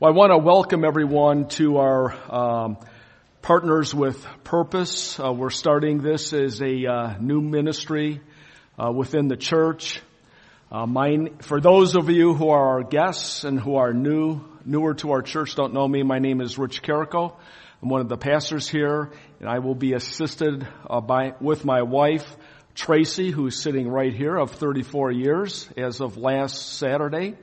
Well, 0.00 0.12
I 0.12 0.16
want 0.16 0.32
to 0.32 0.38
welcome 0.38 0.84
everyone 0.84 1.46
to 1.50 1.76
our 1.76 2.12
um, 2.28 2.78
Partners 3.42 3.94
with 3.94 4.26
Purpose. 4.42 5.20
Uh, 5.20 5.32
we're 5.32 5.50
starting 5.50 6.02
this 6.02 6.32
as 6.32 6.60
a 6.60 6.84
uh, 6.84 7.18
new 7.20 7.40
ministry 7.40 8.20
uh, 8.76 8.90
within 8.90 9.28
the 9.28 9.36
church. 9.36 10.02
Uh, 10.68 10.88
for 11.42 11.60
those 11.60 11.94
of 11.94 12.10
you 12.10 12.34
who 12.34 12.48
are 12.48 12.70
our 12.70 12.82
guests 12.82 13.44
and 13.44 13.60
who 13.60 13.76
are 13.76 13.94
new, 13.94 14.40
newer 14.64 14.94
to 14.94 15.12
our 15.12 15.22
church, 15.22 15.54
don't 15.54 15.72
know 15.72 15.86
me, 15.86 16.02
my 16.02 16.18
name 16.18 16.40
is 16.40 16.58
Rich 16.58 16.82
Carrico. 16.82 17.36
I'm 17.80 17.88
one 17.88 18.00
of 18.00 18.08
the 18.08 18.16
pastors 18.16 18.68
here, 18.68 19.12
and 19.38 19.48
I 19.48 19.60
will 19.60 19.76
be 19.76 19.92
assisted 19.92 20.66
uh, 20.90 21.00
by 21.02 21.34
with 21.40 21.64
my 21.64 21.82
wife 21.82 22.36
Tracy, 22.74 23.30
who's 23.30 23.62
sitting 23.62 23.88
right 23.88 24.12
here, 24.12 24.36
of 24.36 24.50
34 24.50 25.12
years 25.12 25.68
as 25.76 26.00
of 26.00 26.16
last 26.16 26.78
Saturday. 26.78 27.36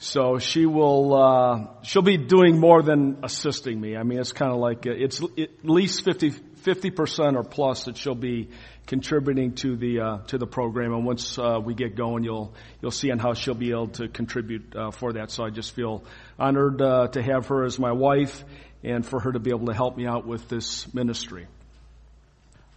So 0.00 0.38
she 0.38 0.64
will, 0.64 1.14
uh, 1.14 1.66
she'll 1.82 2.02
be 2.02 2.16
doing 2.16 2.58
more 2.58 2.82
than 2.82 3.18
assisting 3.24 3.80
me. 3.80 3.96
I 3.96 4.04
mean, 4.04 4.20
it's 4.20 4.30
kind 4.30 4.52
of 4.52 4.58
like, 4.58 4.86
uh, 4.86 4.90
it's 4.90 5.20
at 5.20 5.64
least 5.64 6.04
50, 6.04 6.90
percent 6.90 7.36
or 7.36 7.42
plus 7.42 7.84
that 7.84 7.96
she'll 7.96 8.14
be 8.14 8.50
contributing 8.86 9.54
to 9.54 9.76
the, 9.76 10.00
uh, 10.00 10.18
to 10.28 10.38
the 10.38 10.46
program. 10.46 10.92
And 10.92 11.04
once, 11.04 11.36
uh, 11.36 11.58
we 11.64 11.74
get 11.74 11.96
going, 11.96 12.22
you'll, 12.22 12.54
you'll 12.80 12.92
see 12.92 13.10
on 13.10 13.18
how 13.18 13.34
she'll 13.34 13.54
be 13.54 13.70
able 13.70 13.88
to 13.88 14.06
contribute, 14.06 14.76
uh, 14.76 14.92
for 14.92 15.14
that. 15.14 15.32
So 15.32 15.44
I 15.44 15.50
just 15.50 15.74
feel 15.74 16.04
honored, 16.38 16.80
uh, 16.80 17.08
to 17.08 17.22
have 17.22 17.48
her 17.48 17.64
as 17.64 17.78
my 17.80 17.92
wife 17.92 18.44
and 18.84 19.04
for 19.04 19.18
her 19.18 19.32
to 19.32 19.40
be 19.40 19.50
able 19.50 19.66
to 19.66 19.74
help 19.74 19.96
me 19.96 20.06
out 20.06 20.26
with 20.26 20.48
this 20.48 20.94
ministry. 20.94 21.48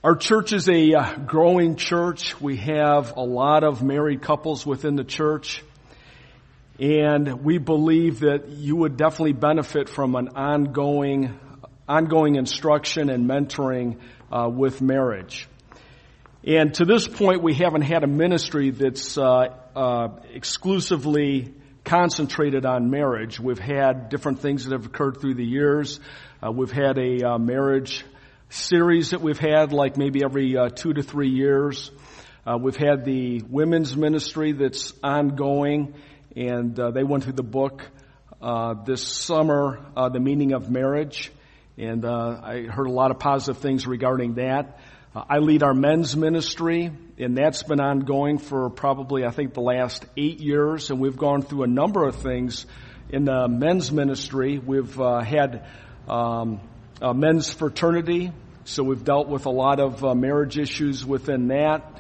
Our 0.03 0.15
church 0.15 0.53
is 0.53 0.67
a 0.67 1.17
growing 1.27 1.76
church. 1.76 2.41
We 2.41 2.57
have 2.57 3.15
a 3.15 3.21
lot 3.21 3.63
of 3.63 3.84
married 3.84 4.23
couples 4.23 4.65
within 4.65 4.95
the 4.95 5.03
church. 5.03 5.63
And 6.81 7.44
we 7.44 7.59
believe 7.59 8.21
that 8.21 8.48
you 8.49 8.76
would 8.76 8.98
definitely 8.98 9.34
benefit 9.34 9.88
from 9.88 10.16
an 10.16 10.30
ongoing, 10.30 11.40
ongoing 11.88 12.38
instruction 12.38 13.12
and 13.12 13.29
mentoring 13.29 13.99
uh, 14.32 14.49
with 14.49 14.82
marriage. 14.82 15.48
And 16.43 16.74
to 16.74 16.85
this 16.85 17.07
point, 17.07 17.43
we 17.43 17.54
haven't 17.54 17.84
had 17.84 18.04
a 18.04 18.07
ministry 18.07 18.71
that's 18.71 19.15
uh, 19.15 19.49
uh, 19.76 20.07
exclusively 20.34 21.54
concentrated 21.84 22.65
on 22.65 22.90
marriage. 22.90 23.40
We've 23.40 23.59
had 23.59 24.09
different 24.09 24.40
things 24.40 24.65
that 24.65 24.71
have 24.71 24.87
occurred 24.87 25.21
through 25.21 25.35
the 25.35 25.46
years. 25.46 25.99
Uh, 26.43 26.52
we've 26.52 26.71
had 26.71 26.98
a 26.98 27.34
uh, 27.34 27.37
marriage 27.37 28.04
series 28.49 29.12
that 29.12 29.21
we've 29.21 29.37
had, 29.37 29.71
like 29.71 29.98
maybe 29.98 30.24
every 30.24 30.57
uh, 30.57 30.70
two 30.70 30.93
to 30.93 31.04
three 31.04 31.29
years. 31.29 31.91
we've 32.59 32.76
had 32.76 33.05
the 33.05 33.43
women's 33.48 33.96
ministry 33.96 34.54
that's 34.54 34.93
ongoing 35.04 35.93
and 36.35 36.79
uh, 36.79 36.91
they 36.91 37.04
went 37.04 37.24
through 37.24 37.34
the 37.34 37.43
book 37.43 37.84
uh, 38.41 38.74
this 38.85 39.05
summer, 39.05 39.79
uh, 39.96 40.10
The 40.10 40.20
Meaning 40.20 40.54
of 40.54 40.70
Marriage, 40.70 41.32
and 41.77 42.05
uh, 42.05 42.40
I 42.41 42.63
heard 42.63 42.87
a 42.87 42.91
lot 42.91 43.12
of 43.12 43.20
positive 43.20 43.62
things 43.62 43.85
regarding 43.85 44.35
that. 44.35 44.79
Uh, 45.13 45.24
I 45.29 45.40
lead 45.40 45.62
our 45.62 45.74
men's 45.74 46.15
ministry, 46.15 46.91
and 47.18 47.37
that's 47.37 47.63
been 47.63 47.82
ongoing 47.82 48.37
for 48.37 48.70
probably, 48.70 49.26
I 49.26 49.32
think, 49.32 49.54
the 49.54 49.62
last 49.62 50.05
eight 50.15 50.40
years, 50.40 50.90
and 50.90 50.99
we've 50.99 51.18
gone 51.18 51.41
through 51.41 51.63
a 51.63 51.68
number 51.68 52.05
of 52.05 52.15
things 52.15 52.65
in 53.09 53.26
the 53.26 53.48
men's 53.49 53.91
ministry. 53.91 54.57
We've 54.57 54.99
uh, 54.99 55.21
had 55.21 55.65
um, 56.07 56.62
men's 57.13 57.52
fraternity, 57.52 58.32
so 58.63 58.84
we've 58.84 59.04
dealt 59.04 59.27
with 59.27 59.46
a 59.48 59.52
lot 59.52 59.82
of 59.82 60.02
marriage 60.18 60.57
issues 60.57 61.05
within 61.05 61.49
that. 61.49 61.99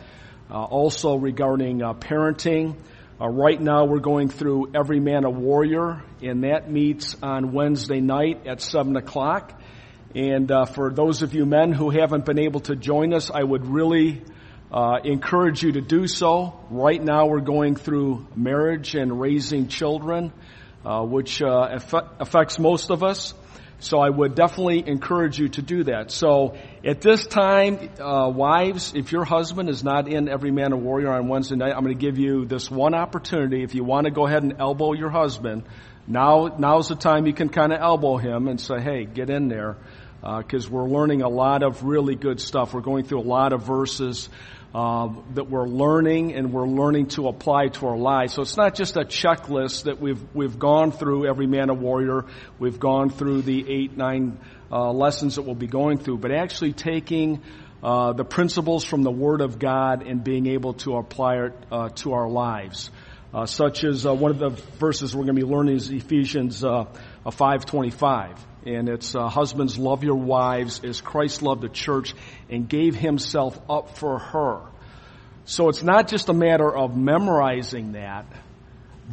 also 0.49 1.15
regarding 1.15 1.79
parenting. 1.79 2.77
Uh, 3.21 3.27
right 3.27 3.61
now 3.61 3.85
we're 3.85 3.99
going 3.99 4.29
through 4.29 4.71
Every 4.73 4.99
Man 4.99 5.25
a 5.25 5.29
Warrior, 5.29 6.01
and 6.23 6.43
that 6.43 6.71
meets 6.71 7.15
on 7.21 7.51
Wednesday 7.51 7.99
night 7.99 8.47
at 8.47 8.61
7 8.61 8.95
o'clock. 8.95 9.61
And 10.15 10.51
uh, 10.51 10.65
for 10.65 10.91
those 10.91 11.21
of 11.21 11.35
you 11.35 11.45
men 11.45 11.71
who 11.71 11.91
haven't 11.91 12.25
been 12.25 12.39
able 12.39 12.61
to 12.61 12.75
join 12.75 13.13
us, 13.13 13.29
I 13.29 13.43
would 13.43 13.67
really 13.67 14.23
uh, 14.71 14.97
encourage 15.03 15.61
you 15.61 15.73
to 15.73 15.81
do 15.81 16.07
so. 16.07 16.59
Right 16.71 16.99
now 16.99 17.27
we're 17.27 17.41
going 17.41 17.75
through 17.75 18.25
marriage 18.35 18.95
and 18.95 19.21
raising 19.21 19.67
children, 19.67 20.33
uh, 20.83 21.03
which 21.03 21.43
uh, 21.43 21.77
affects 22.19 22.57
most 22.57 22.89
of 22.89 23.03
us. 23.03 23.35
So 23.81 23.99
I 23.99 24.09
would 24.09 24.35
definitely 24.35 24.87
encourage 24.87 25.39
you 25.39 25.49
to 25.49 25.61
do 25.63 25.83
that. 25.85 26.11
So 26.11 26.55
at 26.85 27.01
this 27.01 27.25
time, 27.25 27.89
uh, 27.99 28.29
wives, 28.29 28.93
if 28.95 29.11
your 29.11 29.25
husband 29.25 29.69
is 29.69 29.83
not 29.83 30.07
in 30.07 30.29
Every 30.29 30.51
Man 30.51 30.71
a 30.71 30.77
Warrior 30.77 31.11
on 31.11 31.27
Wednesday 31.27 31.55
night, 31.55 31.73
I'm 31.75 31.83
going 31.83 31.97
to 31.97 31.99
give 31.99 32.19
you 32.19 32.45
this 32.45 32.69
one 32.69 32.93
opportunity. 32.93 33.63
If 33.63 33.73
you 33.73 33.83
want 33.83 34.05
to 34.05 34.11
go 34.11 34.27
ahead 34.27 34.43
and 34.43 34.53
elbow 34.59 34.93
your 34.93 35.09
husband, 35.09 35.63
now 36.07 36.55
now's 36.59 36.89
the 36.89 36.95
time 36.95 37.25
you 37.25 37.33
can 37.33 37.49
kind 37.49 37.73
of 37.73 37.81
elbow 37.81 38.17
him 38.17 38.47
and 38.47 38.61
say, 38.61 38.79
"Hey, 38.79 39.05
get 39.05 39.31
in 39.31 39.47
there," 39.47 39.77
because 40.21 40.67
uh, 40.67 40.69
we're 40.69 40.87
learning 40.87 41.23
a 41.23 41.29
lot 41.29 41.63
of 41.63 41.83
really 41.83 42.15
good 42.15 42.39
stuff. 42.39 42.75
We're 42.75 42.81
going 42.81 43.05
through 43.05 43.21
a 43.21 43.29
lot 43.29 43.51
of 43.51 43.63
verses 43.63 44.29
uh, 44.73 45.09
that 45.33 45.49
we're 45.49 45.67
learning 45.67 46.33
and 46.33 46.53
we're 46.53 46.67
learning 46.67 47.07
to 47.07 47.27
apply 47.27 47.67
to 47.67 47.87
our 47.87 47.97
lives. 47.97 48.33
So 48.33 48.41
it's 48.41 48.57
not 48.57 48.75
just 48.75 48.95
a 48.95 49.01
checklist 49.01 49.83
that 49.83 49.99
we've 49.99 50.21
we've 50.33 50.57
gone 50.57 50.91
through 50.91 51.27
every 51.27 51.47
man 51.47 51.69
a 51.69 51.73
warrior. 51.73 52.25
We've 52.59 52.79
gone 52.79 53.09
through 53.09 53.41
the 53.41 53.65
eight 53.69 53.97
nine 53.97 54.39
uh, 54.71 54.91
lessons 54.91 55.35
that 55.35 55.41
we'll 55.41 55.55
be 55.55 55.67
going 55.67 55.97
through, 55.97 56.19
but 56.19 56.31
actually 56.31 56.73
taking 56.73 57.41
uh, 57.83 58.13
the 58.13 58.23
principles 58.23 58.85
from 58.85 59.03
the 59.03 59.11
Word 59.11 59.41
of 59.41 59.59
God 59.59 60.07
and 60.07 60.23
being 60.23 60.47
able 60.47 60.75
to 60.75 60.95
apply 60.95 61.45
it 61.45 61.53
uh, 61.71 61.89
to 61.89 62.13
our 62.13 62.29
lives. 62.29 62.91
Uh, 63.33 63.45
such 63.45 63.85
as 63.85 64.05
uh, 64.05 64.13
one 64.13 64.31
of 64.31 64.39
the 64.39 64.49
verses 64.77 65.15
we're 65.15 65.23
going 65.23 65.35
to 65.35 65.45
be 65.45 65.47
learning 65.47 65.75
is 65.75 65.89
Ephesians 65.89 66.63
five 67.31 67.65
twenty 67.65 67.91
five 67.91 68.35
and 68.65 68.89
it's 68.89 69.15
uh, 69.15 69.27
husbands 69.27 69.77
love 69.77 70.03
your 70.03 70.15
wives 70.15 70.83
as 70.83 71.01
Christ 71.01 71.41
loved 71.41 71.61
the 71.61 71.69
church 71.69 72.13
and 72.49 72.67
gave 72.67 72.95
himself 72.95 73.59
up 73.69 73.97
for 73.97 74.19
her. 74.19 74.61
So 75.45 75.69
it's 75.69 75.83
not 75.83 76.07
just 76.07 76.29
a 76.29 76.33
matter 76.33 76.73
of 76.75 76.95
memorizing 76.95 77.93
that, 77.93 78.25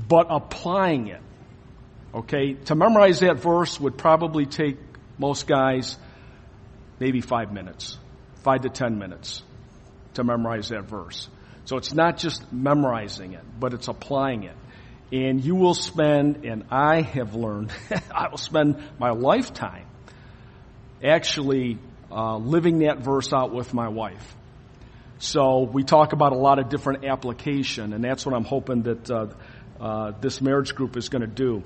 but 0.08 0.26
applying 0.30 1.08
it. 1.08 1.22
Okay, 2.14 2.54
to 2.54 2.74
memorize 2.74 3.20
that 3.20 3.38
verse 3.38 3.78
would 3.78 3.98
probably 3.98 4.46
take 4.46 4.76
most 5.18 5.46
guys 5.46 5.98
maybe 6.98 7.20
five 7.20 7.52
minutes, 7.52 7.98
five 8.42 8.62
to 8.62 8.68
ten 8.68 8.98
minutes 8.98 9.42
to 10.14 10.24
memorize 10.24 10.68
that 10.70 10.84
verse. 10.84 11.28
So 11.64 11.76
it's 11.76 11.92
not 11.92 12.16
just 12.16 12.50
memorizing 12.52 13.34
it, 13.34 13.44
but 13.60 13.74
it's 13.74 13.88
applying 13.88 14.44
it 14.44 14.56
and 15.12 15.42
you 15.44 15.54
will 15.54 15.74
spend, 15.74 16.44
and 16.44 16.64
I 16.70 17.02
have 17.02 17.34
learned, 17.34 17.72
I 18.14 18.28
will 18.28 18.38
spend 18.38 18.82
my 18.98 19.10
lifetime 19.10 19.86
actually 21.02 21.78
uh, 22.10 22.36
living 22.36 22.80
that 22.80 22.98
verse 22.98 23.32
out 23.32 23.52
with 23.52 23.72
my 23.72 23.88
wife. 23.88 24.36
So 25.18 25.62
we 25.62 25.82
talk 25.82 26.12
about 26.12 26.32
a 26.32 26.38
lot 26.38 26.58
of 26.58 26.68
different 26.68 27.04
application, 27.04 27.92
and 27.92 28.04
that's 28.04 28.24
what 28.24 28.34
I'm 28.34 28.44
hoping 28.44 28.82
that 28.82 29.10
uh, 29.10 29.26
uh, 29.80 30.12
this 30.20 30.40
marriage 30.40 30.74
group 30.74 30.96
is 30.96 31.08
going 31.08 31.22
to 31.22 31.26
do. 31.26 31.62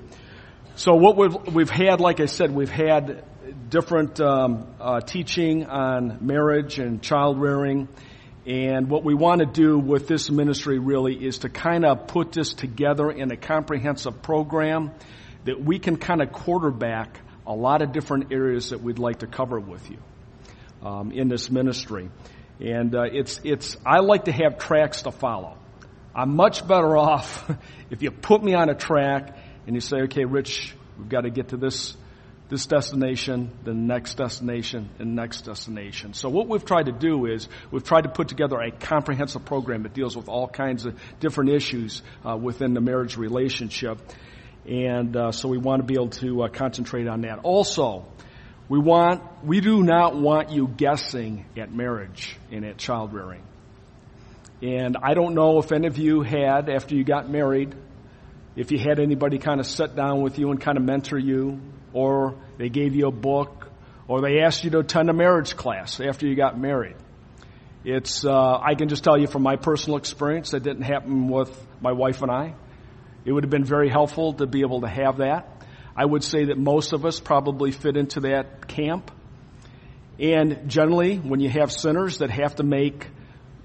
So 0.75 0.95
what 0.95 1.17
we've 1.17 1.53
we've 1.53 1.69
had, 1.69 2.01
like 2.01 2.19
I 2.19 2.25
said, 2.25 2.49
we've 2.49 2.69
had 2.69 3.23
different 3.69 4.19
um, 4.19 4.67
uh, 4.79 5.01
teaching 5.01 5.67
on 5.67 6.17
marriage 6.21 6.79
and 6.79 7.01
child 7.01 7.39
rearing 7.39 7.87
and 8.45 8.89
what 8.89 9.05
we 9.05 9.13
want 9.13 9.39
to 9.39 9.45
do 9.45 9.79
with 9.79 10.07
this 10.07 10.29
ministry 10.29 10.77
really 10.77 11.15
is 11.15 11.39
to 11.39 11.49
kind 11.49 11.85
of 11.85 12.07
put 12.07 12.33
this 12.33 12.53
together 12.53 13.09
in 13.09 13.31
a 13.31 13.37
comprehensive 13.37 14.21
program 14.21 14.91
that 15.45 15.63
we 15.63 15.79
can 15.79 15.95
kind 15.95 16.21
of 16.21 16.33
quarterback 16.33 17.19
a 17.47 17.53
lot 17.53 17.81
of 17.81 17.93
different 17.93 18.33
areas 18.33 18.71
that 18.71 18.81
we'd 18.81 18.99
like 18.99 19.19
to 19.19 19.27
cover 19.27 19.59
with 19.59 19.89
you 19.89 19.97
um, 20.81 21.11
in 21.11 21.29
this 21.29 21.49
ministry. 21.49 22.09
And 22.59 22.93
uh, 22.95 23.03
it's 23.03 23.39
it's 23.43 23.77
I 23.85 23.99
like 23.99 24.25
to 24.25 24.31
have 24.31 24.57
tracks 24.57 25.03
to 25.03 25.11
follow. 25.11 25.57
I'm 26.13 26.35
much 26.35 26.67
better 26.67 26.97
off 26.97 27.49
if 27.89 28.01
you 28.01 28.11
put 28.11 28.43
me 28.43 28.53
on 28.55 28.69
a 28.69 28.75
track 28.75 29.37
and 29.65 29.75
you 29.75 29.81
say, 29.81 30.01
okay, 30.03 30.25
Rich, 30.25 30.75
we've 30.97 31.09
got 31.09 31.21
to 31.21 31.29
get 31.29 31.49
to 31.49 31.57
this 31.57 31.95
this 32.49 32.65
destination, 32.65 33.51
the 33.63 33.73
next 33.73 34.15
destination, 34.15 34.89
and 34.99 35.15
next 35.15 35.41
destination. 35.41 36.13
So 36.13 36.29
what 36.29 36.47
we've 36.47 36.63
tried 36.63 36.85
to 36.87 36.91
do 36.91 37.25
is 37.25 37.47
we've 37.71 37.83
tried 37.83 38.03
to 38.03 38.09
put 38.09 38.27
together 38.27 38.59
a 38.59 38.71
comprehensive 38.71 39.45
program 39.45 39.83
that 39.83 39.93
deals 39.93 40.15
with 40.15 40.27
all 40.27 40.47
kinds 40.47 40.85
of 40.85 40.99
different 41.19 41.51
issues 41.51 42.01
uh, 42.23 42.37
within 42.37 42.73
the 42.73 42.81
marriage 42.81 43.17
relationship. 43.17 43.99
And 44.67 45.15
uh, 45.15 45.31
so 45.31 45.49
we 45.49 45.57
want 45.57 45.81
to 45.81 45.85
be 45.85 45.95
able 45.95 46.09
to 46.09 46.43
uh, 46.43 46.47
concentrate 46.49 47.07
on 47.07 47.21
that. 47.21 47.39
Also, 47.43 48.05
we 48.69 48.79
want, 48.79 49.21
we 49.43 49.59
do 49.59 49.83
not 49.83 50.15
want 50.15 50.51
you 50.51 50.67
guessing 50.67 51.45
at 51.57 51.73
marriage 51.73 52.37
and 52.51 52.65
at 52.65 52.77
child 52.77 53.13
rearing. 53.13 53.43
And 54.61 54.95
I 55.01 55.13
don't 55.13 55.33
know 55.33 55.59
if 55.59 55.71
any 55.71 55.87
of 55.87 55.97
you 55.97 56.21
had, 56.21 56.69
after 56.69 56.95
you 56.95 57.03
got 57.03 57.29
married, 57.29 57.75
if 58.55 58.71
you 58.71 58.77
had 58.77 58.99
anybody 58.99 59.37
kind 59.37 59.59
of 59.59 59.65
sit 59.65 59.95
down 59.95 60.21
with 60.21 60.39
you 60.39 60.51
and 60.51 60.61
kind 60.61 60.77
of 60.77 60.83
mentor 60.83 61.17
you 61.17 61.59
or 61.93 62.35
they 62.57 62.69
gave 62.69 62.95
you 62.95 63.07
a 63.07 63.11
book, 63.11 63.67
or 64.07 64.21
they 64.21 64.41
asked 64.41 64.63
you 64.63 64.71
to 64.71 64.79
attend 64.79 65.09
a 65.09 65.13
marriage 65.13 65.55
class 65.55 65.99
after 65.99 66.27
you 66.27 66.35
got 66.35 66.59
married. 66.59 66.95
It's, 67.85 68.25
uh, 68.25 68.59
I 68.59 68.75
can 68.75 68.87
just 68.87 69.03
tell 69.03 69.17
you 69.17 69.27
from 69.27 69.43
my 69.43 69.55
personal 69.55 69.97
experience, 69.97 70.51
that 70.51 70.63
didn't 70.63 70.83
happen 70.83 71.27
with 71.27 71.51
my 71.81 71.91
wife 71.91 72.21
and 72.21 72.31
I. 72.31 72.55
It 73.25 73.31
would 73.31 73.43
have 73.43 73.51
been 73.51 73.65
very 73.65 73.89
helpful 73.89 74.33
to 74.33 74.47
be 74.47 74.61
able 74.61 74.81
to 74.81 74.87
have 74.87 75.17
that. 75.17 75.49
I 75.95 76.05
would 76.05 76.23
say 76.23 76.45
that 76.45 76.57
most 76.57 76.93
of 76.93 77.05
us 77.05 77.19
probably 77.19 77.71
fit 77.71 77.97
into 77.97 78.21
that 78.21 78.67
camp. 78.67 79.11
And 80.19 80.69
generally, 80.69 81.17
when 81.17 81.39
you 81.39 81.49
have 81.49 81.71
sinners 81.71 82.19
that 82.19 82.29
have 82.29 82.55
to 82.55 82.63
make 82.63 83.07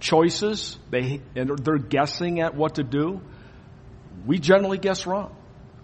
choices, 0.01 0.79
they, 0.91 1.21
and 1.35 1.59
they're 1.59 1.79
guessing 1.79 2.41
at 2.41 2.55
what 2.55 2.77
to 2.77 2.83
do, 2.83 3.21
we 4.27 4.39
generally 4.39 4.79
guess 4.79 5.07
wrong. 5.07 5.35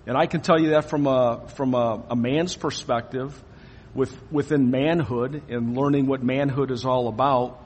And 0.06 0.16
I 0.16 0.26
can 0.26 0.40
tell 0.40 0.60
you 0.60 0.70
that 0.70 0.90
from 0.90 1.06
a, 1.06 1.48
from 1.54 1.74
a, 1.74 2.02
a 2.10 2.16
man's 2.16 2.54
perspective, 2.54 3.42
with, 3.94 4.16
within 4.30 4.70
manhood 4.70 5.42
and 5.48 5.76
learning 5.76 6.06
what 6.06 6.22
manhood 6.22 6.70
is 6.70 6.84
all 6.84 7.08
about, 7.08 7.60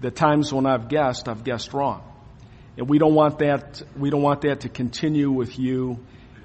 the 0.00 0.10
times 0.10 0.52
when 0.52 0.66
I've 0.66 0.88
guessed, 0.88 1.28
I've 1.28 1.44
guessed 1.44 1.72
wrong. 1.72 2.02
And 2.76 2.88
we 2.88 2.98
don't 2.98 3.14
want 3.14 3.38
that, 3.38 3.82
we 3.96 4.10
don't 4.10 4.22
want 4.22 4.42
that 4.42 4.60
to 4.60 4.68
continue 4.68 5.30
with 5.30 5.58
you 5.58 5.98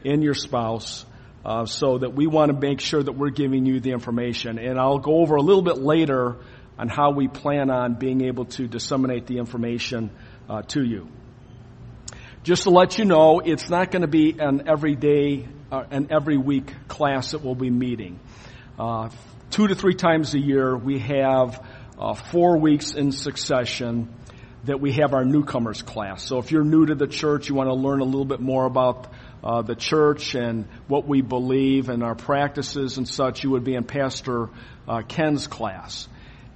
and 0.05 0.23
your 0.23 0.33
spouse, 0.33 1.05
uh, 1.45 1.65
so 1.65 1.97
that 1.97 2.13
we 2.13 2.27
want 2.27 2.51
to 2.51 2.57
make 2.57 2.79
sure 2.79 3.01
that 3.01 3.13
we're 3.13 3.29
giving 3.29 3.65
you 3.65 3.79
the 3.79 3.91
information. 3.91 4.59
And 4.59 4.79
I'll 4.79 4.99
go 4.99 5.19
over 5.19 5.35
a 5.35 5.41
little 5.41 5.61
bit 5.61 5.77
later 5.77 6.37
on 6.77 6.89
how 6.89 7.11
we 7.11 7.27
plan 7.27 7.69
on 7.69 7.95
being 7.95 8.23
able 8.25 8.45
to 8.45 8.67
disseminate 8.67 9.27
the 9.27 9.37
information 9.37 10.11
uh, 10.49 10.61
to 10.63 10.83
you. 10.83 11.09
Just 12.43 12.63
to 12.63 12.69
let 12.69 12.97
you 12.97 13.05
know, 13.05 13.39
it's 13.39 13.69
not 13.69 13.91
going 13.91 14.03
to 14.03 14.07
be 14.07 14.35
an 14.39 14.69
everyday, 14.69 15.47
uh, 15.71 15.83
an 15.91 16.07
every 16.11 16.37
week 16.37 16.71
class 16.87 17.31
that 17.31 17.43
we'll 17.43 17.55
be 17.55 17.69
meeting. 17.69 18.19
Uh, 18.79 19.09
two 19.49 19.67
to 19.67 19.75
three 19.75 19.95
times 19.95 20.33
a 20.33 20.39
year, 20.39 20.77
we 20.77 20.99
have 20.99 21.65
uh, 21.99 22.13
four 22.13 22.57
weeks 22.57 22.93
in 22.93 23.11
succession 23.11 24.13
that 24.63 24.79
we 24.79 24.93
have 24.93 25.13
our 25.13 25.25
newcomers 25.25 25.81
class. 25.81 26.23
So 26.23 26.37
if 26.37 26.51
you're 26.51 26.63
new 26.63 26.85
to 26.85 26.95
the 26.95 27.07
church, 27.07 27.49
you 27.49 27.55
want 27.55 27.69
to 27.69 27.73
learn 27.73 27.99
a 27.99 28.05
little 28.05 28.25
bit 28.25 28.39
more 28.39 28.65
about 28.65 29.11
uh, 29.43 29.61
the 29.61 29.75
church 29.75 30.35
and 30.35 30.65
what 30.87 31.07
we 31.07 31.21
believe 31.21 31.89
and 31.89 32.03
our 32.03 32.15
practices 32.15 32.97
and 32.97 33.07
such, 33.07 33.43
you 33.43 33.51
would 33.51 33.63
be 33.63 33.75
in 33.75 33.83
Pastor 33.83 34.49
uh, 34.87 35.01
Ken's 35.01 35.47
class. 35.47 36.07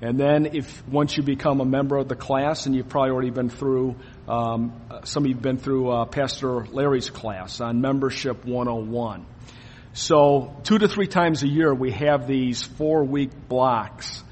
And 0.01 0.19
then 0.19 0.55
if 0.55 0.87
once 0.87 1.15
you 1.15 1.21
become 1.21 1.61
a 1.61 1.65
member 1.65 1.95
of 1.97 2.07
the 2.07 2.15
class, 2.15 2.65
and 2.65 2.75
you've 2.75 2.89
probably 2.89 3.11
already 3.11 3.29
been 3.29 3.49
through, 3.49 3.97
um, 4.31 4.71
some 5.03 5.25
of 5.25 5.29
you've 5.29 5.41
been 5.41 5.57
through 5.57 5.91
uh, 5.91 6.05
Pastor 6.05 6.65
Larry's 6.67 7.09
class 7.09 7.59
on 7.59 7.81
Membership 7.81 8.45
101. 8.45 9.25
So 9.91 10.55
two 10.63 10.77
to 10.77 10.87
three 10.87 11.07
times 11.07 11.43
a 11.43 11.49
year, 11.49 11.73
we 11.73 11.91
have 11.91 12.27
these 12.27 12.63
four 12.63 13.03
week 13.03 13.31
blocks 13.49 14.23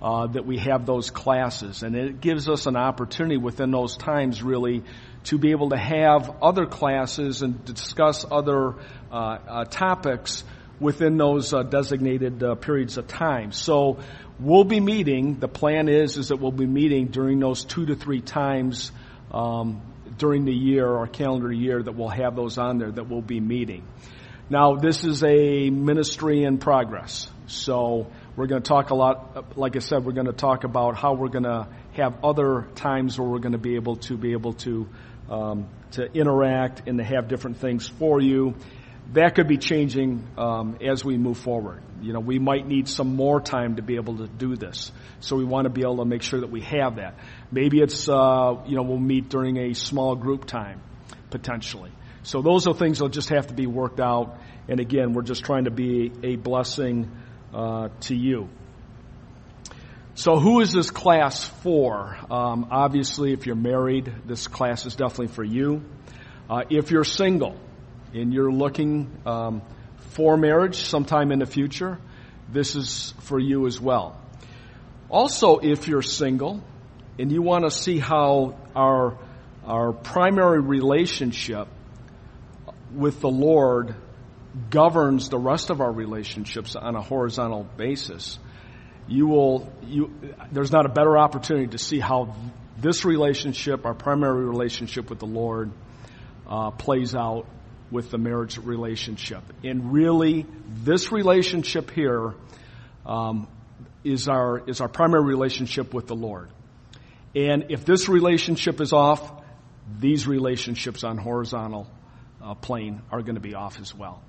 uh, 0.00 0.28
that 0.28 0.46
we 0.46 0.58
have 0.58 0.86
those 0.86 1.10
classes, 1.10 1.82
and 1.82 1.96
it 1.96 2.20
gives 2.20 2.48
us 2.48 2.66
an 2.66 2.76
opportunity 2.76 3.36
within 3.36 3.72
those 3.72 3.96
times, 3.96 4.44
really, 4.44 4.84
to 5.24 5.38
be 5.38 5.50
able 5.50 5.70
to 5.70 5.76
have 5.76 6.40
other 6.40 6.64
classes 6.64 7.42
and 7.42 7.64
discuss 7.64 8.24
other 8.30 8.76
uh, 9.10 9.14
uh, 9.14 9.64
topics 9.64 10.44
within 10.78 11.16
those 11.16 11.52
uh, 11.52 11.64
designated 11.64 12.44
uh, 12.44 12.54
periods 12.54 12.96
of 12.96 13.08
time. 13.08 13.50
So 13.50 13.98
we'll 14.38 14.62
be 14.62 14.78
meeting. 14.78 15.40
The 15.40 15.48
plan 15.48 15.88
is 15.88 16.16
is 16.16 16.28
that 16.28 16.36
we'll 16.36 16.52
be 16.52 16.66
meeting 16.66 17.08
during 17.08 17.40
those 17.40 17.64
two 17.64 17.86
to 17.86 17.96
three 17.96 18.20
times 18.20 18.92
um, 19.32 19.82
during 20.16 20.44
the 20.44 20.54
year 20.54 20.86
or 20.86 21.06
calendar 21.06 21.52
year 21.52 21.82
that 21.82 21.94
we'll 21.94 22.08
have 22.08 22.34
those 22.36 22.58
on 22.58 22.78
there 22.78 22.90
that 22.90 23.08
we'll 23.08 23.22
be 23.22 23.40
meeting. 23.40 23.86
Now, 24.50 24.76
this 24.76 25.04
is 25.04 25.22
a 25.22 25.68
ministry 25.68 26.42
in 26.44 26.58
progress. 26.58 27.30
So 27.48 28.10
we're 28.34 28.46
going 28.46 28.62
to 28.62 28.68
talk 28.68 28.90
a 28.90 28.94
lot, 28.94 29.58
like 29.58 29.76
I 29.76 29.80
said, 29.80 30.04
we're 30.04 30.12
going 30.12 30.26
to 30.26 30.32
talk 30.32 30.64
about 30.64 30.96
how 30.96 31.14
we're 31.14 31.28
going 31.28 31.44
to 31.44 31.68
have 31.92 32.24
other 32.24 32.68
times 32.74 33.18
where 33.18 33.28
we're 33.28 33.40
going 33.40 33.52
to 33.52 33.58
be 33.58 33.74
able 33.74 33.96
to 33.96 34.16
be 34.16 34.32
able 34.32 34.54
to, 34.54 34.88
um, 35.30 35.68
to 35.92 36.04
interact 36.12 36.88
and 36.88 36.98
to 36.98 37.04
have 37.04 37.28
different 37.28 37.58
things 37.58 37.88
for 37.88 38.22
you. 38.22 38.54
That 39.12 39.34
could 39.34 39.48
be 39.48 39.58
changing 39.58 40.26
um, 40.36 40.78
as 40.82 41.04
we 41.04 41.18
move 41.18 41.38
forward. 41.38 41.82
You 42.00 42.12
know, 42.12 42.20
we 42.20 42.38
might 42.38 42.66
need 42.66 42.88
some 42.88 43.16
more 43.16 43.40
time 43.40 43.76
to 43.76 43.82
be 43.82 43.96
able 43.96 44.18
to 44.18 44.28
do 44.28 44.54
this. 44.56 44.92
So 45.20 45.36
we 45.36 45.44
want 45.44 45.64
to 45.64 45.70
be 45.70 45.82
able 45.82 45.98
to 45.98 46.04
make 46.04 46.22
sure 46.22 46.40
that 46.40 46.50
we 46.50 46.60
have 46.62 46.96
that. 46.96 47.16
Maybe 47.50 47.80
it's, 47.80 48.08
uh, 48.08 48.56
you 48.66 48.76
know, 48.76 48.82
we'll 48.82 48.98
meet 48.98 49.28
during 49.28 49.56
a 49.56 49.74
small 49.74 50.14
group 50.16 50.44
time, 50.44 50.82
potentially. 51.30 51.90
So 52.22 52.42
those 52.42 52.66
are 52.66 52.74
things 52.74 52.98
that 52.98 53.10
just 53.10 53.30
have 53.30 53.46
to 53.46 53.54
be 53.54 53.66
worked 53.66 54.00
out. 54.00 54.38
And 54.68 54.80
again, 54.80 55.14
we're 55.14 55.22
just 55.22 55.44
trying 55.44 55.64
to 55.64 55.70
be 55.70 56.12
a 56.22 56.36
blessing 56.36 57.10
uh, 57.54 57.88
to 58.00 58.14
you. 58.14 58.48
So 60.14 60.38
who 60.38 60.60
is 60.60 60.72
this 60.72 60.90
class 60.90 61.44
for? 61.44 62.18
Um, 62.30 62.68
obviously, 62.70 63.32
if 63.32 63.46
you're 63.46 63.56
married, 63.56 64.12
this 64.26 64.48
class 64.48 64.84
is 64.84 64.96
definitely 64.96 65.28
for 65.28 65.44
you. 65.44 65.84
Uh, 66.50 66.64
if 66.68 66.90
you're 66.90 67.04
single 67.04 67.56
and 68.12 68.34
you're 68.34 68.50
looking 68.50 69.10
um, 69.24 69.62
for 70.10 70.36
marriage 70.36 70.76
sometime 70.82 71.30
in 71.30 71.38
the 71.38 71.46
future, 71.46 71.98
this 72.50 72.74
is 72.74 73.14
for 73.20 73.38
you 73.38 73.66
as 73.66 73.80
well. 73.80 74.20
Also, 75.08 75.58
if 75.58 75.88
you're 75.88 76.02
single 76.02 76.62
and 77.18 77.32
you 77.32 77.42
want 77.42 77.64
to 77.64 77.70
see 77.70 77.98
how 77.98 78.56
our 78.74 79.18
our 79.64 79.92
primary 79.92 80.60
relationship 80.60 81.68
with 82.94 83.20
the 83.20 83.28
Lord 83.28 83.94
governs 84.70 85.28
the 85.28 85.38
rest 85.38 85.70
of 85.70 85.80
our 85.80 85.92
relationships 85.92 86.74
on 86.74 86.96
a 86.96 87.02
horizontal 87.02 87.64
basis, 87.76 88.38
you 89.06 89.26
will, 89.26 89.70
you, 89.86 90.10
there's 90.52 90.72
not 90.72 90.86
a 90.86 90.88
better 90.88 91.18
opportunity 91.18 91.68
to 91.68 91.78
see 91.78 92.00
how 92.00 92.34
this 92.78 93.04
relationship, 93.04 93.84
our 93.84 93.94
primary 93.94 94.44
relationship 94.44 95.10
with 95.10 95.18
the 95.18 95.26
Lord, 95.26 95.70
uh, 96.48 96.70
plays 96.70 97.14
out 97.14 97.46
with 97.90 98.10
the 98.10 98.18
marriage 98.18 98.58
relationship. 98.58 99.42
And 99.64 99.92
really, 99.92 100.46
this 100.82 101.10
relationship 101.10 101.90
here 101.90 102.34
um, 103.06 103.48
is 104.04 104.28
our 104.28 104.62
is 104.68 104.80
our 104.80 104.88
primary 104.88 105.24
relationship 105.24 105.92
with 105.94 106.06
the 106.06 106.16
Lord. 106.16 106.50
And 107.38 107.66
if 107.68 107.84
this 107.84 108.08
relationship 108.08 108.80
is 108.80 108.92
off, 108.92 109.30
these 109.96 110.26
relationships 110.26 111.04
on 111.04 111.16
horizontal 111.16 111.88
uh, 112.42 112.54
plane 112.54 113.02
are 113.12 113.22
going 113.22 113.36
to 113.36 113.40
be 113.40 113.54
off 113.54 113.78
as 113.78 113.94
well. 113.94 114.20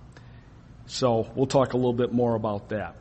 So 0.86 1.28
we'll 1.34 1.48
talk 1.48 1.74
a 1.74 1.78
little 1.78 1.94
bit 1.94 2.14
more 2.14 2.36
about 2.36 2.70
that. 2.70 2.98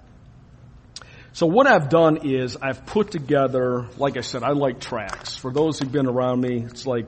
So 1.34 1.46
what 1.46 1.66
I've 1.66 1.90
done 1.90 2.26
is 2.26 2.56
I've 2.56 2.86
put 2.86 3.10
together, 3.10 3.86
like 3.98 4.16
I 4.16 4.22
said, 4.22 4.42
I 4.42 4.52
like 4.52 4.80
tracks. 4.80 5.36
For 5.36 5.52
those 5.52 5.78
who've 5.78 5.92
been 5.92 6.06
around 6.06 6.40
me, 6.40 6.64
it's 6.64 6.86
like 6.86 7.06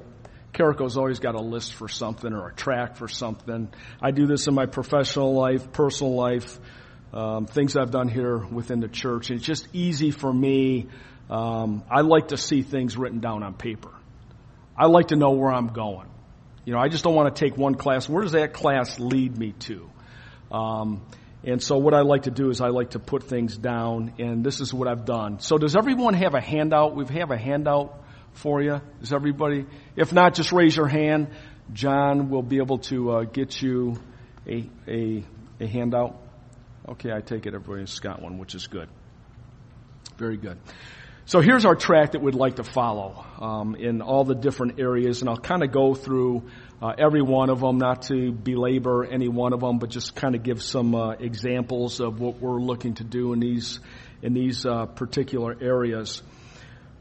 Carrico's 0.52 0.98
always 0.98 1.20
got 1.20 1.34
a 1.34 1.40
list 1.40 1.72
for 1.72 1.88
something 1.88 2.30
or 2.30 2.48
a 2.48 2.54
track 2.54 2.96
for 2.96 3.08
something. 3.08 3.72
I 4.02 4.10
do 4.10 4.26
this 4.26 4.46
in 4.46 4.54
my 4.54 4.66
professional 4.66 5.32
life, 5.32 5.72
personal 5.72 6.14
life, 6.14 6.60
um, 7.14 7.46
things 7.46 7.78
I've 7.78 7.92
done 7.92 8.08
here 8.08 8.36
within 8.36 8.80
the 8.80 8.88
church. 8.88 9.30
It's 9.30 9.42
just 9.42 9.68
easy 9.72 10.10
for 10.10 10.30
me. 10.30 10.88
Um, 11.30 11.84
I 11.88 12.00
like 12.00 12.28
to 12.28 12.36
see 12.36 12.62
things 12.62 12.96
written 12.96 13.20
down 13.20 13.44
on 13.44 13.54
paper. 13.54 13.92
I 14.76 14.86
like 14.86 15.08
to 15.08 15.16
know 15.16 15.30
where 15.30 15.52
I'm 15.52 15.68
going. 15.68 16.08
You 16.64 16.74
know, 16.74 16.80
I 16.80 16.88
just 16.88 17.04
don't 17.04 17.14
want 17.14 17.34
to 17.34 17.38
take 17.38 17.56
one 17.56 17.76
class. 17.76 18.08
Where 18.08 18.22
does 18.22 18.32
that 18.32 18.52
class 18.52 18.98
lead 18.98 19.38
me 19.38 19.52
to? 19.60 19.88
Um, 20.50 21.02
and 21.44 21.62
so 21.62 21.78
what 21.78 21.94
I 21.94 22.00
like 22.00 22.24
to 22.24 22.30
do 22.30 22.50
is 22.50 22.60
I 22.60 22.68
like 22.68 22.90
to 22.90 22.98
put 22.98 23.22
things 23.22 23.56
down, 23.56 24.14
and 24.18 24.44
this 24.44 24.60
is 24.60 24.74
what 24.74 24.88
I've 24.88 25.04
done. 25.04 25.38
So 25.40 25.56
does 25.56 25.76
everyone 25.76 26.14
have 26.14 26.34
a 26.34 26.40
handout? 26.40 26.96
We 26.96 27.06
have 27.18 27.30
a 27.30 27.38
handout 27.38 28.02
for 28.32 28.60
you. 28.60 28.80
Does 29.00 29.12
everybody? 29.12 29.66
If 29.96 30.12
not, 30.12 30.34
just 30.34 30.52
raise 30.52 30.76
your 30.76 30.88
hand. 30.88 31.28
John 31.72 32.28
will 32.28 32.42
be 32.42 32.58
able 32.58 32.78
to 32.78 33.10
uh, 33.12 33.22
get 33.24 33.62
you 33.62 33.98
a, 34.46 34.68
a, 34.88 35.24
a 35.60 35.66
handout. 35.66 36.20
Okay, 36.88 37.12
I 37.12 37.20
take 37.20 37.46
it 37.46 37.54
everybody's 37.54 37.98
got 38.00 38.20
one, 38.20 38.38
which 38.38 38.54
is 38.54 38.66
good. 38.66 38.88
Very 40.18 40.36
good. 40.36 40.58
So 41.30 41.38
here's 41.38 41.64
our 41.64 41.76
track 41.76 42.10
that 42.10 42.22
we'd 42.22 42.34
like 42.34 42.56
to 42.56 42.64
follow 42.64 43.24
um, 43.40 43.76
in 43.76 44.02
all 44.02 44.24
the 44.24 44.34
different 44.34 44.80
areas, 44.80 45.20
and 45.20 45.30
I'll 45.30 45.36
kind 45.36 45.62
of 45.62 45.70
go 45.70 45.94
through 45.94 46.42
uh, 46.82 46.92
every 46.98 47.22
one 47.22 47.50
of 47.50 47.60
them, 47.60 47.78
not 47.78 48.02
to 48.08 48.32
belabor 48.32 49.04
any 49.04 49.28
one 49.28 49.52
of 49.52 49.60
them, 49.60 49.78
but 49.78 49.90
just 49.90 50.16
kind 50.16 50.34
of 50.34 50.42
give 50.42 50.60
some 50.60 50.92
uh, 50.92 51.10
examples 51.12 52.00
of 52.00 52.18
what 52.18 52.40
we're 52.40 52.58
looking 52.60 52.94
to 52.94 53.04
do 53.04 53.32
in 53.32 53.38
these 53.38 53.78
in 54.22 54.34
these 54.34 54.66
uh, 54.66 54.86
particular 54.86 55.56
areas. 55.60 56.20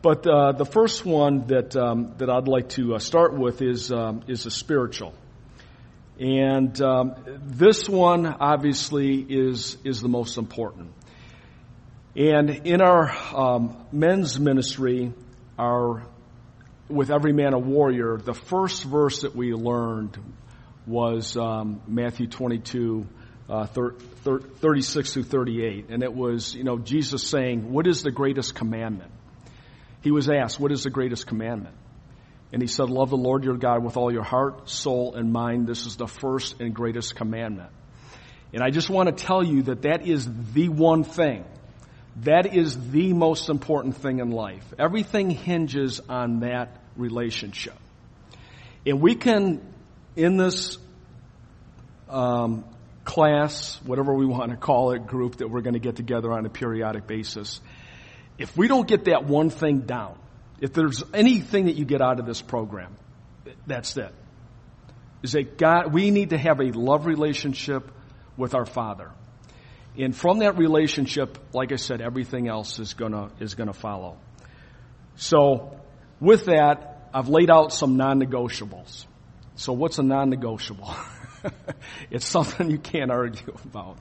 But 0.04 0.28
uh, 0.28 0.52
the 0.52 0.66
first 0.66 1.08
one 1.08 1.48
that 1.48 1.76
um, 1.76 2.14
that 2.20 2.30
I'd 2.30 2.48
like 2.48 2.70
to 2.78 2.94
uh, 2.94 3.00
start 3.00 3.36
with 3.36 3.64
is 3.64 3.92
um, 3.92 4.22
is 4.28 4.46
a 4.46 4.52
spiritual, 4.52 5.16
and 6.20 6.80
um, 6.84 7.16
this 7.48 7.90
one 7.90 8.28
obviously 8.28 9.26
is 9.28 9.76
is 9.84 10.02
the 10.02 10.08
most 10.08 10.38
important. 10.38 10.94
And 12.16 12.50
in 12.50 12.82
our 12.82 13.12
um, 13.36 13.86
men's 13.92 14.40
ministry, 14.40 15.14
our 15.58 16.04
with 16.90 17.12
every 17.12 17.34
man 17.34 17.54
a 17.54 17.60
warrior, 17.60 18.18
the 18.18 18.34
first 18.34 18.84
verse 18.84 19.22
that 19.22 19.36
we 19.36 19.54
learned 19.54 20.18
was 20.88 21.38
um, 21.38 21.82
Matthew 21.88 22.28
22, 22.28 23.06
uh, 23.48 23.68
thir- 23.68 23.92
thir- 24.24 24.40
36 24.40 25.14
through 25.14 25.24
38. 25.24 25.90
And 25.90 26.02
it 26.02 26.14
was, 26.14 26.56
you 26.56 26.64
know, 26.64 26.80
Jesus 26.80 27.28
saying, 27.28 27.72
What 27.72 27.86
is 27.86 28.02
the 28.02 28.12
greatest 28.12 28.56
commandment? 28.56 29.12
He 30.02 30.12
was 30.12 30.30
asked, 30.30 30.60
What 30.60 30.72
is 30.72 30.84
the 30.84 30.90
greatest 30.90 31.28
commandment? 31.28 31.76
And 32.52 32.62
he 32.62 32.68
said, 32.68 32.90
Love 32.90 33.12
the 33.12 33.18
Lord 33.18 33.44
your 33.44 33.58
God 33.58 33.84
with 33.84 33.98
all 33.98 34.12
your 34.12 34.24
heart, 34.24 34.68
soul, 34.68 35.14
and 35.14 35.32
mind. 35.32 35.68
This 35.68 35.86
is 35.86 35.96
the 35.96 36.08
first 36.08 36.60
and 36.60 36.74
greatest 36.74 37.16
commandment. 37.16 37.70
And 38.52 38.64
I 38.64 38.72
just 38.72 38.90
want 38.90 39.16
to 39.16 39.24
tell 39.24 39.44
you 39.44 39.64
that 39.64 39.84
that 39.84 40.08
is 40.08 40.28
the 40.54 40.70
one 40.70 41.04
thing. 41.04 41.46
That 42.18 42.54
is 42.56 42.92
the 42.92 43.14
most 43.14 43.50
important 43.50 43.98
thing 43.98 44.20
in 44.20 44.32
life. 44.32 44.66
Everything 44.78 45.30
hinges 45.30 46.02
on 46.10 46.42
that 46.42 46.76
relationship. 46.96 47.76
And 48.86 49.02
we 49.02 49.16
can, 49.16 49.62
in 50.16 50.38
this 50.38 50.78
um, 52.10 52.66
class, 53.06 53.80
whatever 53.84 54.14
we 54.14 54.26
want 54.26 54.52
to 54.52 54.58
call 54.58 54.92
it, 54.92 55.08
group 55.08 55.38
that 55.38 55.50
we're 55.50 55.62
going 55.62 55.74
to 55.74 55.80
get 55.80 55.96
together 55.96 56.32
on 56.32 56.46
a 56.46 56.50
periodic 56.50 57.08
basis, 57.08 57.62
if 58.38 58.56
we 58.58 58.68
don't 58.68 58.88
get 58.88 59.06
that 59.06 59.26
one 59.26 59.50
thing 59.50 59.82
down, 59.82 60.18
if 60.60 60.74
there's 60.74 61.04
anything 61.14 61.66
that 61.66 61.76
you 61.76 61.86
get 61.86 62.02
out 62.02 62.20
of 62.20 62.26
this 62.26 62.42
program, 62.42 62.96
that's 63.68 63.96
it. 63.98 64.14
Is 65.24 65.34
that 65.34 65.58
God, 65.58 65.94
we 65.94 66.12
need 66.12 66.32
to 66.32 66.38
have 66.38 66.60
a 66.60 66.72
love 66.72 67.06
relationship 67.06 67.92
with 68.38 68.56
our 68.56 68.66
Father. 68.66 69.12
And 70.00 70.16
from 70.16 70.40
that 70.40 70.58
relationship, 70.58 71.38
like 71.54 71.74
I 71.74 71.76
said, 71.76 72.00
everything 72.02 72.48
else 72.48 72.80
is 72.80 72.94
gonna, 72.94 73.32
is 73.40 73.56
gonna 73.56 73.74
follow. 73.74 74.18
So, 75.16 75.78
with 76.22 76.46
that, 76.46 77.10
I've 77.14 77.28
laid 77.28 77.50
out 77.50 77.74
some 77.74 77.98
non-negotiables. 77.98 79.06
So 79.56 79.74
what's 79.74 80.00
a 80.00 80.04
non-negotiable? 80.04 80.96
it's 82.12 82.26
something 82.26 82.72
you 82.72 82.78
can't 82.78 83.12
argue 83.12 83.54
about. 83.66 83.98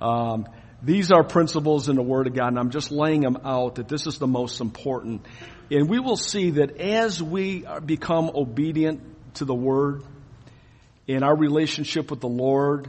Um, 0.00 0.46
these 0.80 1.10
are 1.10 1.24
principles 1.24 1.88
in 1.88 1.96
the 1.96 2.02
Word 2.02 2.28
of 2.28 2.34
God, 2.34 2.48
and 2.48 2.58
I'm 2.58 2.70
just 2.70 2.92
laying 2.92 3.22
them 3.22 3.38
out 3.44 3.76
that 3.76 3.88
this 3.88 4.06
is 4.06 4.18
the 4.18 4.28
most 4.28 4.60
important. 4.60 5.26
And 5.70 5.88
we 5.88 5.98
will 5.98 6.16
see 6.16 6.50
that 6.52 6.80
as 6.80 7.22
we 7.22 7.64
become 7.84 8.30
obedient 8.34 9.34
to 9.34 9.44
the 9.44 9.54
Word, 9.54 10.04
in 11.08 11.24
our 11.24 11.36
relationship 11.36 12.10
with 12.10 12.20
the 12.20 12.28
Lord 12.28 12.88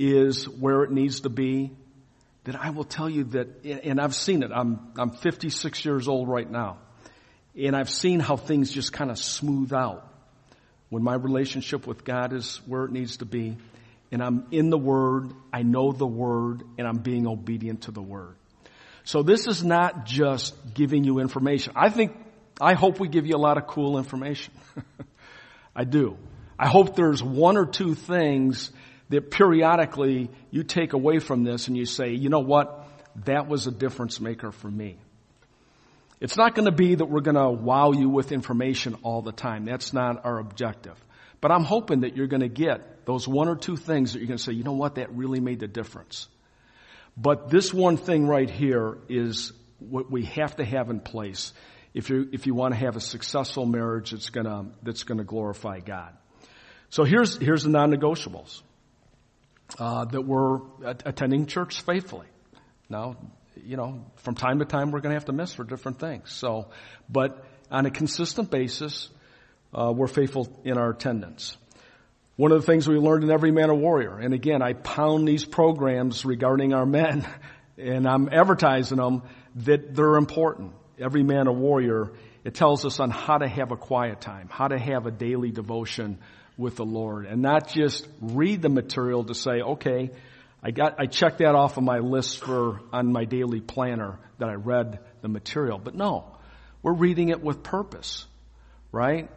is 0.00 0.48
where 0.48 0.82
it 0.82 0.90
needs 0.90 1.20
to 1.20 1.28
be, 1.28 1.70
then 2.44 2.56
I 2.56 2.70
will 2.70 2.84
tell 2.84 3.08
you 3.08 3.24
that, 3.24 3.66
and 3.84 4.00
I've 4.00 4.14
seen 4.14 4.42
it. 4.42 4.50
I'm, 4.50 4.92
I'm 4.96 5.10
56 5.10 5.84
years 5.84 6.08
old 6.08 6.26
right 6.26 6.50
now. 6.50 6.78
And 7.54 7.76
I've 7.76 7.90
seen 7.90 8.18
how 8.18 8.36
things 8.36 8.72
just 8.72 8.94
kind 8.94 9.10
of 9.10 9.18
smooth 9.18 9.74
out 9.74 10.10
when 10.88 11.02
my 11.02 11.14
relationship 11.14 11.86
with 11.86 12.02
God 12.02 12.32
is 12.32 12.62
where 12.66 12.84
it 12.84 12.92
needs 12.92 13.18
to 13.18 13.26
be. 13.26 13.58
And 14.10 14.22
I'm 14.22 14.46
in 14.50 14.70
the 14.70 14.78
Word, 14.78 15.34
I 15.52 15.62
know 15.64 15.92
the 15.92 16.06
Word, 16.06 16.62
and 16.78 16.88
I'm 16.88 16.98
being 16.98 17.26
obedient 17.26 17.82
to 17.82 17.90
the 17.90 18.00
Word. 18.00 18.36
So 19.04 19.22
this 19.22 19.46
is 19.46 19.62
not 19.62 20.06
just 20.06 20.54
giving 20.72 21.04
you 21.04 21.18
information. 21.18 21.74
I 21.76 21.90
think, 21.90 22.16
I 22.58 22.72
hope 22.72 23.00
we 23.00 23.08
give 23.08 23.26
you 23.26 23.36
a 23.36 23.42
lot 23.42 23.58
of 23.58 23.66
cool 23.66 23.98
information. 23.98 24.54
I 25.76 25.84
do. 25.84 26.16
I 26.58 26.68
hope 26.68 26.96
there's 26.96 27.22
one 27.22 27.58
or 27.58 27.66
two 27.66 27.94
things 27.94 28.70
that 29.10 29.30
periodically 29.30 30.30
you 30.50 30.62
take 30.62 30.92
away 30.92 31.18
from 31.18 31.44
this 31.44 31.68
and 31.68 31.76
you 31.76 31.84
say, 31.84 32.12
you 32.12 32.28
know 32.28 32.40
what? 32.40 32.86
That 33.24 33.48
was 33.48 33.66
a 33.66 33.70
difference 33.70 34.20
maker 34.20 34.52
for 34.52 34.70
me. 34.70 34.98
It's 36.20 36.36
not 36.36 36.54
going 36.54 36.66
to 36.66 36.72
be 36.72 36.94
that 36.94 37.06
we're 37.06 37.22
going 37.22 37.36
to 37.36 37.50
wow 37.50 37.92
you 37.92 38.08
with 38.08 38.30
information 38.30 38.96
all 39.02 39.22
the 39.22 39.32
time. 39.32 39.64
That's 39.64 39.92
not 39.92 40.24
our 40.24 40.38
objective. 40.38 40.96
But 41.40 41.50
I'm 41.50 41.64
hoping 41.64 42.00
that 42.00 42.16
you're 42.16 42.26
going 42.26 42.42
to 42.42 42.48
get 42.48 43.06
those 43.06 43.26
one 43.26 43.48
or 43.48 43.56
two 43.56 43.76
things 43.76 44.12
that 44.12 44.18
you're 44.18 44.28
going 44.28 44.38
to 44.38 44.42
say, 44.42 44.52
you 44.52 44.62
know 44.62 44.74
what? 44.74 44.96
That 44.96 45.14
really 45.14 45.40
made 45.40 45.60
the 45.60 45.68
difference. 45.68 46.28
But 47.16 47.50
this 47.50 47.74
one 47.74 47.96
thing 47.96 48.26
right 48.26 48.48
here 48.48 48.98
is 49.08 49.52
what 49.78 50.10
we 50.10 50.24
have 50.26 50.56
to 50.56 50.64
have 50.64 50.90
in 50.90 51.00
place 51.00 51.52
if 51.94 52.10
you 52.10 52.28
if 52.32 52.46
you 52.46 52.54
want 52.54 52.74
to 52.74 52.80
have 52.80 52.96
a 52.96 53.00
successful 53.00 53.66
marriage 53.66 54.12
that's 54.12 54.30
going 54.30 54.46
to 54.46 54.66
that's 54.82 55.02
going 55.02 55.18
to 55.18 55.24
glorify 55.24 55.80
God. 55.80 56.12
So 56.90 57.04
here's 57.04 57.36
here's 57.38 57.64
the 57.64 57.70
non-negotiables 57.70 58.62
uh, 59.78 60.04
that 60.06 60.22
we're 60.22 60.60
attending 60.82 61.46
church 61.46 61.82
faithfully. 61.82 62.26
Now, 62.88 63.16
you 63.56 63.76
know, 63.76 64.04
from 64.16 64.34
time 64.34 64.58
to 64.58 64.64
time 64.64 64.90
we're 64.90 65.00
going 65.00 65.12
to 65.12 65.16
have 65.16 65.26
to 65.26 65.32
miss 65.32 65.54
for 65.54 65.64
different 65.64 65.98
things. 65.98 66.32
So, 66.32 66.70
but 67.08 67.44
on 67.70 67.86
a 67.86 67.90
consistent 67.90 68.50
basis, 68.50 69.08
uh, 69.72 69.92
we're 69.94 70.08
faithful 70.08 70.48
in 70.64 70.76
our 70.76 70.90
attendance. 70.90 71.56
One 72.36 72.52
of 72.52 72.60
the 72.60 72.66
things 72.66 72.88
we 72.88 72.96
learned 72.96 73.24
in 73.24 73.30
Every 73.30 73.52
Man 73.52 73.70
a 73.70 73.74
Warrior, 73.74 74.18
and 74.18 74.32
again, 74.32 74.62
I 74.62 74.72
pound 74.72 75.28
these 75.28 75.44
programs 75.44 76.24
regarding 76.24 76.72
our 76.72 76.86
men, 76.86 77.26
and 77.78 78.08
I'm 78.08 78.28
advertising 78.32 78.98
them 78.98 79.22
that 79.56 79.94
they're 79.94 80.16
important. 80.16 80.72
Every 80.98 81.22
Man 81.22 81.46
a 81.46 81.52
Warrior, 81.52 82.12
it 82.44 82.54
tells 82.54 82.84
us 82.84 82.98
on 82.98 83.10
how 83.10 83.38
to 83.38 83.48
have 83.48 83.72
a 83.72 83.76
quiet 83.76 84.20
time, 84.20 84.48
how 84.50 84.68
to 84.68 84.78
have 84.78 85.06
a 85.06 85.10
daily 85.10 85.50
devotion 85.50 86.18
with 86.60 86.76
the 86.76 86.84
Lord, 86.84 87.26
and 87.26 87.42
not 87.42 87.68
just 87.68 88.06
read 88.20 88.62
the 88.62 88.68
material 88.68 89.24
to 89.24 89.34
say, 89.34 89.60
okay, 89.60 90.10
I 90.62 90.70
got, 90.70 91.00
I 91.00 91.06
checked 91.06 91.38
that 91.38 91.54
off 91.54 91.78
of 91.78 91.82
my 91.82 91.98
list 91.98 92.38
for, 92.38 92.80
on 92.92 93.10
my 93.12 93.24
daily 93.24 93.60
planner 93.60 94.18
that 94.38 94.48
I 94.48 94.54
read 94.54 95.00
the 95.22 95.28
material. 95.28 95.78
But 95.78 95.94
no, 95.94 96.36
we're 96.82 96.94
reading 96.94 97.30
it 97.30 97.42
with 97.42 97.62
purpose, 97.62 98.26
right? 98.92 99.30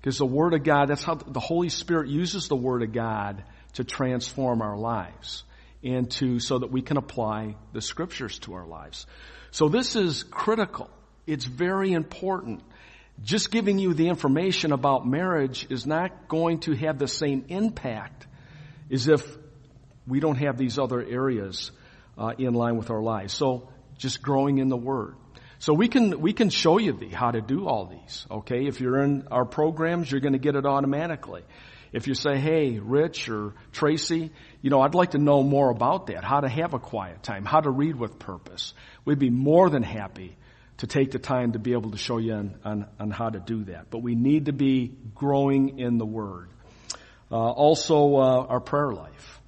Because 0.00 0.18
the 0.18 0.26
Word 0.26 0.54
of 0.54 0.62
God, 0.62 0.88
that's 0.88 1.02
how 1.02 1.16
the 1.16 1.40
Holy 1.40 1.70
Spirit 1.70 2.08
uses 2.08 2.46
the 2.48 2.56
Word 2.56 2.82
of 2.82 2.92
God 2.92 3.42
to 3.74 3.84
transform 3.84 4.62
our 4.62 4.76
lives 4.76 5.42
and 5.82 6.10
to, 6.12 6.38
so 6.38 6.58
that 6.58 6.70
we 6.70 6.82
can 6.82 6.96
apply 6.96 7.56
the 7.72 7.80
Scriptures 7.80 8.38
to 8.40 8.54
our 8.54 8.66
lives. 8.66 9.06
So 9.50 9.68
this 9.68 9.96
is 9.96 10.22
critical. 10.22 10.88
It's 11.26 11.44
very 11.44 11.92
important. 11.92 12.62
Just 13.22 13.50
giving 13.50 13.78
you 13.78 13.94
the 13.94 14.08
information 14.08 14.72
about 14.72 15.06
marriage 15.06 15.66
is 15.70 15.86
not 15.86 16.28
going 16.28 16.60
to 16.60 16.72
have 16.72 16.98
the 16.98 17.08
same 17.08 17.44
impact 17.48 18.26
as 18.90 19.08
if 19.08 19.24
we 20.06 20.20
don't 20.20 20.36
have 20.36 20.58
these 20.58 20.78
other 20.78 21.00
areas 21.00 21.70
uh, 22.18 22.32
in 22.38 22.54
line 22.54 22.76
with 22.76 22.90
our 22.90 23.02
lives. 23.02 23.32
So 23.32 23.68
just 23.96 24.22
growing 24.22 24.58
in 24.58 24.68
the 24.68 24.76
Word. 24.76 25.14
So 25.58 25.72
we 25.72 25.88
can 25.88 26.20
we 26.20 26.32
can 26.32 26.50
show 26.50 26.78
you 26.78 26.92
the, 26.92 27.08
how 27.08 27.30
to 27.30 27.40
do 27.40 27.66
all 27.66 27.86
these. 27.86 28.26
Okay, 28.30 28.66
if 28.66 28.80
you're 28.80 29.02
in 29.02 29.28
our 29.30 29.44
programs, 29.44 30.10
you're 30.10 30.20
going 30.20 30.34
to 30.34 30.38
get 30.38 30.56
it 30.56 30.66
automatically. 30.66 31.42
If 31.92 32.06
you 32.06 32.14
say, 32.14 32.38
"Hey, 32.38 32.80
Rich 32.80 33.30
or 33.30 33.54
Tracy, 33.72 34.30
you 34.60 34.70
know, 34.70 34.82
I'd 34.82 34.94
like 34.94 35.12
to 35.12 35.18
know 35.18 35.42
more 35.42 35.70
about 35.70 36.08
that. 36.08 36.24
How 36.24 36.40
to 36.40 36.48
have 36.48 36.74
a 36.74 36.78
quiet 36.78 37.22
time, 37.22 37.44
how 37.44 37.60
to 37.60 37.70
read 37.70 37.96
with 37.96 38.18
purpose," 38.18 38.74
we'd 39.04 39.20
be 39.20 39.30
more 39.30 39.70
than 39.70 39.82
happy 39.82 40.36
to 40.78 40.86
take 40.86 41.12
the 41.12 41.18
time 41.18 41.52
to 41.52 41.58
be 41.58 41.72
able 41.72 41.92
to 41.92 41.98
show 41.98 42.18
you 42.18 42.32
on, 42.32 42.54
on, 42.64 42.86
on 42.98 43.10
how 43.10 43.30
to 43.30 43.38
do 43.38 43.64
that. 43.64 43.90
But 43.90 43.98
we 43.98 44.14
need 44.14 44.46
to 44.46 44.52
be 44.52 44.92
growing 45.14 45.78
in 45.78 45.98
the 45.98 46.06
Word. 46.06 46.48
Uh, 47.30 47.36
also, 47.36 48.16
uh, 48.16 48.46
our 48.48 48.60
prayer 48.60 48.92
life. 48.92 49.40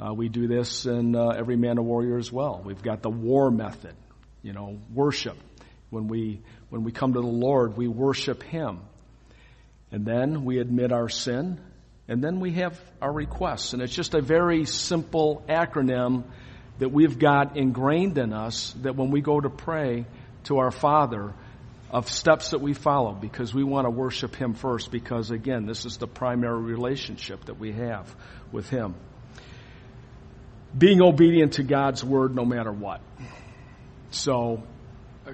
Uh, 0.00 0.14
we 0.14 0.28
do 0.28 0.48
this 0.48 0.86
in 0.86 1.14
uh, 1.14 1.28
every 1.28 1.56
man 1.56 1.76
a 1.76 1.82
warrior 1.82 2.16
as 2.16 2.32
well. 2.32 2.62
We've 2.64 2.82
got 2.82 3.02
the 3.02 3.10
war 3.10 3.50
method, 3.50 3.94
you 4.42 4.54
know, 4.54 4.78
worship. 4.94 5.36
When 5.90 6.08
we 6.08 6.40
when 6.70 6.84
we 6.84 6.92
come 6.92 7.12
to 7.12 7.20
the 7.20 7.26
Lord, 7.26 7.76
we 7.76 7.88
worship 7.88 8.42
Him, 8.42 8.80
and 9.90 10.06
then 10.06 10.44
we 10.44 10.58
admit 10.58 10.92
our 10.92 11.08
sin, 11.08 11.60
and 12.08 12.22
then 12.22 12.40
we 12.40 12.52
have 12.52 12.80
our 13.02 13.12
requests. 13.12 13.74
And 13.74 13.82
it's 13.82 13.94
just 13.94 14.14
a 14.14 14.22
very 14.22 14.64
simple 14.64 15.44
acronym 15.48 16.24
that 16.78 16.90
we've 16.90 17.18
got 17.18 17.56
ingrained 17.56 18.16
in 18.16 18.32
us. 18.32 18.74
That 18.82 18.96
when 18.96 19.10
we 19.10 19.20
go 19.20 19.38
to 19.38 19.50
pray 19.50 20.06
to 20.44 20.58
our 20.58 20.70
Father, 20.70 21.34
of 21.90 22.08
steps 22.08 22.50
that 22.50 22.60
we 22.60 22.72
follow 22.72 23.12
because 23.12 23.52
we 23.52 23.64
want 23.64 23.84
to 23.84 23.90
worship 23.90 24.36
Him 24.36 24.54
first 24.54 24.92
because 24.92 25.30
again, 25.30 25.66
this 25.66 25.84
is 25.84 25.96
the 25.96 26.06
primary 26.06 26.62
relationship 26.62 27.46
that 27.46 27.58
we 27.58 27.72
have 27.72 28.14
with 28.52 28.70
Him 28.70 28.94
being 30.76 31.02
obedient 31.02 31.54
to 31.54 31.62
God's 31.62 32.04
word 32.04 32.34
no 32.34 32.44
matter 32.44 32.72
what. 32.72 33.00
So, 34.10 34.62
uh, 35.26 35.32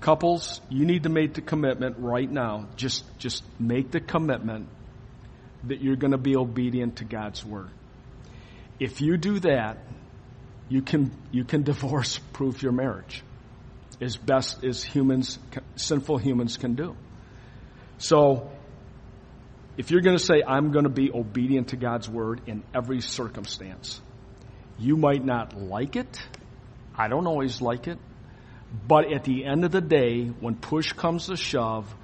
couples, 0.00 0.60
you 0.68 0.84
need 0.84 1.04
to 1.04 1.08
make 1.08 1.34
the 1.34 1.40
commitment 1.40 1.96
right 1.98 2.30
now. 2.30 2.68
Just, 2.76 3.04
just 3.18 3.42
make 3.58 3.90
the 3.90 4.00
commitment 4.00 4.68
that 5.64 5.80
you're 5.80 5.96
going 5.96 6.12
to 6.12 6.18
be 6.18 6.36
obedient 6.36 6.96
to 6.96 7.04
God's 7.04 7.44
word. 7.44 7.70
If 8.78 9.00
you 9.00 9.16
do 9.16 9.40
that, 9.40 9.78
you 10.68 10.82
can, 10.82 11.10
you 11.30 11.44
can 11.44 11.62
divorce 11.64 12.18
proof 12.32 12.62
your 12.62 12.72
marriage 12.72 13.22
as 14.00 14.16
best 14.16 14.64
as 14.64 14.82
humans, 14.82 15.38
sinful 15.76 16.18
humans 16.18 16.56
can 16.56 16.74
do. 16.74 16.96
So, 17.98 18.50
if 19.76 19.90
you're 19.90 20.00
going 20.00 20.16
to 20.16 20.22
say, 20.22 20.42
I'm 20.46 20.72
going 20.72 20.84
to 20.84 20.90
be 20.90 21.10
obedient 21.12 21.68
to 21.68 21.76
God's 21.76 22.08
word 22.08 22.42
in 22.46 22.62
every 22.74 23.00
circumstance, 23.00 24.00
you 24.78 24.96
might 24.96 25.24
not 25.24 25.56
like 25.56 25.96
it. 25.96 26.20
I 26.96 27.08
don't 27.08 27.26
always 27.26 27.60
like 27.60 27.86
it. 27.86 27.98
But 28.86 29.12
at 29.12 29.24
the 29.24 29.44
end 29.44 29.64
of 29.64 29.72
the 29.72 29.80
day, 29.80 30.26
when 30.26 30.56
push 30.56 30.92
comes 30.92 31.26
to 31.26 31.36
shove, 31.36 31.94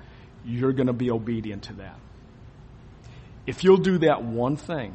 you're 0.44 0.72
going 0.72 0.86
to 0.86 0.92
be 0.92 1.10
obedient 1.10 1.64
to 1.64 1.74
that. 1.74 1.98
If 3.46 3.64
you'll 3.64 3.78
do 3.78 3.98
that 3.98 4.22
one 4.22 4.56
thing 4.56 4.94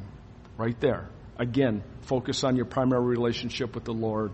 right 0.58 0.80
there, 0.80 1.10
again, 1.38 1.84
focus 2.02 2.44
on 2.44 2.56
your 2.56 2.66
primary 2.66 3.06
relationship 3.06 3.76
with 3.76 3.84
the 3.84 3.94
Lord. 3.94 4.32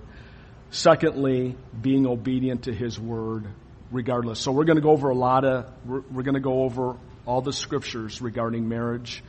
Secondly, 0.73 1.55
being 1.79 2.07
obedient 2.07 2.63
to 2.63 2.73
His 2.73 2.99
Word 2.99 3.45
regardless. 3.91 4.39
So 4.39 4.51
we're 4.51 4.63
going 4.63 4.77
to 4.77 4.81
go 4.81 4.89
over 4.89 5.09
a 5.09 5.15
lot 5.15 5.45
of, 5.45 5.71
we're, 5.85 6.01
we're 6.11 6.23
going 6.23 6.33
to 6.33 6.41
go 6.41 6.63
over 6.63 6.97
all 7.27 7.41
the 7.41 7.53
scriptures 7.53 8.23
regarding 8.23 8.67
marriage 8.67 9.23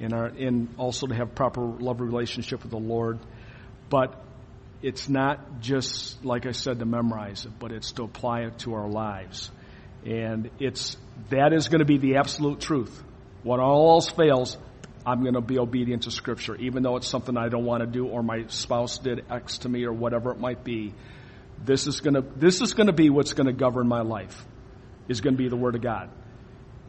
and, 0.00 0.14
our, 0.14 0.24
and 0.24 0.74
also 0.78 1.06
to 1.06 1.14
have 1.14 1.34
proper 1.34 1.60
love 1.60 2.00
relationship 2.00 2.62
with 2.62 2.70
the 2.70 2.78
Lord. 2.78 3.18
But 3.90 4.24
it's 4.80 5.06
not 5.06 5.60
just, 5.60 6.24
like 6.24 6.46
I 6.46 6.52
said, 6.52 6.78
to 6.78 6.86
memorize 6.86 7.44
it, 7.44 7.52
but 7.58 7.72
it's 7.72 7.92
to 7.92 8.04
apply 8.04 8.44
it 8.44 8.60
to 8.60 8.72
our 8.72 8.88
lives. 8.88 9.50
And 10.06 10.50
it's, 10.58 10.96
that 11.28 11.52
is 11.52 11.68
going 11.68 11.80
to 11.80 11.84
be 11.84 11.98
the 11.98 12.16
absolute 12.16 12.58
truth. 12.58 13.04
When 13.42 13.60
all 13.60 13.90
else 13.90 14.08
fails, 14.08 14.56
I'm 15.06 15.22
going 15.22 15.34
to 15.34 15.40
be 15.40 15.60
obedient 15.60 16.02
to 16.02 16.10
scripture, 16.10 16.56
even 16.56 16.82
though 16.82 16.96
it's 16.96 17.06
something 17.06 17.36
I 17.36 17.48
don't 17.48 17.64
want 17.64 17.82
to 17.82 17.86
do 17.86 18.08
or 18.08 18.24
my 18.24 18.46
spouse 18.48 18.98
did 18.98 19.24
X 19.30 19.58
to 19.58 19.68
me 19.68 19.84
or 19.84 19.92
whatever 19.92 20.32
it 20.32 20.40
might 20.40 20.64
be. 20.64 20.92
This 21.64 21.86
is 21.86 22.00
going 22.00 22.14
to, 22.14 22.22
this 22.22 22.60
is 22.60 22.74
going 22.74 22.88
to 22.88 22.92
be 22.92 23.08
what's 23.08 23.32
going 23.32 23.46
to 23.46 23.52
govern 23.52 23.86
my 23.86 24.00
life, 24.00 24.44
is 25.08 25.20
going 25.20 25.34
to 25.36 25.42
be 25.42 25.48
the 25.48 25.56
Word 25.56 25.76
of 25.76 25.80
God. 25.80 26.10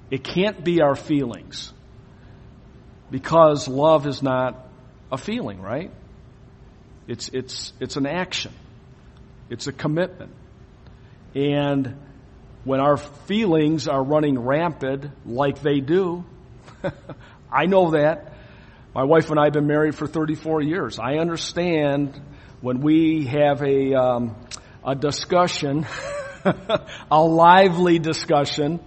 It 0.10 0.24
can't 0.24 0.64
be 0.64 0.82
our 0.82 0.96
feelings. 0.96 1.72
Because 3.12 3.68
love 3.68 4.08
is 4.08 4.24
not 4.24 4.68
a 5.12 5.18
feeling, 5.18 5.62
right? 5.62 5.92
It's, 7.08 7.30
it's, 7.30 7.72
it's 7.80 7.98
an 7.98 8.08
action. 8.08 8.52
It's 9.50 9.68
a 9.68 9.72
commitment. 9.72 10.34
And 11.36 11.96
when 12.64 12.80
our 12.80 12.98
feelings 12.98 13.88
are 13.88 14.04
running 14.04 14.40
rampant 14.40 15.12
like 15.26 15.62
they 15.62 15.80
do, 15.80 16.26
I 17.52 17.66
know 17.66 17.92
that. 17.92 18.34
My 18.94 19.04
wife 19.04 19.30
and 19.30 19.40
I 19.40 19.46
have 19.46 19.54
been 19.54 19.68
married 19.68 19.96
for 19.96 20.08
34 20.08 20.62
years. 20.62 21.00
I 21.00 21.18
understand 21.18 22.20
when 22.62 22.82
we 22.82 23.26
have 23.26 23.62
a, 23.62 23.94
um, 23.94 24.36
a 24.84 24.96
discussion, 24.96 25.86
a 27.12 27.24
lively 27.24 28.00
discussion, 28.00 28.80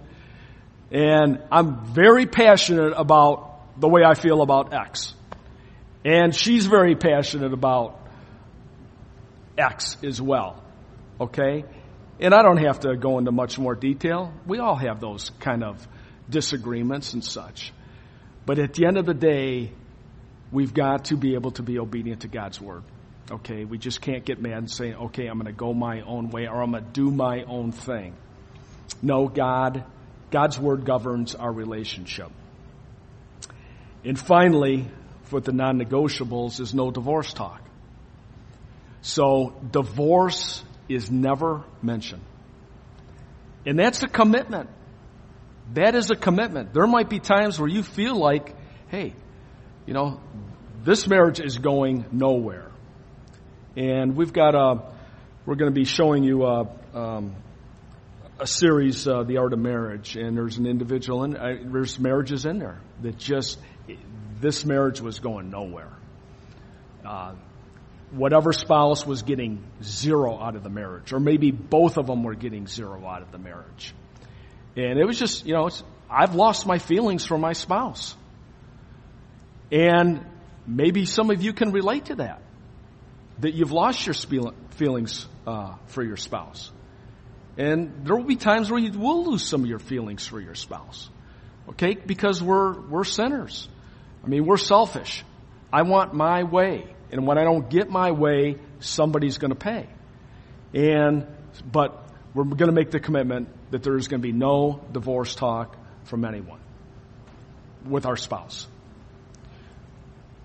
and 0.91 1.41
I'm 1.49 1.93
very 1.93 2.25
passionate 2.25 2.93
about 2.97 3.79
the 3.79 3.87
way 3.87 4.01
I 4.05 4.13
feel 4.13 4.41
about 4.41 4.73
X. 4.73 5.13
And 6.03 6.35
she's 6.35 6.65
very 6.65 6.95
passionate 6.95 7.53
about 7.53 7.99
X 9.57 9.95
as 10.03 10.21
well. 10.21 10.61
Okay? 11.19 11.63
And 12.19 12.33
I 12.33 12.41
don't 12.41 12.57
have 12.57 12.81
to 12.81 12.97
go 12.97 13.17
into 13.17 13.31
much 13.31 13.57
more 13.57 13.75
detail. 13.75 14.33
We 14.45 14.59
all 14.59 14.75
have 14.75 14.99
those 14.99 15.29
kind 15.39 15.63
of 15.63 15.87
disagreements 16.29 17.13
and 17.13 17.23
such. 17.23 17.71
But 18.45 18.59
at 18.59 18.73
the 18.73 18.85
end 18.85 18.97
of 18.97 19.05
the 19.05 19.13
day, 19.13 19.71
we've 20.51 20.73
got 20.73 21.05
to 21.05 21.17
be 21.17 21.35
able 21.35 21.51
to 21.51 21.63
be 21.63 21.79
obedient 21.79 22.21
to 22.21 22.27
God's 22.27 22.59
word. 22.59 22.83
Okay? 23.29 23.65
We 23.65 23.77
just 23.77 24.01
can't 24.01 24.25
get 24.25 24.41
mad 24.41 24.57
and 24.57 24.71
say, 24.71 24.93
okay, 24.93 25.27
I'm 25.27 25.37
going 25.37 25.45
to 25.45 25.57
go 25.57 25.73
my 25.73 26.01
own 26.01 26.29
way 26.29 26.47
or 26.47 26.61
I'm 26.61 26.71
going 26.71 26.83
to 26.83 26.89
do 26.89 27.11
my 27.11 27.43
own 27.43 27.71
thing. 27.71 28.15
No, 29.01 29.27
God, 29.27 29.83
God's 30.31 30.59
word 30.59 30.85
governs 30.85 31.35
our 31.35 31.51
relationship. 31.51 32.31
And 34.03 34.19
finally, 34.19 34.87
for 35.23 35.39
the 35.39 35.51
non-negotiables 35.51 36.59
is 36.59 36.73
no 36.73 36.91
divorce 36.91 37.33
talk. 37.33 37.61
So 39.01 39.53
divorce 39.71 40.63
is 40.89 41.09
never 41.09 41.63
mentioned. 41.81 42.23
And 43.65 43.77
that's 43.79 44.03
a 44.03 44.07
commitment. 44.07 44.69
That 45.73 45.95
is 45.95 46.11
a 46.11 46.15
commitment. 46.15 46.73
There 46.73 46.87
might 46.87 47.09
be 47.09 47.19
times 47.19 47.59
where 47.59 47.69
you 47.69 47.83
feel 47.83 48.15
like, 48.15 48.55
hey, 48.89 49.13
you 49.85 49.93
know, 49.93 50.19
this 50.83 51.07
marriage 51.07 51.39
is 51.39 51.57
going 51.57 52.05
nowhere. 52.11 52.71
And 53.77 54.15
we've 54.15 54.33
got 54.33 54.53
a, 54.53 54.93
we're 55.45 55.55
going 55.55 55.71
to 55.71 55.79
be 55.79 55.85
showing 55.85 56.23
you 56.23 56.43
a, 56.43 56.67
um, 56.93 57.35
a 58.39 58.47
series, 58.47 59.07
uh, 59.07 59.23
The 59.23 59.37
Art 59.37 59.53
of 59.53 59.59
Marriage, 59.59 60.15
and 60.17 60.35
there's 60.35 60.57
an 60.57 60.65
individual 60.65 61.23
and 61.23 61.37
uh, 61.37 61.47
there's 61.63 61.99
marriages 61.99 62.45
in 62.45 62.59
there 62.59 62.81
that 63.01 63.17
just, 63.17 63.59
this 64.39 64.65
marriage 64.65 64.99
was 64.99 65.19
going 65.19 65.51
nowhere. 65.51 65.91
Uh, 67.05 67.35
whatever 68.11 68.51
spouse 68.51 69.05
was 69.05 69.21
getting 69.21 69.63
zero 69.81 70.37
out 70.37 70.55
of 70.55 70.63
the 70.63 70.69
marriage, 70.69 71.13
or 71.13 71.19
maybe 71.19 71.51
both 71.51 71.97
of 71.97 72.07
them 72.07 72.23
were 72.23 72.35
getting 72.35 72.67
zero 72.67 73.05
out 73.05 73.21
of 73.21 73.31
the 73.31 73.37
marriage. 73.37 73.93
And 74.75 74.99
it 74.99 75.05
was 75.05 75.19
just, 75.19 75.45
you 75.45 75.53
know, 75.53 75.69
I've 76.09 76.35
lost 76.35 76.65
my 76.65 76.77
feelings 76.77 77.25
for 77.25 77.37
my 77.37 77.53
spouse. 77.53 78.15
And 79.71 80.25
maybe 80.67 81.05
some 81.05 81.29
of 81.29 81.41
you 81.41 81.53
can 81.53 81.71
relate 81.71 82.05
to 82.05 82.15
that. 82.15 82.41
That 83.39 83.53
you've 83.53 83.71
lost 83.71 84.05
your 84.05 84.13
feelings 84.71 85.25
uh, 85.47 85.75
for 85.87 86.03
your 86.03 86.17
spouse. 86.17 86.71
And 87.57 88.05
there 88.05 88.15
will 88.15 88.25
be 88.25 88.35
times 88.35 88.69
where 88.71 88.79
you 88.79 88.91
will 88.97 89.25
lose 89.25 89.43
some 89.43 89.63
of 89.63 89.67
your 89.67 89.79
feelings 89.79 90.25
for 90.25 90.39
your 90.39 90.55
spouse. 90.55 91.09
Okay? 91.69 91.95
Because 91.95 92.41
we're, 92.41 92.79
we're 92.79 93.03
sinners. 93.03 93.67
I 94.23 94.27
mean, 94.27 94.45
we're 94.45 94.57
selfish. 94.57 95.23
I 95.71 95.81
want 95.83 96.13
my 96.13 96.43
way. 96.43 96.93
And 97.11 97.25
when 97.27 97.37
I 97.37 97.43
don't 97.43 97.69
get 97.69 97.89
my 97.89 98.11
way, 98.11 98.57
somebody's 98.79 99.37
going 99.37 99.51
to 99.51 99.55
pay. 99.55 99.87
And, 100.73 101.27
but 101.69 102.05
we're 102.33 102.45
going 102.45 102.69
to 102.69 102.75
make 102.75 102.91
the 102.91 102.99
commitment 102.99 103.49
that 103.71 103.83
there 103.83 103.97
is 103.97 104.07
going 104.07 104.21
to 104.21 104.27
be 104.27 104.33
no 104.33 104.81
divorce 104.91 105.33
talk 105.33 105.75
from 106.03 106.25
anyone 106.25 106.59
with 107.85 108.05
our 108.05 108.15
spouse. 108.15 108.67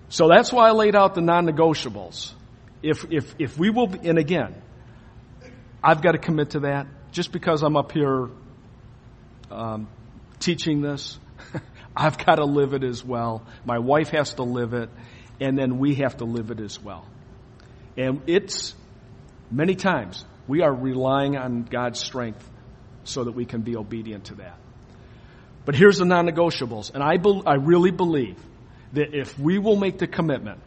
So 0.09 0.29
that's 0.29 0.51
why 0.51 0.69
I 0.69 0.71
laid 0.71 0.95
out 0.95 1.15
the 1.15 1.21
non-negotiables. 1.21 2.31
If, 2.81 3.05
if, 3.11 3.35
if 3.37 3.57
we 3.57 3.69
will, 3.69 3.93
and 4.03 4.17
again, 4.17 4.55
I've 5.83 6.01
got 6.01 6.13
to 6.13 6.17
commit 6.17 6.51
to 6.51 6.61
that 6.61 6.87
just 7.11 7.31
because 7.31 7.61
I'm 7.63 7.75
up 7.75 7.91
here 7.91 8.29
um, 9.51 9.87
teaching 10.39 10.81
this. 10.81 11.19
I've 11.95 12.17
got 12.17 12.35
to 12.35 12.45
live 12.45 12.73
it 12.73 12.83
as 12.83 13.03
well. 13.03 13.45
My 13.65 13.79
wife 13.79 14.09
has 14.09 14.35
to 14.35 14.43
live 14.43 14.73
it, 14.73 14.89
and 15.41 15.57
then 15.57 15.79
we 15.79 15.95
have 15.95 16.17
to 16.17 16.25
live 16.25 16.51
it 16.51 16.59
as 16.59 16.81
well. 16.81 17.05
And 17.97 18.21
it's 18.27 18.75
many 19.51 19.75
times 19.75 20.23
we 20.47 20.61
are 20.61 20.73
relying 20.73 21.35
on 21.35 21.63
God's 21.63 21.99
strength 21.99 22.47
so 23.07 23.23
that 23.23 23.31
we 23.31 23.45
can 23.45 23.61
be 23.61 23.75
obedient 23.75 24.25
to 24.25 24.35
that. 24.35 24.57
But 25.65 25.75
here's 25.75 25.97
the 25.97 26.05
non-negotiables. 26.05 26.93
And 26.93 27.03
I, 27.03 27.17
be, 27.17 27.41
I 27.45 27.55
really 27.55 27.91
believe 27.91 28.37
that 28.93 29.13
if 29.13 29.37
we 29.37 29.59
will 29.59 29.75
make 29.75 29.97
the 29.97 30.07
commitment 30.07 30.59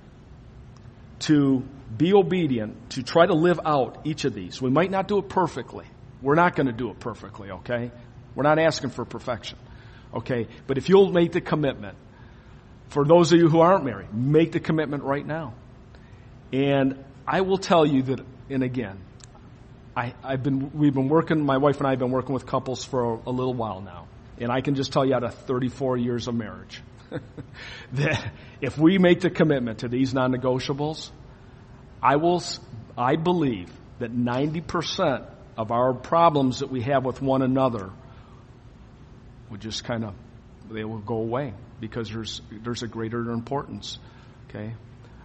to 1.20 1.62
be 1.96 2.12
obedient, 2.12 2.90
to 2.90 3.02
try 3.02 3.26
to 3.26 3.34
live 3.34 3.60
out 3.64 4.02
each 4.04 4.24
of 4.24 4.34
these, 4.34 4.60
we 4.60 4.70
might 4.70 4.90
not 4.90 5.08
do 5.08 5.18
it 5.18 5.28
perfectly. 5.28 5.86
We're 6.22 6.34
not 6.34 6.54
going 6.54 6.66
to 6.66 6.72
do 6.72 6.90
it 6.90 7.00
perfectly, 7.00 7.50
okay? 7.50 7.90
We're 8.34 8.42
not 8.42 8.58
asking 8.58 8.90
for 8.90 9.04
perfection, 9.04 9.58
okay? 10.14 10.48
But 10.66 10.76
if 10.76 10.88
you'll 10.88 11.10
make 11.12 11.32
the 11.32 11.40
commitment, 11.40 11.96
for 12.88 13.04
those 13.04 13.32
of 13.32 13.38
you 13.38 13.48
who 13.48 13.60
aren't 13.60 13.84
married, 13.84 14.12
make 14.12 14.52
the 14.52 14.60
commitment 14.60 15.02
right 15.02 15.26
now. 15.26 15.54
And 16.52 17.02
I 17.26 17.40
will 17.40 17.58
tell 17.58 17.86
you 17.86 18.02
that, 18.02 18.20
and 18.50 18.62
again, 18.62 18.98
I, 20.00 20.30
have 20.30 20.42
been, 20.42 20.72
we've 20.72 20.94
been 20.94 21.08
working, 21.08 21.44
my 21.44 21.58
wife 21.58 21.78
and 21.78 21.86
I 21.86 21.90
have 21.90 21.98
been 21.98 22.10
working 22.10 22.32
with 22.32 22.46
couples 22.46 22.84
for 22.84 23.14
a, 23.14 23.20
a 23.26 23.30
little 23.30 23.52
while 23.52 23.82
now. 23.82 24.06
And 24.38 24.50
I 24.50 24.62
can 24.62 24.74
just 24.74 24.92
tell 24.92 25.04
you 25.04 25.14
out 25.14 25.24
of 25.24 25.34
34 25.34 25.98
years 25.98 26.26
of 26.26 26.34
marriage 26.34 26.82
that 27.92 28.32
if 28.62 28.78
we 28.78 28.96
make 28.96 29.20
the 29.20 29.28
commitment 29.28 29.80
to 29.80 29.88
these 29.88 30.14
non-negotiables, 30.14 31.10
I 32.02 32.16
will, 32.16 32.42
I 32.96 33.16
believe 33.16 33.70
that 33.98 34.10
90% 34.10 35.26
of 35.58 35.70
our 35.70 35.92
problems 35.92 36.60
that 36.60 36.70
we 36.70 36.80
have 36.82 37.04
with 37.04 37.20
one 37.20 37.42
another 37.42 37.90
would 39.50 39.60
just 39.60 39.84
kind 39.84 40.04
of, 40.04 40.14
they 40.70 40.84
will 40.84 41.00
go 41.00 41.16
away 41.16 41.52
because 41.78 42.08
there's, 42.08 42.40
there's 42.50 42.82
a 42.82 42.88
greater 42.88 43.30
importance. 43.32 43.98
Okay. 44.48 44.72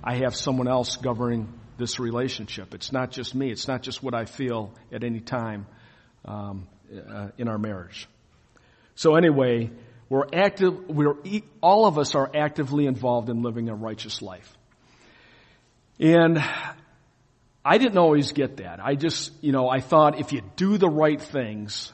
I 0.04 0.16
have 0.18 0.36
someone 0.36 0.68
else 0.68 0.98
governing 0.98 1.48
this 1.78 2.00
relationship. 2.00 2.74
It's 2.74 2.92
not 2.92 3.12
just 3.12 3.36
me. 3.36 3.52
It's 3.52 3.68
not 3.68 3.82
just 3.82 4.02
what 4.04 4.14
I 4.14 4.26
feel 4.26 4.74
at 4.92 5.04
any 5.04 5.20
time 5.20 5.68
um, 6.26 6.68
uh, 7.10 7.30
in 7.38 7.48
our 7.48 7.58
marriage. 7.58 8.08
So 8.96 9.16
anyway, 9.16 9.72
we're 10.10 10.28
active. 10.34 10.88
We're 10.88 11.16
all 11.62 11.86
of 11.86 11.98
us 11.98 12.16
are 12.16 12.30
actively 12.34 12.86
involved 12.86 13.30
in 13.30 13.42
living 13.42 13.70
a 13.70 13.76
righteous 13.76 14.22
life, 14.22 14.52
and 16.00 16.42
I 17.64 17.78
didn't 17.80 17.98
always 17.98 18.32
get 18.32 18.58
that. 18.58 18.80
I 18.80 18.94
just, 18.94 19.32
you 19.42 19.52
know, 19.52 19.68
I 19.68 19.80
thought 19.82 20.20
if 20.20 20.32
you 20.32 20.42
do 20.56 20.78
the 20.78 20.90
right 20.90 21.20
things, 21.20 21.92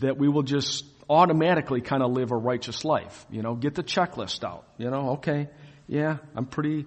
that 0.00 0.16
we 0.16 0.28
will 0.28 0.44
just 0.44 0.84
automatically 1.10 1.80
kind 1.80 2.02
of 2.02 2.12
live 2.12 2.30
a 2.30 2.36
righteous 2.36 2.84
life. 2.84 3.26
You 3.30 3.42
know, 3.42 3.54
get 3.54 3.74
the 3.74 3.82
checklist 3.82 4.44
out. 4.44 4.66
You 4.78 4.90
know, 4.90 5.10
okay, 5.12 5.48
yeah, 5.88 6.18
I'm 6.36 6.46
pretty, 6.46 6.86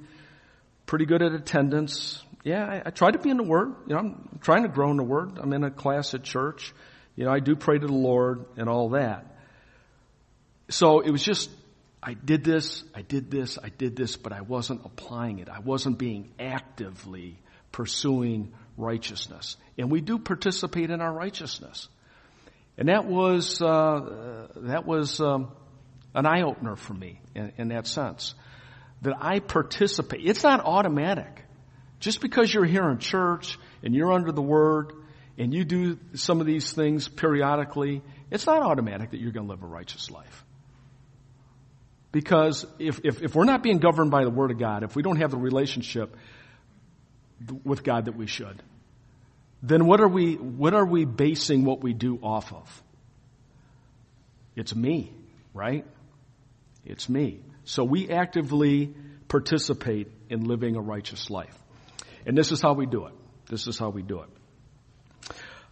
pretty 0.86 1.06
good 1.06 1.22
at 1.22 1.34
attendance 1.34 2.24
yeah, 2.44 2.66
I, 2.66 2.82
I, 2.88 2.90
try 2.90 3.12
to 3.12 3.20
be 3.20 3.30
in 3.30 3.38
the 3.38 3.44
Word. 3.44 3.76
You 3.88 3.94
know, 3.94 4.00
I'm 4.00 4.40
trying 4.42 4.64
to 4.64 4.70
grow 4.70 4.92
in 4.92 4.98
the 4.98 5.04
Word. 5.04 5.38
I'm 5.38 5.54
in 5.54 5.64
a 5.64 5.72
class 5.72 6.14
at 6.14 6.24
church. 6.24 6.74
You 7.16 7.26
know, 7.26 7.32
I 7.32 7.40
do 7.40 7.56
pray 7.56 7.78
to 7.78 7.86
the 7.88 7.94
Lord 7.94 8.46
and 8.58 8.68
all 8.70 8.90
that. 8.90 9.26
So 10.70 11.02
it 11.02 11.12
was 11.12 11.24
just, 11.24 11.50
I 12.02 12.14
did 12.14 12.44
this, 12.44 12.84
I 12.96 13.02
did 13.02 13.30
this, 13.30 13.60
I 13.62 13.70
did 13.70 13.96
this, 13.96 14.16
but 14.16 14.32
I 14.32 14.42
wasn't 14.42 14.82
applying 14.86 15.40
it. 15.40 15.50
I 15.50 15.60
wasn't 15.60 15.98
being 15.98 16.32
actively 16.40 17.38
pursuing 17.72 18.54
righteousness. 18.78 19.58
And 19.78 19.92
we 19.92 20.02
do 20.02 20.18
participate 20.18 20.90
in 20.90 21.02
our 21.02 21.14
righteousness. 21.14 21.90
And 22.78 22.88
that 22.88 23.06
was, 23.06 23.62
uh, 23.62 24.48
that 24.56 24.86
was, 24.86 25.20
um, 25.20 25.52
an 26.16 26.26
eye 26.26 26.42
opener 26.42 26.76
for 26.76 26.94
me 26.94 27.22
in, 27.36 27.54
in 27.58 27.68
that 27.70 27.88
sense. 27.88 28.34
that 29.02 29.14
I 29.20 29.40
participate. 29.40 30.22
It's 30.24 30.44
not 30.44 30.62
automatic. 30.64 31.41
Just 32.02 32.20
because 32.20 32.54
you're 32.54 32.66
here 32.66 32.90
in 32.90 32.98
church 32.98 33.58
and 33.84 33.96
you're 33.96 34.12
under 34.12 34.32
the 34.32 34.42
word 34.42 34.92
and 35.38 35.54
you 35.54 35.64
do 35.64 35.98
some 36.16 36.42
of 36.42 36.48
these 36.48 36.74
things 36.74 37.08
periodically, 37.08 38.02
it's 38.32 38.46
not 38.46 38.64
automatic 38.64 39.12
that 39.12 39.22
you're 39.22 39.32
going 39.32 39.46
to 39.46 39.52
live 39.52 39.64
a 39.64 39.68
righteous 39.68 40.10
life. 40.12 40.44
Because 42.12 42.66
if, 42.80 43.00
if, 43.06 43.22
if 43.22 43.36
we're 43.36 43.46
not 43.46 43.64
being 43.64 43.78
governed 43.78 44.12
by 44.12 44.26
the 44.26 44.32
Word 44.32 44.52
of 44.52 44.58
God, 44.58 44.84
if 44.84 44.96
we 44.96 45.04
don't 45.04 45.18
have 45.18 45.32
the 45.32 45.38
relationship 45.38 46.18
with 47.64 47.84
God 47.84 48.06
that 48.06 48.18
we 48.18 48.28
should, 48.28 48.62
then 49.64 49.86
what 49.86 50.02
are 50.02 50.08
we, 50.08 50.36
what 50.36 50.74
are 50.74 50.86
we 50.86 51.06
basing 51.06 51.64
what 51.64 51.82
we 51.82 51.94
do 51.94 52.18
off 52.22 52.52
of? 52.52 52.84
It's 54.56 54.76
me, 54.76 55.14
right? 55.54 55.86
It's 56.84 57.08
me. 57.08 57.42
So 57.64 57.84
we 57.84 58.10
actively 58.10 58.94
participate 59.28 60.12
in 60.30 60.44
living 60.44 60.76
a 60.76 60.82
righteous 60.82 61.30
life. 61.30 61.61
And 62.26 62.38
this 62.38 62.52
is 62.52 62.62
how 62.62 62.74
we 62.74 62.86
do 62.86 63.06
it. 63.06 63.14
This 63.50 63.68
is 63.68 63.78
how 63.78 63.90
we 63.90 64.02
do 64.02 64.22
it. 64.22 64.30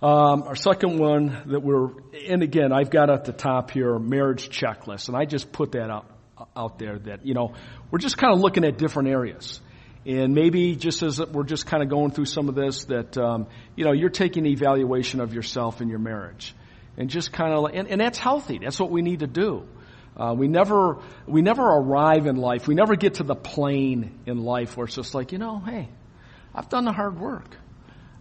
Um, 0.01 0.43
our 0.43 0.55
second 0.55 0.97
one 0.97 1.43
that 1.47 1.61
we're, 1.61 1.89
and 2.27 2.41
again, 2.41 2.71
I've 2.71 2.89
got 2.89 3.09
at 3.09 3.25
the 3.25 3.33
top 3.33 3.71
here 3.71 3.99
marriage 3.99 4.49
checklist, 4.49 5.09
and 5.09 5.17
I 5.17 5.25
just 5.25 5.51
put 5.51 5.73
that 5.73 5.89
out 5.89 6.09
out 6.55 6.79
there 6.79 6.97
that 6.99 7.25
you 7.25 7.33
know 7.33 7.53
we're 7.91 7.99
just 7.99 8.17
kind 8.17 8.33
of 8.33 8.39
looking 8.39 8.63
at 8.63 8.77
different 8.77 9.09
areas, 9.09 9.59
and 10.05 10.33
maybe 10.33 10.77
just 10.77 11.03
as 11.03 11.19
we're 11.19 11.43
just 11.43 11.65
kind 11.65 11.83
of 11.83 11.89
going 11.89 12.11
through 12.11 12.25
some 12.25 12.47
of 12.47 12.55
this, 12.55 12.85
that 12.85 13.17
um, 13.17 13.47
you 13.75 13.83
know 13.83 13.91
you're 13.91 14.09
taking 14.09 14.45
evaluation 14.45 15.19
of 15.19 15.33
yourself 15.33 15.81
and 15.81 15.89
your 15.89 15.99
marriage, 15.99 16.55
and 16.97 17.09
just 17.09 17.33
kind 17.33 17.53
of, 17.53 17.65
and, 17.73 17.89
and 17.89 17.99
that's 17.99 18.17
healthy. 18.17 18.59
That's 18.59 18.79
what 18.79 18.91
we 18.91 19.01
need 19.01 19.19
to 19.19 19.27
do. 19.27 19.67
Uh, 20.15 20.33
we 20.33 20.47
never 20.47 20.99
we 21.27 21.41
never 21.41 21.63
arrive 21.63 22.25
in 22.25 22.37
life. 22.37 22.69
We 22.69 22.75
never 22.75 22.95
get 22.95 23.15
to 23.15 23.23
the 23.23 23.35
plane 23.35 24.19
in 24.25 24.37
life 24.37 24.77
where 24.77 24.85
it's 24.85 24.95
just 24.95 25.13
like 25.13 25.33
you 25.33 25.39
know, 25.39 25.59
hey, 25.59 25.89
I've 26.53 26.69
done 26.69 26.85
the 26.85 26.91
hard 26.91 27.19
work. 27.19 27.57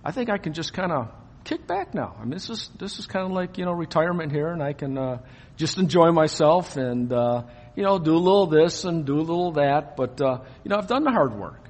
I 0.04 0.12
think 0.12 0.30
I 0.30 0.38
can 0.38 0.52
just 0.52 0.72
kind 0.72 0.92
of 0.92 1.08
kick 1.44 1.66
back 1.66 1.94
now. 1.94 2.14
I 2.18 2.22
mean, 2.22 2.30
this 2.30 2.50
is 2.50 2.70
this 2.78 2.98
is 2.98 3.06
kind 3.06 3.24
of 3.24 3.32
like 3.32 3.58
you 3.58 3.64
know 3.64 3.72
retirement 3.72 4.32
here, 4.32 4.48
and 4.48 4.62
I 4.62 4.72
can 4.72 4.98
uh, 4.98 5.18
just 5.56 5.78
enjoy 5.78 6.10
myself 6.12 6.76
and 6.76 7.12
uh, 7.12 7.42
you 7.74 7.82
know 7.82 7.98
do 7.98 8.14
a 8.14 8.18
little 8.18 8.46
this 8.46 8.84
and 8.84 9.04
do 9.04 9.18
a 9.18 9.20
little 9.20 9.52
that. 9.52 9.96
But 9.96 10.20
uh, 10.20 10.40
you 10.64 10.68
know, 10.68 10.76
I've 10.76 10.88
done 10.88 11.04
the 11.04 11.10
hard 11.10 11.34
work. 11.34 11.68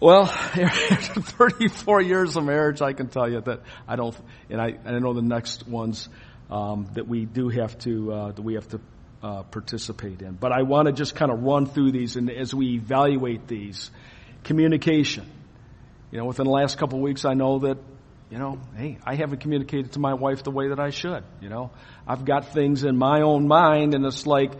Well, 0.00 0.22
after 0.24 1.20
34 1.20 2.02
years 2.02 2.36
of 2.36 2.44
marriage, 2.44 2.82
I 2.82 2.92
can 2.92 3.08
tell 3.08 3.30
you 3.30 3.40
that 3.40 3.60
I 3.86 3.94
don't, 3.94 4.16
and 4.50 4.60
I, 4.60 4.70
and 4.84 4.96
I 4.96 4.98
know 4.98 5.12
the 5.12 5.22
next 5.22 5.68
ones 5.68 6.08
um, 6.50 6.88
that 6.94 7.06
we 7.06 7.24
do 7.24 7.50
have 7.50 7.78
to 7.80 8.12
uh, 8.12 8.32
that 8.32 8.42
we 8.42 8.54
have 8.54 8.66
to 8.68 8.80
uh, 9.22 9.42
participate 9.44 10.20
in. 10.22 10.32
But 10.32 10.50
I 10.50 10.62
want 10.62 10.86
to 10.86 10.92
just 10.92 11.14
kind 11.14 11.30
of 11.30 11.42
run 11.44 11.66
through 11.66 11.92
these, 11.92 12.16
and 12.16 12.30
as 12.30 12.52
we 12.52 12.74
evaluate 12.74 13.46
these, 13.46 13.92
communication 14.44 15.30
you 16.12 16.18
know, 16.18 16.26
within 16.26 16.44
the 16.44 16.52
last 16.52 16.76
couple 16.76 16.98
of 16.98 17.02
weeks, 17.02 17.24
I 17.24 17.32
know 17.32 17.60
that, 17.60 17.78
you 18.30 18.38
know, 18.38 18.60
hey, 18.76 18.98
I 19.02 19.14
haven't 19.14 19.40
communicated 19.40 19.92
to 19.92 19.98
my 19.98 20.12
wife 20.12 20.42
the 20.42 20.50
way 20.50 20.68
that 20.68 20.78
I 20.78 20.90
should. 20.90 21.24
You 21.40 21.48
know, 21.48 21.70
I've 22.06 22.26
got 22.26 22.52
things 22.52 22.84
in 22.84 22.98
my 22.98 23.22
own 23.22 23.48
mind, 23.48 23.94
and 23.94 24.04
it's 24.04 24.26
like, 24.26 24.52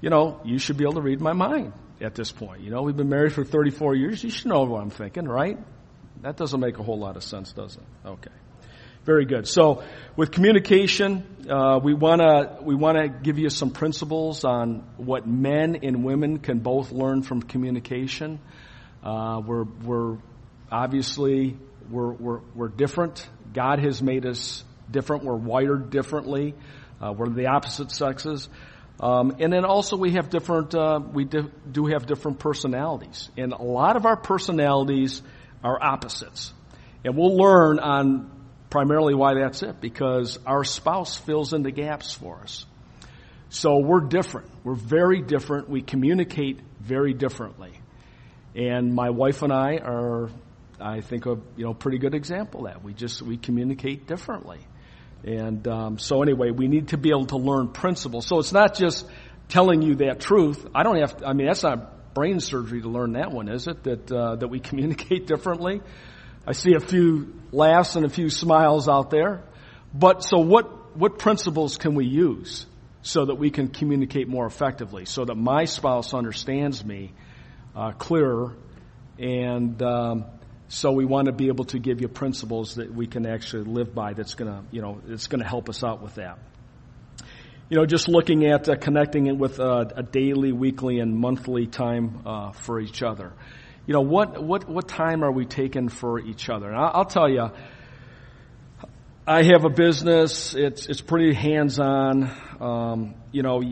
you 0.00 0.10
know, 0.10 0.40
you 0.44 0.58
should 0.58 0.76
be 0.76 0.84
able 0.84 0.94
to 0.94 1.00
read 1.00 1.20
my 1.20 1.32
mind 1.32 1.72
at 2.00 2.16
this 2.16 2.32
point. 2.32 2.62
You 2.62 2.70
know, 2.70 2.82
we've 2.82 2.96
been 2.96 3.08
married 3.08 3.32
for 3.32 3.44
34 3.44 3.94
years. 3.94 4.22
You 4.22 4.30
should 4.30 4.48
know 4.48 4.64
what 4.64 4.82
I'm 4.82 4.90
thinking, 4.90 5.26
right? 5.26 5.56
That 6.22 6.36
doesn't 6.36 6.58
make 6.58 6.78
a 6.78 6.82
whole 6.82 6.98
lot 6.98 7.16
of 7.16 7.22
sense, 7.22 7.52
does 7.52 7.76
it? 7.76 7.82
Okay. 8.04 8.32
Very 9.04 9.26
good. 9.26 9.46
So, 9.46 9.84
with 10.16 10.32
communication, 10.32 11.24
uh, 11.48 11.78
we 11.80 11.94
want 11.94 12.20
to 12.20 12.58
we 12.62 12.74
want 12.74 12.98
to 12.98 13.08
give 13.08 13.38
you 13.38 13.50
some 13.50 13.70
principles 13.70 14.44
on 14.44 14.82
what 14.96 15.28
men 15.28 15.76
and 15.84 16.02
women 16.02 16.40
can 16.40 16.58
both 16.58 16.90
learn 16.90 17.22
from 17.22 17.40
communication. 17.40 18.40
Uh, 19.06 19.40
we're 19.46 19.64
we're 19.84 20.18
Obviously, 20.70 21.56
we're, 21.90 22.12
we're, 22.12 22.40
we're 22.54 22.68
different. 22.68 23.28
God 23.54 23.78
has 23.78 24.02
made 24.02 24.26
us 24.26 24.64
different. 24.90 25.24
We're 25.24 25.36
wired 25.36 25.90
differently. 25.90 26.54
Uh, 27.00 27.12
we're 27.16 27.28
the 27.28 27.46
opposite 27.46 27.92
sexes. 27.92 28.48
Um, 28.98 29.36
and 29.38 29.52
then 29.52 29.64
also 29.64 29.96
we 29.96 30.12
have 30.12 30.28
different, 30.30 30.74
uh, 30.74 30.98
we 31.12 31.24
do, 31.24 31.52
do 31.70 31.86
have 31.86 32.06
different 32.06 32.40
personalities. 32.40 33.30
And 33.36 33.52
a 33.52 33.62
lot 33.62 33.96
of 33.96 34.06
our 34.06 34.16
personalities 34.16 35.22
are 35.62 35.80
opposites. 35.80 36.52
And 37.04 37.16
we'll 37.16 37.36
learn 37.36 37.78
on 37.78 38.30
primarily 38.68 39.14
why 39.14 39.34
that's 39.34 39.62
it, 39.62 39.80
because 39.80 40.38
our 40.46 40.64
spouse 40.64 41.16
fills 41.16 41.52
in 41.52 41.62
the 41.62 41.70
gaps 41.70 42.12
for 42.12 42.40
us. 42.40 42.66
So 43.50 43.78
we're 43.78 44.00
different. 44.00 44.50
We're 44.64 44.74
very 44.74 45.22
different. 45.22 45.70
We 45.70 45.82
communicate 45.82 46.60
very 46.80 47.14
differently. 47.14 47.72
And 48.56 48.94
my 48.94 49.10
wife 49.10 49.42
and 49.42 49.52
I 49.52 49.76
are 49.76 50.30
I 50.80 51.00
think 51.00 51.26
a 51.26 51.36
you 51.56 51.64
know 51.64 51.74
pretty 51.74 51.98
good 51.98 52.14
example 52.14 52.64
that 52.64 52.82
we 52.82 52.94
just 52.94 53.20
we 53.22 53.36
communicate 53.36 54.06
differently, 54.06 54.60
and 55.24 55.66
um, 55.68 55.98
so 55.98 56.22
anyway 56.22 56.50
we 56.50 56.66
need 56.66 56.88
to 56.88 56.98
be 56.98 57.10
able 57.10 57.26
to 57.26 57.36
learn 57.36 57.68
principles. 57.68 58.26
So 58.26 58.38
it's 58.38 58.52
not 58.52 58.74
just 58.74 59.06
telling 59.48 59.82
you 59.82 59.96
that 59.96 60.20
truth. 60.20 60.66
I 60.74 60.82
don't 60.82 60.98
have. 60.98 61.16
To, 61.18 61.26
I 61.26 61.32
mean 61.34 61.46
that's 61.46 61.62
not 61.62 62.14
brain 62.14 62.40
surgery 62.40 62.80
to 62.80 62.88
learn 62.88 63.12
that 63.12 63.30
one, 63.30 63.48
is 63.48 63.66
it? 63.66 63.82
That 63.84 64.10
uh, 64.10 64.36
that 64.36 64.48
we 64.48 64.60
communicate 64.70 65.26
differently. 65.26 65.82
I 66.46 66.52
see 66.52 66.74
a 66.74 66.80
few 66.80 67.34
laughs 67.52 67.96
and 67.96 68.06
a 68.06 68.08
few 68.08 68.30
smiles 68.30 68.88
out 68.88 69.10
there, 69.10 69.42
but 69.92 70.24
so 70.24 70.38
what? 70.38 70.96
What 70.96 71.18
principles 71.18 71.76
can 71.76 71.94
we 71.94 72.06
use 72.06 72.64
so 73.02 73.26
that 73.26 73.34
we 73.34 73.50
can 73.50 73.68
communicate 73.68 74.28
more 74.28 74.46
effectively, 74.46 75.04
so 75.04 75.26
that 75.26 75.34
my 75.34 75.66
spouse 75.66 76.14
understands 76.14 76.82
me 76.82 77.12
uh, 77.76 77.92
clearer 77.92 78.56
and 79.18 79.80
um, 79.82 80.24
so 80.68 80.90
we 80.90 81.04
want 81.04 81.26
to 81.26 81.32
be 81.32 81.46
able 81.46 81.64
to 81.66 81.78
give 81.78 82.00
you 82.00 82.08
principles 82.08 82.74
that 82.74 82.92
we 82.92 83.06
can 83.06 83.24
actually 83.24 83.64
live 83.64 83.94
by 83.94 84.14
that's 84.14 84.34
going 84.34 84.50
to, 84.50 84.64
you 84.72 84.82
know, 84.82 85.00
it's 85.08 85.28
going 85.28 85.40
to 85.40 85.48
help 85.48 85.68
us 85.68 85.84
out 85.84 86.02
with 86.02 86.16
that. 86.16 86.38
You 87.68 87.78
know, 87.78 87.86
just 87.86 88.08
looking 88.08 88.44
at 88.46 88.68
uh, 88.68 88.76
connecting 88.76 89.26
it 89.26 89.36
with 89.36 89.60
uh, 89.60 89.86
a 89.94 90.02
daily, 90.02 90.52
weekly, 90.52 90.98
and 90.98 91.16
monthly 91.16 91.66
time 91.66 92.22
uh, 92.26 92.52
for 92.52 92.80
each 92.80 93.02
other. 93.02 93.32
You 93.86 93.94
know, 93.94 94.00
what, 94.00 94.42
what, 94.42 94.68
what 94.68 94.88
time 94.88 95.22
are 95.22 95.30
we 95.30 95.46
taking 95.46 95.88
for 95.88 96.18
each 96.18 96.48
other? 96.48 96.68
And 96.68 96.76
I'll, 96.76 96.90
I'll 96.94 97.04
tell 97.04 97.28
you, 97.28 97.50
I 99.26 99.42
have 99.44 99.64
a 99.64 99.70
business. 99.70 100.54
It's, 100.54 100.86
it's 100.86 101.00
pretty 101.00 101.32
hands-on. 101.32 102.30
Um, 102.60 103.14
you 103.30 103.42
know, 103.42 103.62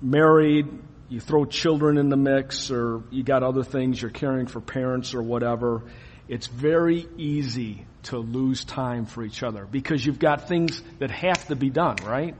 married, 0.00 0.66
you 1.12 1.20
throw 1.20 1.44
children 1.44 1.98
in 1.98 2.08
the 2.08 2.16
mix 2.16 2.70
or 2.70 3.02
you 3.10 3.22
got 3.22 3.42
other 3.42 3.62
things 3.62 4.00
you're 4.00 4.10
caring 4.10 4.46
for 4.46 4.62
parents 4.62 5.12
or 5.12 5.22
whatever, 5.22 5.82
it's 6.26 6.46
very 6.46 7.06
easy 7.18 7.84
to 8.04 8.16
lose 8.16 8.64
time 8.64 9.04
for 9.04 9.22
each 9.22 9.42
other 9.42 9.66
because 9.70 10.04
you've 10.04 10.18
got 10.18 10.48
things 10.48 10.82
that 11.00 11.10
have 11.10 11.46
to 11.48 11.54
be 11.54 11.68
done, 11.68 11.96
right? 12.06 12.34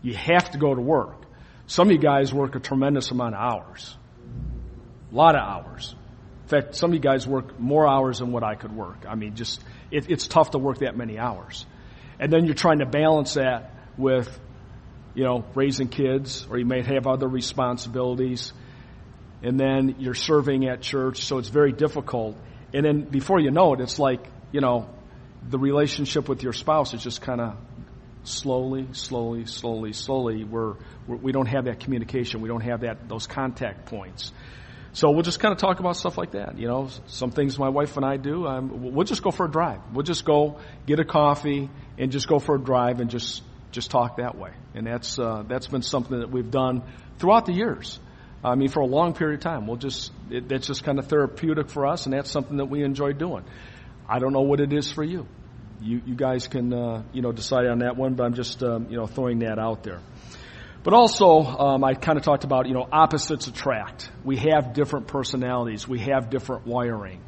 You 0.00 0.14
have 0.14 0.52
to 0.52 0.58
go 0.58 0.72
to 0.72 0.80
work. 0.80 1.22
Some 1.66 1.88
of 1.88 1.92
you 1.92 1.98
guys 1.98 2.32
work 2.32 2.54
a 2.54 2.60
tremendous 2.60 3.10
amount 3.10 3.34
of 3.34 3.40
hours. 3.40 3.96
A 5.10 5.14
lot 5.14 5.34
of 5.34 5.42
hours. 5.42 5.96
In 6.44 6.48
fact, 6.48 6.76
some 6.76 6.90
of 6.90 6.94
you 6.94 7.00
guys 7.00 7.26
work 7.26 7.58
more 7.58 7.88
hours 7.88 8.20
than 8.20 8.30
what 8.30 8.44
I 8.44 8.54
could 8.54 8.72
work. 8.72 9.06
I 9.08 9.16
mean, 9.16 9.34
just, 9.34 9.60
it, 9.90 10.08
it's 10.08 10.28
tough 10.28 10.52
to 10.52 10.58
work 10.58 10.78
that 10.78 10.96
many 10.96 11.18
hours. 11.18 11.66
And 12.20 12.32
then 12.32 12.44
you're 12.44 12.54
trying 12.54 12.78
to 12.78 12.86
balance 12.86 13.34
that 13.34 13.72
with 13.98 14.38
you 15.14 15.24
know, 15.24 15.44
raising 15.54 15.88
kids, 15.88 16.46
or 16.50 16.58
you 16.58 16.66
may 16.66 16.82
have 16.82 17.06
other 17.06 17.28
responsibilities, 17.28 18.52
and 19.42 19.58
then 19.58 19.96
you're 19.98 20.14
serving 20.14 20.66
at 20.68 20.80
church, 20.80 21.24
so 21.24 21.38
it's 21.38 21.48
very 21.48 21.72
difficult. 21.72 22.36
And 22.72 22.84
then 22.84 23.02
before 23.02 23.38
you 23.38 23.50
know 23.50 23.74
it, 23.74 23.80
it's 23.80 23.98
like, 23.98 24.26
you 24.52 24.60
know, 24.60 24.88
the 25.48 25.58
relationship 25.58 26.28
with 26.28 26.42
your 26.42 26.52
spouse 26.52 26.94
is 26.94 27.02
just 27.02 27.20
kind 27.20 27.40
of 27.40 27.56
slowly, 28.24 28.88
slowly, 28.92 29.44
slowly, 29.46 29.92
slowly. 29.92 30.44
We're, 30.44 30.74
we're, 31.06 31.16
we 31.16 31.32
don't 31.32 31.46
have 31.46 31.66
that 31.66 31.80
communication. 31.80 32.40
We 32.40 32.48
don't 32.48 32.62
have 32.62 32.80
that 32.80 33.08
those 33.08 33.26
contact 33.26 33.86
points. 33.86 34.32
So 34.92 35.10
we'll 35.10 35.22
just 35.22 35.40
kind 35.40 35.52
of 35.52 35.58
talk 35.58 35.80
about 35.80 35.96
stuff 35.96 36.16
like 36.16 36.32
that. 36.32 36.56
You 36.56 36.68
know, 36.68 36.88
some 37.08 37.32
things 37.32 37.58
my 37.58 37.68
wife 37.68 37.96
and 37.96 38.06
I 38.06 38.16
do. 38.16 38.42
We'll 38.70 39.04
just 39.04 39.22
go 39.22 39.32
for 39.32 39.46
a 39.46 39.50
drive. 39.50 39.80
We'll 39.92 40.04
just 40.04 40.24
go 40.24 40.60
get 40.86 41.00
a 41.00 41.04
coffee 41.04 41.68
and 41.98 42.12
just 42.12 42.28
go 42.28 42.38
for 42.38 42.54
a 42.54 42.60
drive 42.60 43.00
and 43.00 43.10
just 43.10 43.42
just 43.74 43.90
talk 43.90 44.16
that 44.16 44.36
way. 44.36 44.52
And 44.74 44.86
that's, 44.86 45.18
uh, 45.18 45.42
that's 45.46 45.66
been 45.66 45.82
something 45.82 46.20
that 46.20 46.30
we've 46.30 46.50
done 46.50 46.82
throughout 47.18 47.44
the 47.44 47.52
years. 47.52 47.98
I 48.42 48.54
mean, 48.56 48.68
for 48.68 48.80
a 48.80 48.86
long 48.86 49.14
period 49.14 49.36
of 49.38 49.42
time. 49.42 49.66
We'll 49.66 49.78
just, 49.78 50.12
it, 50.30 50.48
that's 50.48 50.66
just 50.66 50.84
kind 50.84 50.98
of 50.98 51.06
therapeutic 51.06 51.70
for 51.70 51.86
us, 51.86 52.06
and 52.06 52.12
that's 52.12 52.30
something 52.30 52.58
that 52.58 52.66
we 52.66 52.84
enjoy 52.84 53.12
doing. 53.12 53.44
I 54.08 54.18
don't 54.18 54.32
know 54.32 54.42
what 54.42 54.60
it 54.60 54.72
is 54.72 54.92
for 54.92 55.02
you. 55.02 55.26
You, 55.80 56.02
you 56.06 56.14
guys 56.14 56.46
can, 56.46 56.72
uh, 56.72 57.02
you 57.12 57.22
know, 57.22 57.32
decide 57.32 57.66
on 57.66 57.78
that 57.78 57.96
one, 57.96 58.14
but 58.14 58.24
I'm 58.24 58.34
just, 58.34 58.62
um, 58.62 58.88
you 58.90 58.96
know, 58.96 59.06
throwing 59.06 59.40
that 59.40 59.58
out 59.58 59.82
there. 59.82 60.00
But 60.82 60.92
also, 60.92 61.40
um, 61.40 61.82
I 61.82 61.94
kind 61.94 62.18
of 62.18 62.24
talked 62.24 62.44
about, 62.44 62.68
you 62.68 62.74
know, 62.74 62.86
opposites 62.92 63.46
attract. 63.46 64.10
We 64.22 64.36
have 64.36 64.74
different 64.74 65.06
personalities. 65.06 65.88
We 65.88 66.00
have 66.00 66.28
different 66.28 66.66
wiring. 66.66 67.22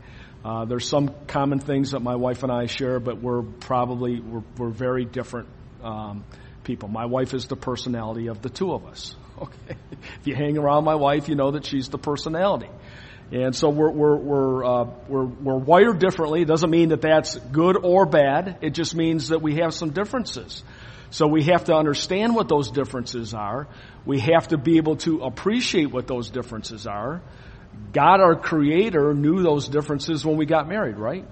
Uh, 0.44 0.66
there's 0.66 0.86
some 0.86 1.08
common 1.26 1.58
things 1.58 1.92
that 1.92 2.00
my 2.00 2.16
wife 2.16 2.42
and 2.42 2.52
I 2.52 2.66
share, 2.66 3.00
but 3.00 3.22
we're 3.22 3.42
probably, 3.42 4.20
we're, 4.20 4.42
we're 4.58 4.70
very 4.70 5.06
different 5.06 5.48
um, 5.82 6.24
people. 6.64 6.88
My 6.88 7.06
wife 7.06 7.34
is 7.34 7.46
the 7.46 7.56
personality 7.56 8.28
of 8.28 8.42
the 8.42 8.50
two 8.50 8.72
of 8.72 8.86
us. 8.86 9.16
Okay. 9.36 9.76
If 9.92 10.26
you 10.26 10.34
hang 10.34 10.56
around 10.56 10.84
my 10.84 10.94
wife, 10.94 11.28
you 11.28 11.34
know 11.34 11.50
that 11.50 11.66
she's 11.66 11.90
the 11.90 11.98
personality. 11.98 12.70
And 13.30 13.54
so 13.54 13.68
we're, 13.68 13.90
we're, 13.90 14.16
we're, 14.16 14.64
uh, 14.64 14.84
we're, 15.08 15.24
we're 15.26 15.58
wired 15.58 15.98
differently. 15.98 16.40
It 16.40 16.48
doesn't 16.48 16.70
mean 16.70 16.88
that 16.88 17.02
that's 17.02 17.36
good 17.36 17.76
or 17.76 18.06
bad. 18.06 18.56
It 18.62 18.70
just 18.70 18.94
means 18.94 19.28
that 19.28 19.42
we 19.42 19.56
have 19.56 19.74
some 19.74 19.90
differences. 19.90 20.62
So 21.10 21.26
we 21.26 21.44
have 21.44 21.64
to 21.64 21.74
understand 21.74 22.34
what 22.34 22.48
those 22.48 22.70
differences 22.70 23.34
are. 23.34 23.68
We 24.04 24.20
have 24.20 24.48
to 24.48 24.58
be 24.58 24.78
able 24.78 24.96
to 24.98 25.20
appreciate 25.20 25.90
what 25.90 26.06
those 26.06 26.30
differences 26.30 26.86
are. 26.86 27.20
God, 27.92 28.20
our 28.20 28.36
creator, 28.36 29.12
knew 29.12 29.42
those 29.42 29.68
differences 29.68 30.24
when 30.24 30.36
we 30.36 30.46
got 30.46 30.68
married, 30.68 30.96
right? 30.96 31.26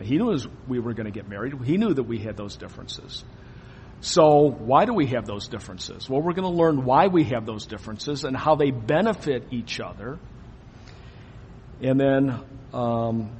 He 0.00 0.18
knew 0.18 0.36
we 0.68 0.78
were 0.78 0.92
going 0.94 1.06
to 1.06 1.12
get 1.12 1.28
married. 1.28 1.54
He 1.64 1.76
knew 1.76 1.94
that 1.94 2.02
we 2.02 2.18
had 2.18 2.36
those 2.36 2.56
differences. 2.56 3.24
So 4.00 4.50
why 4.50 4.84
do 4.84 4.92
we 4.92 5.06
have 5.08 5.26
those 5.26 5.48
differences? 5.48 6.08
Well, 6.08 6.20
we're 6.20 6.34
going 6.34 6.50
to 6.50 6.56
learn 6.56 6.84
why 6.84 7.06
we 7.06 7.24
have 7.24 7.46
those 7.46 7.66
differences 7.66 8.24
and 8.24 8.36
how 8.36 8.54
they 8.54 8.70
benefit 8.70 9.44
each 9.50 9.80
other. 9.80 10.18
And 11.82 11.98
then, 11.98 12.40
um, 12.74 13.30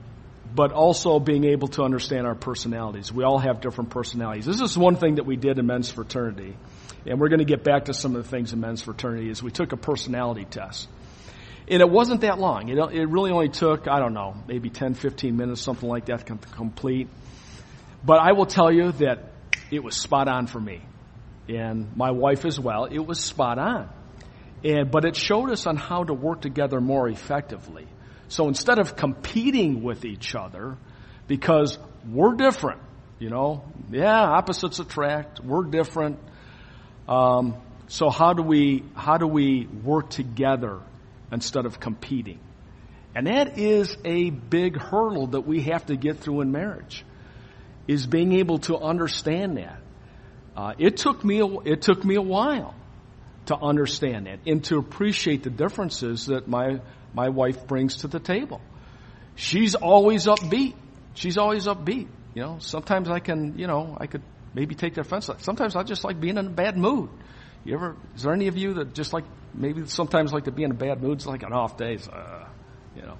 but 0.55 0.73
also 0.73 1.19
being 1.19 1.45
able 1.45 1.69
to 1.69 1.83
understand 1.83 2.27
our 2.27 2.35
personalities. 2.35 3.13
We 3.13 3.25
all 3.25 3.39
have 3.39 3.61
different 3.61 3.91
personalities. 3.91 4.47
This 4.47 4.61
is 4.61 4.79
one 4.79 4.97
thing 4.97 5.17
that 5.17 5.27
we 5.27 5.37
did 5.37 5.59
in 5.59 5.67
men's 5.67 5.91
fraternity. 5.91 6.57
And 7.07 7.21
we're 7.21 7.29
going 7.29 7.41
to 7.41 7.45
get 7.45 7.63
back 7.63 7.85
to 7.85 7.95
some 7.95 8.17
of 8.17 8.25
the 8.25 8.29
things 8.29 8.53
in 8.53 8.61
men's 8.61 8.83
fraternity 8.83 9.29
is 9.29 9.43
we 9.43 9.51
took 9.51 9.73
a 9.73 9.77
personality 9.77 10.47
test. 10.47 10.89
And 11.69 11.81
it 11.81 11.91
wasn't 11.91 12.21
that 12.21 12.39
long. 12.39 12.69
It, 12.69 12.79
it 12.79 13.09
really 13.09 13.33
only 13.33 13.49
took, 13.49 13.89
I 13.89 13.99
don't 13.99 14.15
know, 14.15 14.37
maybe 14.47 14.71
10, 14.71 14.95
15 14.95 15.37
minutes, 15.37 15.61
something 15.61 15.89
like 15.89 16.07
that 16.07 16.27
to 16.27 16.37
complete. 16.37 17.09
But 18.05 18.21
I 18.21 18.33
will 18.33 18.47
tell 18.47 18.71
you 18.71 18.93
that 18.93 19.33
it 19.71 19.83
was 19.83 19.97
spot 19.97 20.29
on 20.29 20.47
for 20.47 20.61
me. 20.61 20.83
And 21.49 21.97
my 21.97 22.13
wife 22.13 22.45
as 22.45 22.59
well. 22.59 22.85
It 22.85 23.01
was 23.05 23.21
spot 23.21 23.59
on. 23.59 23.89
And, 24.65 24.91
but 24.91 25.05
it 25.05 25.17
showed 25.17 25.51
us 25.51 25.67
on 25.67 25.77
how 25.77 26.05
to 26.05 26.15
work 26.15 26.41
together 26.41 26.81
more 26.81 27.09
effectively. 27.09 27.87
So 28.29 28.49
instead 28.49 28.79
of 28.79 28.97
competing 28.97 29.83
with 29.83 30.05
each 30.05 30.35
other, 30.35 30.77
because 31.27 31.79
we're 32.09 32.35
different, 32.35 32.81
you 33.19 33.31
know, 33.31 33.65
yeah, 33.91 34.23
opposites 34.23 34.79
attract, 34.79 35.41
we're 35.41 35.65
different. 35.65 36.19
Um, 37.09 37.57
so 37.89 38.11
how 38.11 38.33
do 38.33 38.43
we, 38.43 38.85
how 38.95 39.17
do 39.17 39.27
we 39.27 39.67
work 39.67 40.11
together 40.11 40.81
instead 41.33 41.67
of 41.67 41.81
competing? 41.81 42.41
And 43.15 43.27
that 43.27 43.59
is 43.59 43.97
a 44.05 44.31
big 44.31 44.77
hurdle 44.77 45.29
that 45.29 45.43
we 45.43 45.63
have 45.63 45.87
to 45.87 45.97
get 45.97 46.19
through 46.19 46.43
in 46.43 46.53
marriage 46.53 47.05
is 47.89 48.07
being 48.07 48.33
able 48.35 48.59
to 48.59 48.77
understand 48.77 49.57
that. 49.57 49.81
Uh, 50.57 50.75
it 50.79 50.97
took 50.97 51.25
me 51.25 51.41
a, 51.41 51.47
it 51.61 51.83
took 51.83 52.05
me 52.05 52.17
a 52.17 52.23
while 52.23 52.75
to 53.47 53.57
understand 53.57 54.27
that 54.27 54.41
and 54.47 54.65
to 54.65 54.79
appreciate 54.79 55.43
the 55.45 55.51
differences 55.51 56.27
that 56.27 56.49
my 56.49 56.81
my 57.15 57.29
wife 57.31 57.67
brings 57.67 57.99
to 57.99 58.09
the 58.09 58.21
table. 58.21 58.61
She's 59.35 59.75
always 59.75 60.27
upbeat. 60.27 60.75
She's 61.15 61.39
always 61.39 61.67
upbeat. 61.67 62.09
You 62.35 62.43
know, 62.43 62.59
sometimes 62.61 63.09
I 63.09 63.21
can, 63.21 63.59
you 63.59 63.67
know, 63.67 63.97
I 63.99 64.07
could 64.07 64.23
maybe 64.53 64.75
take 64.75 64.95
the 64.95 65.01
offense. 65.01 65.31
Sometimes 65.39 65.77
I 65.77 65.83
just 65.83 66.05
like 66.05 66.21
being 66.21 66.37
in 66.37 66.47
a 66.47 66.51
bad 66.51 66.77
mood. 66.77 67.09
You 67.67 67.75
ever? 67.75 67.97
Is 68.15 68.23
there 68.23 68.33
any 68.33 68.47
of 68.47 68.57
you 68.57 68.75
that 68.75 68.95
just 68.95 69.13
like 69.13 69.25
maybe 69.53 69.87
sometimes 69.87 70.33
like 70.33 70.45
to 70.45 70.53
be 70.53 70.63
in 70.63 70.71
a 70.71 70.75
bad 70.75 71.03
mood? 71.03 71.19
It's 71.19 71.27
like 71.27 71.43
an 71.43 71.53
off 71.53 71.77
day. 71.77 71.99
Uh, 72.11 72.45
you 72.95 73.03
know. 73.03 73.19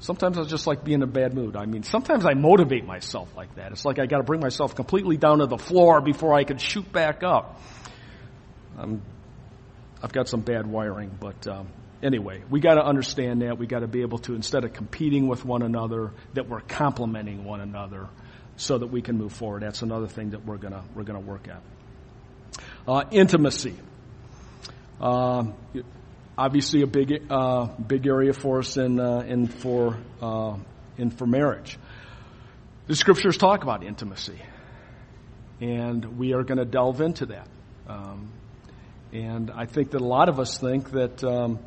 Sometimes 0.00 0.36
I 0.36 0.44
just 0.44 0.66
like 0.66 0.84
being 0.84 0.96
in 0.96 1.02
a 1.02 1.06
bad 1.06 1.32
mood. 1.34 1.56
I 1.56 1.64
mean, 1.64 1.82
sometimes 1.82 2.26
I 2.26 2.34
motivate 2.34 2.84
myself 2.84 3.34
like 3.34 3.54
that. 3.54 3.72
It's 3.72 3.86
like 3.86 3.98
I 3.98 4.04
got 4.04 4.18
to 4.18 4.22
bring 4.22 4.40
myself 4.40 4.74
completely 4.74 5.16
down 5.16 5.38
to 5.38 5.46
the 5.46 5.56
floor 5.56 6.02
before 6.02 6.34
I 6.34 6.44
can 6.44 6.58
shoot 6.58 6.92
back 6.92 7.22
up. 7.22 7.58
I'm, 8.76 9.00
I've 10.02 10.12
got 10.12 10.28
some 10.28 10.42
bad 10.42 10.66
wiring, 10.66 11.16
but 11.18 11.46
um, 11.46 11.68
anyway, 12.02 12.42
we 12.50 12.60
got 12.60 12.74
to 12.74 12.84
understand 12.84 13.40
that. 13.40 13.56
We 13.56 13.66
got 13.66 13.80
to 13.80 13.86
be 13.86 14.02
able 14.02 14.18
to, 14.18 14.34
instead 14.34 14.64
of 14.64 14.74
competing 14.74 15.26
with 15.26 15.42
one 15.42 15.62
another, 15.62 16.12
that 16.34 16.50
we're 16.50 16.60
complementing 16.60 17.44
one 17.44 17.62
another, 17.62 18.08
so 18.56 18.76
that 18.76 18.88
we 18.88 19.00
can 19.00 19.16
move 19.16 19.32
forward. 19.32 19.62
That's 19.62 19.80
another 19.80 20.08
thing 20.08 20.30
that 20.30 20.44
we're 20.44 20.58
gonna 20.58 20.84
we're 20.94 21.04
gonna 21.04 21.20
work 21.20 21.48
at. 21.48 21.62
Uh, 22.86 23.02
intimacy. 23.12 23.74
Uh, 25.00 25.44
obviously 26.36 26.82
a 26.82 26.86
big 26.86 27.22
uh, 27.30 27.66
big 27.66 28.06
area 28.06 28.34
for 28.34 28.58
us 28.58 28.76
in 28.76 29.00
uh, 29.00 29.20
in 29.20 29.46
for 29.46 29.96
uh, 30.20 30.56
in 30.98 31.08
for 31.08 31.26
marriage. 31.26 31.78
The 32.86 32.94
scriptures 32.94 33.38
talk 33.38 33.62
about 33.62 33.84
intimacy, 33.84 34.38
and 35.62 36.18
we 36.18 36.34
are 36.34 36.42
going 36.42 36.58
to 36.58 36.66
delve 36.66 37.00
into 37.00 37.26
that. 37.26 37.48
Um, 37.88 38.30
and 39.14 39.50
I 39.50 39.64
think 39.64 39.92
that 39.92 40.02
a 40.02 40.06
lot 40.06 40.28
of 40.28 40.38
us 40.38 40.58
think 40.58 40.90
that 40.90 41.24
um, 41.24 41.60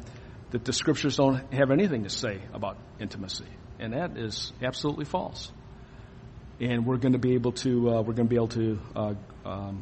that 0.51 0.65
the 0.65 0.73
scriptures 0.73 1.17
don't 1.17 1.51
have 1.51 1.71
anything 1.71 2.03
to 2.03 2.11
say 2.11 2.41
about 2.53 2.77
intimacy, 2.99 3.47
and 3.79 3.93
that 3.93 4.17
is 4.17 4.53
absolutely 4.61 5.05
false. 5.05 5.51
And 6.59 6.85
we're 6.85 6.97
going 6.97 7.13
to 7.13 7.19
be 7.19 7.33
able 7.33 7.53
to 7.53 7.89
uh, 7.89 8.01
we're 8.01 8.13
going 8.13 8.27
to 8.27 8.29
be 8.29 8.35
able 8.35 8.49
to 8.49 8.79
um, 9.45 9.81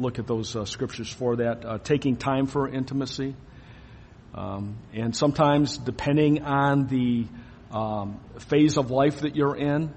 look 0.00 0.18
at 0.18 0.26
those 0.26 0.56
uh, 0.56 0.64
scriptures 0.64 1.10
for 1.12 1.36
that. 1.36 1.84
taking 1.84 2.16
time 2.16 2.46
for 2.46 2.68
intimacy. 2.68 3.34
Um, 4.34 4.78
and 4.94 5.14
sometimes, 5.14 5.76
depending 5.76 6.42
on 6.42 6.86
the 6.86 7.26
um, 7.70 8.20
phase 8.38 8.76
of 8.76 8.90
life 8.90 9.20
that 9.20 9.36
you're 9.36 9.56
in 9.56 9.92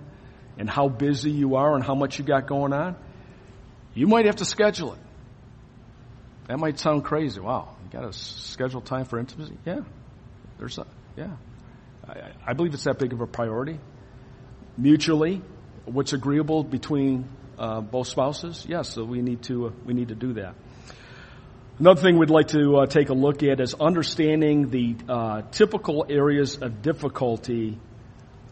and 0.58 0.70
how 0.70 0.90
busy 0.90 1.32
you 1.32 1.56
are 1.56 1.76
and 1.76 1.84
how 1.84 1.96
much 1.96 2.20
you 2.20 2.26
got 2.26 2.48
going 2.48 2.74
on, 2.74 2.96
you 3.94 4.08
might 4.08 4.26
have 4.26 4.38
to 4.38 4.46
schedule 4.46 4.94
it. 4.94 5.00
That 6.48 6.60
might 6.60 6.80
sound 6.80 7.06
crazy. 7.06 7.40
Wow, 7.40 7.76
you 7.84 8.00
got 8.00 8.12
to 8.12 8.18
schedule 8.18 8.82
time 8.82 9.06
for 9.06 9.20
intimacy? 9.20 9.58
Yeah, 9.66 9.82
there's 10.60 10.78
a 10.78 10.86
yeah. 11.16 11.36
I, 12.08 12.32
I 12.46 12.54
believe 12.54 12.74
it's 12.74 12.84
that 12.84 13.00
big 13.00 13.14
of 13.14 13.22
a 13.22 13.28
priority. 13.28 13.80
Mutually, 14.78 15.42
what's 15.86 16.12
agreeable 16.12 16.64
between 16.64 17.30
uh, 17.58 17.82
both 17.82 18.08
spouses? 18.08 18.66
Yes, 18.68 18.90
so 18.90 19.04
we 19.04 19.22
need 19.22 19.44
to 19.44 19.68
uh, 19.68 19.72
we 19.86 19.94
need 19.94 20.10
to 20.10 20.16
do 20.16 20.34
that. 20.34 20.56
Another 21.80 22.02
thing 22.02 22.18
we'd 22.18 22.30
like 22.30 22.50
to 22.50 22.78
uh, 22.78 22.86
take 22.86 23.10
a 23.10 23.14
look 23.14 23.42
at 23.42 23.60
is 23.60 23.74
understanding 23.74 24.70
the 24.70 24.96
uh, 25.10 25.42
typical 25.52 26.06
areas 26.08 26.62
of 26.62 26.82
difficulty 26.82 27.80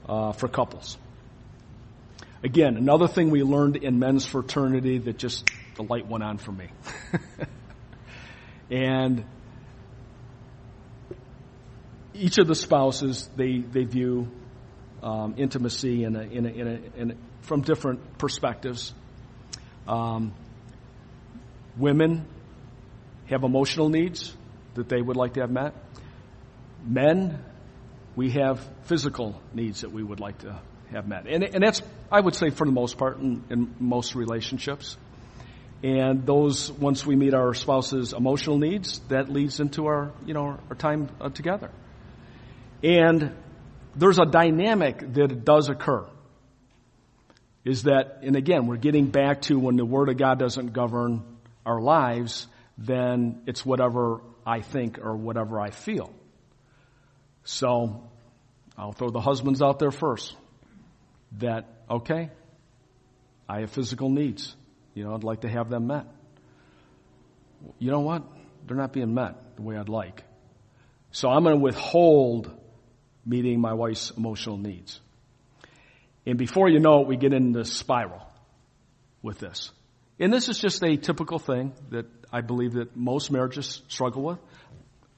uh, 0.09 0.31
for 0.31 0.47
couples. 0.47 0.97
Again, 2.43 2.77
another 2.77 3.07
thing 3.07 3.29
we 3.29 3.43
learned 3.43 3.77
in 3.77 3.99
men's 3.99 4.25
fraternity 4.25 4.97
that 4.97 5.17
just 5.17 5.47
the 5.75 5.83
light 5.83 6.07
went 6.07 6.23
on 6.23 6.39
for 6.39 6.51
me. 6.51 6.69
and 8.71 9.23
each 12.15 12.39
of 12.39 12.47
the 12.47 12.55
spouses 12.55 13.29
they 13.35 13.59
they 13.59 13.83
view 13.83 14.31
um, 15.03 15.35
intimacy 15.37 16.03
in 16.03 16.15
a, 16.15 16.21
in 16.21 16.45
a, 16.45 16.49
in 16.49 16.67
a, 16.67 17.01
in 17.01 17.11
a, 17.11 17.15
from 17.41 17.61
different 17.61 18.17
perspectives. 18.17 18.93
Um, 19.87 20.33
women 21.77 22.25
have 23.27 23.43
emotional 23.43 23.89
needs 23.89 24.35
that 24.75 24.89
they 24.89 25.01
would 25.01 25.17
like 25.17 25.33
to 25.33 25.41
have 25.41 25.51
met. 25.51 25.73
Men, 26.85 27.43
we 28.15 28.31
have 28.31 28.67
physical 28.83 29.39
needs 29.53 29.81
that 29.81 29.91
we 29.91 30.03
would 30.03 30.19
like 30.19 30.39
to 30.39 30.59
have 30.91 31.07
met. 31.07 31.27
And, 31.27 31.43
and 31.43 31.63
that's, 31.63 31.81
I 32.11 32.19
would 32.19 32.35
say, 32.35 32.49
for 32.49 32.65
the 32.65 32.71
most 32.71 32.97
part, 32.97 33.19
in, 33.19 33.43
in 33.49 33.75
most 33.79 34.15
relationships. 34.15 34.97
And 35.83 36.25
those, 36.25 36.71
once 36.71 37.05
we 37.05 37.15
meet 37.15 37.33
our 37.33 37.53
spouse's 37.53 38.13
emotional 38.13 38.57
needs, 38.57 38.99
that 39.09 39.29
leads 39.29 39.59
into 39.59 39.87
our, 39.87 40.11
you 40.25 40.33
know, 40.33 40.59
our 40.69 40.75
time 40.75 41.09
uh, 41.19 41.29
together. 41.29 41.71
And 42.83 43.35
there's 43.95 44.19
a 44.19 44.25
dynamic 44.25 45.13
that 45.13 45.43
does 45.43 45.69
occur. 45.69 46.05
Is 47.63 47.83
that, 47.83 48.19
and 48.23 48.35
again, 48.35 48.67
we're 48.67 48.77
getting 48.77 49.07
back 49.07 49.41
to 49.43 49.59
when 49.59 49.75
the 49.75 49.85
Word 49.85 50.09
of 50.09 50.17
God 50.17 50.39
doesn't 50.39 50.73
govern 50.73 51.23
our 51.65 51.79
lives, 51.79 52.47
then 52.77 53.43
it's 53.45 53.65
whatever 53.65 54.21
I 54.45 54.61
think 54.61 54.97
or 54.99 55.15
whatever 55.15 55.59
I 55.59 55.69
feel. 55.69 56.11
So 57.43 58.09
I'll 58.77 58.93
throw 58.93 59.09
the 59.09 59.21
husbands 59.21 59.61
out 59.61 59.79
there 59.79 59.91
first. 59.91 60.35
That, 61.37 61.67
okay, 61.89 62.29
I 63.47 63.61
have 63.61 63.71
physical 63.71 64.09
needs. 64.09 64.55
You 64.93 65.03
know, 65.03 65.13
I'd 65.13 65.23
like 65.23 65.41
to 65.41 65.49
have 65.49 65.69
them 65.69 65.87
met. 65.87 66.07
You 67.77 67.91
know 67.91 68.01
what? 68.01 68.23
They're 68.65 68.77
not 68.77 68.91
being 68.91 69.13
met 69.13 69.55
the 69.55 69.61
way 69.61 69.77
I'd 69.77 69.89
like. 69.89 70.23
So 71.11 71.29
I'm 71.29 71.43
going 71.43 71.55
to 71.55 71.61
withhold 71.61 72.51
meeting 73.25 73.59
my 73.59 73.73
wife's 73.73 74.11
emotional 74.11 74.57
needs. 74.57 74.99
And 76.25 76.37
before 76.37 76.69
you 76.69 76.79
know 76.79 77.01
it, 77.01 77.07
we 77.07 77.17
get 77.17 77.33
into 77.33 77.65
spiral 77.65 78.21
with 79.21 79.39
this. 79.39 79.71
And 80.19 80.31
this 80.31 80.49
is 80.49 80.59
just 80.59 80.83
a 80.83 80.97
typical 80.97 81.39
thing 81.39 81.73
that 81.89 82.05
I 82.31 82.41
believe 82.41 82.73
that 82.73 82.95
most 82.95 83.31
marriages 83.31 83.81
struggle 83.87 84.23
with. 84.23 84.39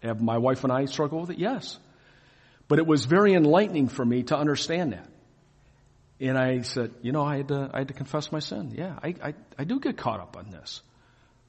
Have 0.01 0.21
my 0.21 0.37
wife 0.37 0.63
and 0.63 0.71
I 0.71 0.85
struggle 0.85 1.21
with 1.21 1.29
it? 1.29 1.39
Yes. 1.39 1.77
But 2.67 2.79
it 2.79 2.87
was 2.87 3.05
very 3.05 3.33
enlightening 3.33 3.87
for 3.89 4.05
me 4.05 4.23
to 4.23 4.37
understand 4.37 4.93
that. 4.93 5.07
And 6.19 6.37
I 6.37 6.61
said, 6.61 6.93
you 7.01 7.11
know, 7.11 7.23
I 7.23 7.37
had 7.37 7.49
to, 7.49 7.69
I 7.73 7.79
had 7.79 7.89
to 7.89 7.93
confess 7.93 8.31
my 8.31 8.39
sin. 8.39 8.73
Yeah, 8.75 8.97
I, 9.03 9.15
I, 9.21 9.33
I 9.57 9.63
do 9.65 9.79
get 9.79 9.97
caught 9.97 10.21
up 10.21 10.37
on 10.37 10.51
this. 10.51 10.81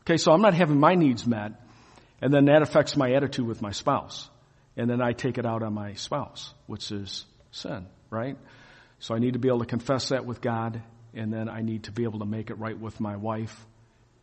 Okay, 0.03 0.17
so 0.17 0.33
I'm 0.33 0.43
not 0.43 0.55
having 0.55 0.81
my 0.81 0.95
needs 0.95 1.27
met. 1.27 1.53
And 2.21 2.33
then 2.33 2.47
that 2.47 2.63
affects 2.63 2.97
my 2.97 3.13
attitude 3.13 3.47
with 3.47 3.63
my 3.63 3.71
spouse. 3.71 4.29
And 4.77 4.91
then 4.91 5.01
I 5.01 5.13
take 5.13 5.39
it 5.39 5.47
out 5.47 5.63
on 5.63 5.75
my 5.75 5.95
spouse, 5.95 6.53
which 6.67 6.91
is 6.91 7.25
sin, 7.53 7.87
right? 8.11 8.37
So 9.05 9.15
I 9.15 9.19
need 9.19 9.35
to 9.35 9.39
be 9.39 9.49
able 9.49 9.59
to 9.59 9.67
confess 9.67 10.09
that 10.09 10.25
with 10.25 10.41
God, 10.41 10.83
and 11.13 11.31
then 11.31 11.51
I 11.51 11.61
need 11.61 11.83
to 11.83 11.93
be 11.93 12.05
able 12.05 12.21
to 12.21 12.25
make 12.25 12.49
it 12.49 12.55
right 12.55 12.79
with 12.79 13.01
my 13.01 13.17
wife, 13.17 13.55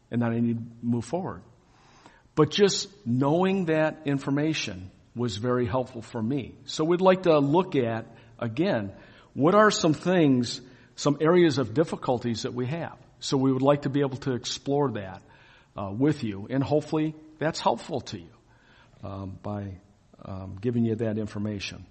and 0.10 0.24
then 0.24 0.32
I 0.32 0.40
need 0.40 0.58
to 0.58 0.64
move 0.82 1.06
forward. 1.06 1.44
But 2.34 2.50
just 2.50 2.90
knowing 3.06 3.66
that 3.66 4.00
information 4.06 4.90
was 5.16 5.38
very 5.38 5.68
helpful 5.68 6.02
for 6.02 6.20
me. 6.20 6.56
So 6.66 6.84
we'd 6.84 7.00
like 7.00 7.24
to 7.24 7.38
look 7.38 7.76
at, 7.76 8.08
again, 8.40 8.92
what 9.36 9.54
are 9.54 9.70
some 9.70 9.94
things, 9.94 10.62
some 10.96 11.20
areas 11.22 11.60
of 11.60 11.76
difficulties 11.76 12.42
that 12.42 12.56
we 12.56 12.66
have? 12.66 12.98
So 13.20 13.38
we 13.38 13.54
would 13.54 13.62
like 13.62 13.84
to 13.84 13.90
be 13.90 14.00
able 14.00 14.18
to 14.18 14.34
explore 14.34 14.94
that 14.94 15.22
uh, 15.78 15.92
with 15.92 16.24
you, 16.24 16.48
and 16.50 16.64
hopefully 16.64 17.14
that's 17.38 17.60
helpful 17.60 18.02
to 18.02 18.18
you 18.18 18.34
um, 19.04 19.38
by 19.44 19.78
um, 20.26 20.58
giving 20.60 20.86
you 20.86 20.96
that 20.96 21.20
information. 21.20 21.86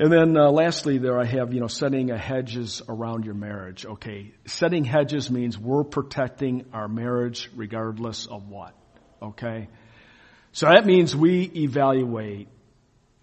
And 0.00 0.12
then 0.12 0.36
uh, 0.36 0.52
lastly, 0.52 0.98
there 0.98 1.18
I 1.18 1.24
have 1.24 1.52
you 1.52 1.58
know 1.58 1.66
setting 1.66 2.12
a 2.12 2.16
hedges 2.16 2.82
around 2.88 3.24
your 3.24 3.34
marriage. 3.34 3.84
Okay, 3.84 4.32
setting 4.46 4.84
hedges 4.84 5.28
means 5.28 5.58
we're 5.58 5.82
protecting 5.82 6.66
our 6.72 6.86
marriage 6.86 7.50
regardless 7.56 8.26
of 8.26 8.48
what. 8.48 8.76
Okay, 9.20 9.66
so 10.52 10.66
that 10.66 10.86
means 10.86 11.16
we 11.16 11.50
evaluate 11.56 12.46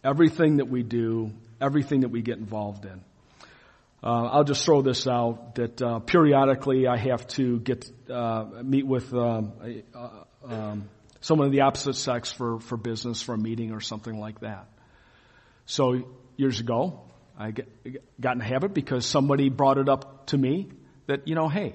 everything 0.04 0.58
that 0.58 0.66
we 0.66 0.84
do, 0.84 1.32
everything 1.62 2.02
that 2.02 2.10
we 2.10 2.22
get 2.22 2.40
involved 2.40 2.84
in. 2.84 3.02
Uh, 4.04 4.26
I'll 4.34 4.44
just 4.44 4.66
throw 4.66 4.82
this 4.82 5.08
out 5.08 5.56
that 5.56 5.82
uh, 5.82 6.00
periodically 6.00 6.88
I 6.88 6.98
have 6.98 7.26
to 7.30 7.58
get 7.62 7.90
uh, 8.10 8.48
meet 8.64 8.86
with 8.86 9.14
um, 9.14 9.54
uh, 9.96 10.10
um, 10.46 10.90
someone 11.22 11.48
of 11.48 11.54
the 11.54 11.62
opposite 11.62 11.96
sex 11.96 12.34
for 12.34 12.60
for 12.60 12.76
business 12.76 13.22
for 13.22 13.34
a 13.34 13.38
meeting 13.38 13.72
or 13.72 13.80
something 13.80 14.20
like 14.20 14.42
that. 14.42 14.68
So 15.66 16.04
years 16.38 16.60
ago, 16.60 17.02
I 17.38 17.52
got 17.52 18.34
in 18.34 18.40
the 18.40 18.46
habit 18.46 18.74
because 18.74 19.06
somebody 19.06 19.50
brought 19.50 19.78
it 19.78 19.90
up 19.90 20.28
to 20.28 20.38
me 20.38 20.70
that 21.08 21.28
you 21.28 21.36
know, 21.36 21.50
hey, 21.50 21.74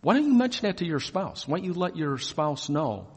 why 0.00 0.14
don't 0.14 0.24
you 0.24 0.34
mention 0.34 0.66
that 0.66 0.78
to 0.78 0.86
your 0.86 1.00
spouse? 1.00 1.46
Why 1.46 1.58
don't 1.58 1.66
you 1.66 1.74
let 1.74 1.96
your 1.96 2.18
spouse 2.18 2.68
know 2.68 3.08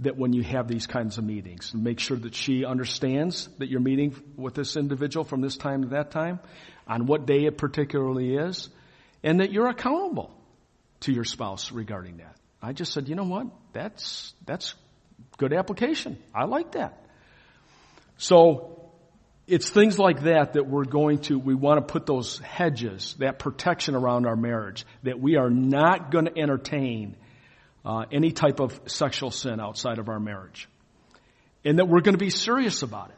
that 0.00 0.16
when 0.16 0.32
you 0.32 0.42
have 0.42 0.68
these 0.68 0.86
kinds 0.86 1.18
of 1.18 1.24
meetings, 1.24 1.72
make 1.74 2.00
sure 2.00 2.16
that 2.16 2.34
she 2.34 2.64
understands 2.64 3.48
that 3.58 3.68
you're 3.68 3.80
meeting 3.80 4.14
with 4.36 4.54
this 4.54 4.76
individual 4.76 5.24
from 5.24 5.40
this 5.40 5.56
time 5.56 5.82
to 5.82 5.88
that 5.90 6.10
time, 6.10 6.40
on 6.86 7.06
what 7.06 7.26
day 7.26 7.44
it 7.44 7.56
particularly 7.56 8.34
is, 8.34 8.68
and 9.22 9.40
that 9.40 9.52
you're 9.52 9.68
accountable 9.68 10.34
to 11.00 11.12
your 11.12 11.24
spouse 11.24 11.70
regarding 11.70 12.18
that. 12.18 12.36
I 12.60 12.72
just 12.72 12.92
said, 12.92 13.08
you 13.08 13.14
know 13.14 13.24
what? 13.24 13.46
That's, 13.72 14.32
that's 14.44 14.74
good 15.36 15.52
application. 15.52 16.18
I 16.34 16.44
like 16.44 16.72
that. 16.72 16.98
So, 18.16 18.81
it's 19.52 19.68
things 19.68 19.98
like 19.98 20.22
that 20.22 20.54
that 20.54 20.66
we're 20.66 20.86
going 20.86 21.18
to, 21.18 21.38
we 21.38 21.54
want 21.54 21.76
to 21.78 21.92
put 21.92 22.06
those 22.06 22.38
hedges, 22.38 23.14
that 23.18 23.38
protection 23.38 23.94
around 23.94 24.24
our 24.26 24.34
marriage, 24.34 24.86
that 25.02 25.20
we 25.20 25.36
are 25.36 25.50
not 25.50 26.10
going 26.10 26.24
to 26.24 26.38
entertain 26.38 27.14
uh, 27.84 28.06
any 28.10 28.32
type 28.32 28.60
of 28.60 28.80
sexual 28.86 29.30
sin 29.30 29.60
outside 29.60 29.98
of 29.98 30.08
our 30.08 30.18
marriage. 30.18 30.70
And 31.66 31.78
that 31.78 31.86
we're 31.86 32.00
going 32.00 32.14
to 32.14 32.24
be 32.24 32.30
serious 32.30 32.80
about 32.80 33.10
it. 33.10 33.16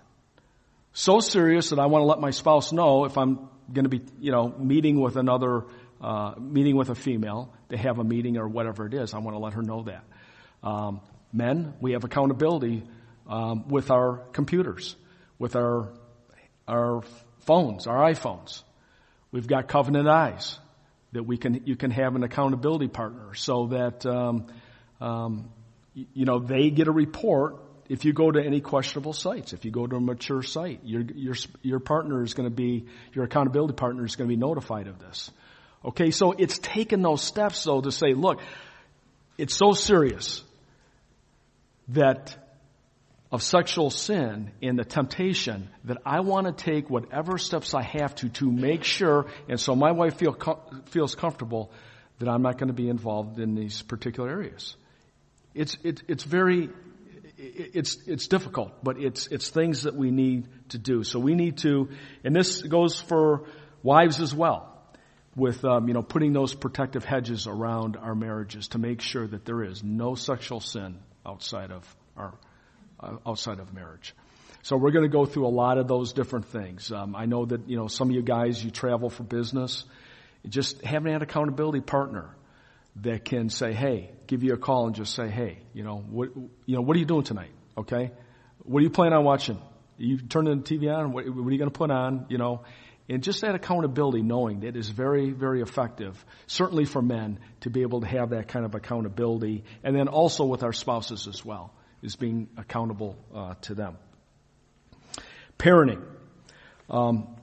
So 0.92 1.20
serious 1.20 1.70
that 1.70 1.78
I 1.78 1.86
want 1.86 2.02
to 2.02 2.06
let 2.06 2.18
my 2.18 2.30
spouse 2.30 2.72
know 2.72 3.04
if 3.04 3.16
I'm 3.16 3.48
going 3.72 3.84
to 3.84 3.88
be, 3.88 4.02
you 4.18 4.32
know, 4.32 4.52
meeting 4.58 5.00
with 5.00 5.14
another, 5.14 5.66
uh, 6.00 6.34
meeting 6.36 6.74
with 6.74 6.90
a 6.90 6.96
female 6.96 7.54
to 7.68 7.76
have 7.76 8.00
a 8.00 8.04
meeting 8.04 8.38
or 8.38 8.48
whatever 8.48 8.86
it 8.86 8.94
is. 8.94 9.14
I 9.14 9.20
want 9.20 9.36
to 9.36 9.38
let 9.40 9.52
her 9.52 9.62
know 9.62 9.84
that. 9.84 10.04
Um, 10.64 11.00
men, 11.32 11.74
we 11.80 11.92
have 11.92 12.02
accountability 12.02 12.82
um, 13.28 13.68
with 13.68 13.92
our 13.92 14.16
computers, 14.32 14.96
with 15.38 15.54
our 15.54 15.92
our 16.66 17.02
phones, 17.40 17.86
our 17.86 18.10
iPhones. 18.10 18.62
We've 19.32 19.46
got 19.46 19.68
covenant 19.68 20.08
eyes 20.08 20.58
that 21.12 21.24
we 21.24 21.36
can 21.36 21.62
you 21.64 21.76
can 21.76 21.90
have 21.90 22.16
an 22.16 22.22
accountability 22.24 22.88
partner 22.88 23.34
so 23.34 23.68
that 23.68 24.04
um, 24.04 24.46
um, 25.00 25.48
you 25.94 26.24
know 26.24 26.40
they 26.40 26.70
get 26.70 26.88
a 26.88 26.92
report 26.92 27.56
if 27.88 28.04
you 28.04 28.12
go 28.12 28.30
to 28.30 28.42
any 28.42 28.60
questionable 28.60 29.12
sites 29.12 29.52
if 29.52 29.64
you 29.64 29.70
go 29.70 29.86
to 29.86 29.96
a 29.96 30.00
mature 30.00 30.42
site 30.42 30.80
your 30.84 31.02
your 31.14 31.34
your 31.62 31.78
partner 31.78 32.22
is 32.22 32.34
going 32.34 32.48
to 32.48 32.54
be 32.54 32.86
your 33.12 33.24
accountability 33.24 33.74
partner 33.74 34.04
is 34.04 34.16
going 34.16 34.28
to 34.28 34.34
be 34.34 34.40
notified 34.40 34.88
of 34.88 34.98
this 34.98 35.30
okay 35.84 36.10
so 36.10 36.32
it's 36.32 36.58
taken 36.58 37.00
those 37.02 37.22
steps 37.22 37.62
though 37.64 37.80
to 37.80 37.92
say 37.92 38.12
look 38.14 38.40
it's 39.38 39.56
so 39.56 39.72
serious 39.72 40.42
that 41.88 42.36
of 43.34 43.42
sexual 43.42 43.90
sin 43.90 44.52
and 44.62 44.78
the 44.78 44.84
temptation 44.84 45.68
that 45.82 45.96
I 46.06 46.20
want 46.20 46.46
to 46.46 46.52
take 46.52 46.88
whatever 46.88 47.36
steps 47.36 47.74
I 47.74 47.82
have 47.82 48.14
to 48.16 48.28
to 48.28 48.48
make 48.48 48.84
sure, 48.84 49.26
and 49.48 49.58
so 49.58 49.74
my 49.74 49.90
wife 49.90 50.18
feel, 50.18 50.36
feels 50.90 51.16
comfortable 51.16 51.72
that 52.20 52.28
I'm 52.28 52.42
not 52.42 52.58
going 52.58 52.68
to 52.68 52.74
be 52.74 52.88
involved 52.88 53.40
in 53.40 53.56
these 53.56 53.82
particular 53.82 54.30
areas. 54.30 54.76
It's, 55.52 55.76
it, 55.82 56.04
it's 56.06 56.22
very, 56.22 56.70
it's, 57.36 57.96
it's 58.06 58.28
difficult, 58.28 58.84
but 58.84 59.00
it's, 59.00 59.26
it's 59.26 59.50
things 59.50 59.82
that 59.82 59.96
we 59.96 60.12
need 60.12 60.46
to 60.68 60.78
do. 60.78 61.02
So 61.02 61.18
we 61.18 61.34
need 61.34 61.58
to, 61.58 61.88
and 62.22 62.36
this 62.36 62.62
goes 62.62 63.00
for 63.00 63.48
wives 63.82 64.20
as 64.20 64.32
well, 64.32 64.80
with, 65.34 65.64
um, 65.64 65.88
you 65.88 65.94
know, 65.94 66.02
putting 66.02 66.34
those 66.34 66.54
protective 66.54 67.04
hedges 67.04 67.48
around 67.48 67.96
our 67.96 68.14
marriages 68.14 68.68
to 68.68 68.78
make 68.78 69.00
sure 69.00 69.26
that 69.26 69.44
there 69.44 69.64
is 69.64 69.82
no 69.82 70.14
sexual 70.14 70.60
sin 70.60 71.00
outside 71.26 71.72
of 71.72 71.96
our 72.16 72.32
outside 73.26 73.58
of 73.60 73.72
marriage. 73.72 74.14
So 74.64 74.78
we're 74.78 74.92
going 74.92 75.04
to 75.04 75.12
go 75.12 75.26
through 75.26 75.46
a 75.46 75.48
lot 75.48 75.76
of 75.76 75.88
those 75.88 76.14
different 76.14 76.46
things. 76.46 76.90
Um, 76.90 77.14
I 77.14 77.26
know 77.26 77.44
that 77.44 77.68
you 77.68 77.76
know 77.76 77.86
some 77.86 78.08
of 78.08 78.16
you 78.16 78.22
guys 78.22 78.64
you 78.64 78.70
travel 78.70 79.10
for 79.10 79.22
business. 79.22 79.84
Just 80.48 80.82
having 80.82 81.14
an 81.14 81.20
accountability 81.20 81.80
partner 81.80 82.34
that 83.02 83.26
can 83.26 83.50
say, 83.50 83.74
"Hey," 83.74 84.10
give 84.26 84.42
you 84.42 84.54
a 84.54 84.56
call 84.56 84.86
and 84.86 84.94
just 84.94 85.14
say, 85.14 85.28
"Hey, 85.28 85.58
you 85.74 85.84
know 85.84 85.98
what? 85.98 86.30
You 86.64 86.76
know 86.76 86.80
what 86.80 86.96
are 86.96 86.98
you 86.98 87.04
doing 87.04 87.24
tonight? 87.24 87.50
Okay, 87.76 88.10
what 88.62 88.80
are 88.80 88.82
you 88.82 88.88
planning 88.90 89.12
on 89.12 89.24
watching? 89.24 89.60
You 89.98 90.16
turn 90.16 90.46
the 90.46 90.56
TV 90.56 90.88
on? 90.90 91.12
What, 91.12 91.28
what 91.28 91.46
are 91.46 91.52
you 91.52 91.58
going 91.58 91.70
to 91.70 91.78
put 91.78 91.90
on? 91.90 92.26
You 92.30 92.38
know." 92.38 92.62
And 93.06 93.22
just 93.22 93.42
that 93.42 93.54
accountability, 93.54 94.22
knowing 94.22 94.60
that 94.60 94.76
is 94.76 94.88
very, 94.88 95.28
very 95.28 95.60
effective, 95.60 96.24
certainly 96.46 96.86
for 96.86 97.02
men, 97.02 97.38
to 97.60 97.68
be 97.68 97.82
able 97.82 98.00
to 98.00 98.06
have 98.06 98.30
that 98.30 98.48
kind 98.48 98.64
of 98.64 98.74
accountability, 98.74 99.64
and 99.82 99.94
then 99.94 100.08
also 100.08 100.46
with 100.46 100.62
our 100.62 100.72
spouses 100.72 101.28
as 101.28 101.44
well 101.44 101.70
is 102.04 102.16
being 102.16 102.48
accountable 102.56 103.16
uh, 103.34 103.54
to 103.62 103.74
them. 103.74 103.96
Parenting. 105.58 106.02
Um, 106.88 107.34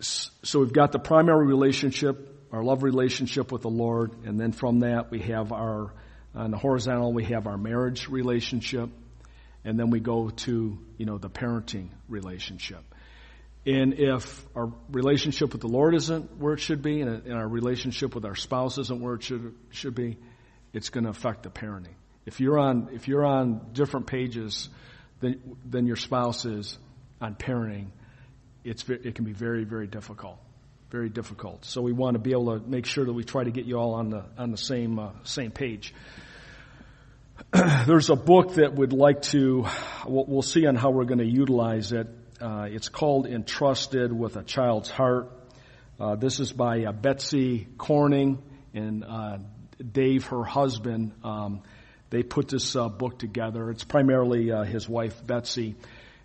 so 0.00 0.60
we've 0.60 0.72
got 0.72 0.92
the 0.92 0.98
primary 0.98 1.46
relationship, 1.46 2.48
our 2.50 2.64
love 2.64 2.82
relationship 2.82 3.52
with 3.52 3.62
the 3.62 3.70
Lord, 3.70 4.12
and 4.24 4.40
then 4.40 4.52
from 4.52 4.80
that 4.80 5.10
we 5.10 5.20
have 5.20 5.52
our, 5.52 5.92
on 6.34 6.50
the 6.50 6.56
horizontal, 6.56 7.12
we 7.12 7.24
have 7.24 7.46
our 7.46 7.58
marriage 7.58 8.08
relationship, 8.08 8.88
and 9.64 9.78
then 9.78 9.90
we 9.90 10.00
go 10.00 10.30
to, 10.30 10.78
you 10.96 11.06
know, 11.06 11.18
the 11.18 11.30
parenting 11.30 11.88
relationship. 12.08 12.82
And 13.66 13.94
if 13.94 14.46
our 14.54 14.72
relationship 14.90 15.52
with 15.52 15.60
the 15.60 15.68
Lord 15.68 15.94
isn't 15.94 16.38
where 16.38 16.54
it 16.54 16.60
should 16.60 16.82
be, 16.82 17.00
and 17.00 17.32
our 17.32 17.48
relationship 17.48 18.14
with 18.14 18.24
our 18.24 18.36
spouse 18.36 18.78
isn't 18.78 19.00
where 19.00 19.14
it 19.14 19.24
should, 19.24 19.54
should 19.70 19.94
be, 19.94 20.16
it's 20.72 20.88
going 20.88 21.04
to 21.04 21.10
affect 21.10 21.42
the 21.42 21.50
parenting. 21.50 21.96
If 22.26 22.40
you're 22.40 22.58
on, 22.58 22.90
if 22.92 23.06
you're 23.06 23.24
on 23.24 23.68
different 23.72 24.08
pages 24.08 24.68
than, 25.20 25.56
than 25.64 25.86
your 25.86 25.96
spouse 25.96 26.44
is 26.44 26.76
on 27.20 27.36
parenting, 27.36 27.86
it's, 28.64 28.86
it 28.88 29.14
can 29.14 29.24
be 29.24 29.32
very, 29.32 29.64
very 29.64 29.86
difficult. 29.86 30.38
Very 30.90 31.08
difficult. 31.08 31.64
So 31.64 31.82
we 31.82 31.92
want 31.92 32.14
to 32.14 32.18
be 32.18 32.32
able 32.32 32.58
to 32.58 32.68
make 32.68 32.84
sure 32.86 33.04
that 33.04 33.12
we 33.12 33.22
try 33.22 33.44
to 33.44 33.50
get 33.50 33.64
you 33.64 33.76
all 33.76 33.94
on 33.94 34.10
the, 34.10 34.24
on 34.36 34.50
the 34.50 34.58
same, 34.58 34.98
uh, 34.98 35.10
same 35.22 35.52
page. 35.52 35.94
There's 37.86 38.10
a 38.10 38.16
book 38.16 38.54
that 38.54 38.74
would 38.74 38.92
like 38.92 39.22
to, 39.22 39.66
we'll 40.06 40.42
see 40.42 40.66
on 40.66 40.74
how 40.74 40.90
we're 40.90 41.04
going 41.04 41.18
to 41.18 41.30
utilize 41.30 41.92
it. 41.92 42.08
Uh, 42.40 42.66
it's 42.68 42.88
called 42.88 43.26
Entrusted 43.26 44.12
with 44.12 44.36
a 44.36 44.42
Child's 44.42 44.90
Heart. 44.90 45.30
Uh, 45.98 46.16
this 46.16 46.40
is 46.40 46.52
by 46.52 46.84
uh, 46.84 46.92
Betsy 46.92 47.68
Corning 47.78 48.42
and 48.74 49.04
uh, 49.04 49.38
Dave, 49.92 50.26
her 50.26 50.44
husband. 50.44 51.12
Um, 51.22 51.62
they 52.16 52.22
put 52.22 52.48
this 52.48 52.74
uh, 52.74 52.88
book 52.88 53.18
together. 53.18 53.70
It's 53.70 53.84
primarily 53.84 54.50
uh, 54.50 54.62
his 54.62 54.88
wife, 54.88 55.26
Betsy. 55.26 55.74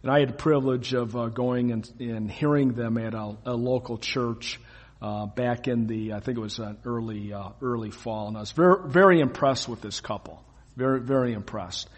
And 0.04 0.10
I 0.10 0.22
had 0.22 0.30
the 0.30 0.34
privilege 0.34 0.94
of 0.94 1.18
uh, 1.18 1.28
going 1.28 1.74
and, 1.74 1.92
and, 2.00 2.32
hearing 2.32 2.72
them 2.72 2.98
at 2.98 3.14
a, 3.14 3.36
a 3.46 3.54
local 3.54 3.98
church 3.98 4.58
uh, 5.02 5.26
back 5.26 5.68
in 5.68 5.88
the, 5.88 6.14
I 6.14 6.22
think 6.22 6.38
it 6.38 6.42
was 6.42 6.60
an 6.60 6.78
early, 6.86 7.34
uh, 7.34 7.50
early 7.62 7.92
fall. 7.92 8.30
And 8.30 8.38
I 8.38 8.40
was 8.40 8.54
very, 8.54 8.90
very 8.90 9.20
impressed 9.20 9.68
with 9.68 9.82
this 9.82 10.00
couple. 10.00 10.42
Very, 10.78 11.02
very 11.02 11.34
impressed. 11.34 11.90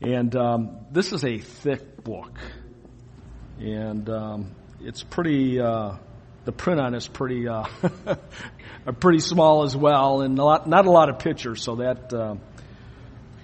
And 0.00 0.34
um, 0.34 0.78
this 0.90 1.12
is 1.12 1.24
a 1.24 1.38
thick 1.38 2.02
book. 2.02 2.36
And 3.60 4.10
um, 4.10 4.50
it's 4.80 5.04
pretty, 5.04 5.60
uh, 5.60 5.92
the 6.44 6.50
print 6.50 6.80
on 6.80 6.96
it's 6.96 7.06
pretty, 7.06 7.46
pretty 8.98 9.20
small 9.20 9.62
as 9.62 9.76
well, 9.76 10.22
and 10.22 10.36
a 10.40 10.44
lot, 10.44 10.68
not 10.68 10.86
a 10.86 10.90
lot 10.90 11.08
of 11.08 11.20
pictures, 11.20 11.62
so 11.62 11.76
that 11.76 12.12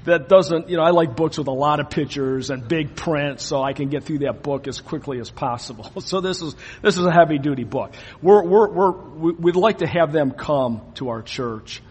that 0.08 0.28
doesn't, 0.28 0.68
you 0.68 0.76
know, 0.76 0.82
I 0.82 0.90
like 0.90 1.16
books 1.16 1.38
with 1.38 1.46
a 1.46 1.52
lot 1.52 1.80
of 1.80 1.90
pictures 1.90 2.50
and 2.50 2.66
big 2.66 2.96
print 2.96 3.40
so 3.40 3.62
I 3.62 3.72
can 3.72 3.88
get 3.88 4.04
through 4.04 4.18
that 4.18 4.42
book 4.42 4.68
as 4.68 4.80
quickly 4.80 5.20
as 5.20 5.30
possible. 5.30 5.90
So 6.08 6.20
this 6.22 6.40
is, 6.40 6.56
this 6.80 6.96
is 6.96 7.04
a 7.04 7.12
heavy 7.12 7.38
duty 7.38 7.64
book. 7.64 7.92
We're, 8.22 8.42
we're, 8.42 8.68
we're, 8.68 9.32
we'd 9.32 9.56
like 9.56 9.78
to 9.78 9.86
have 9.86 10.10
them 10.10 10.30
come 10.30 10.80
to 10.94 11.10
our 11.10 11.20
church 11.20 11.82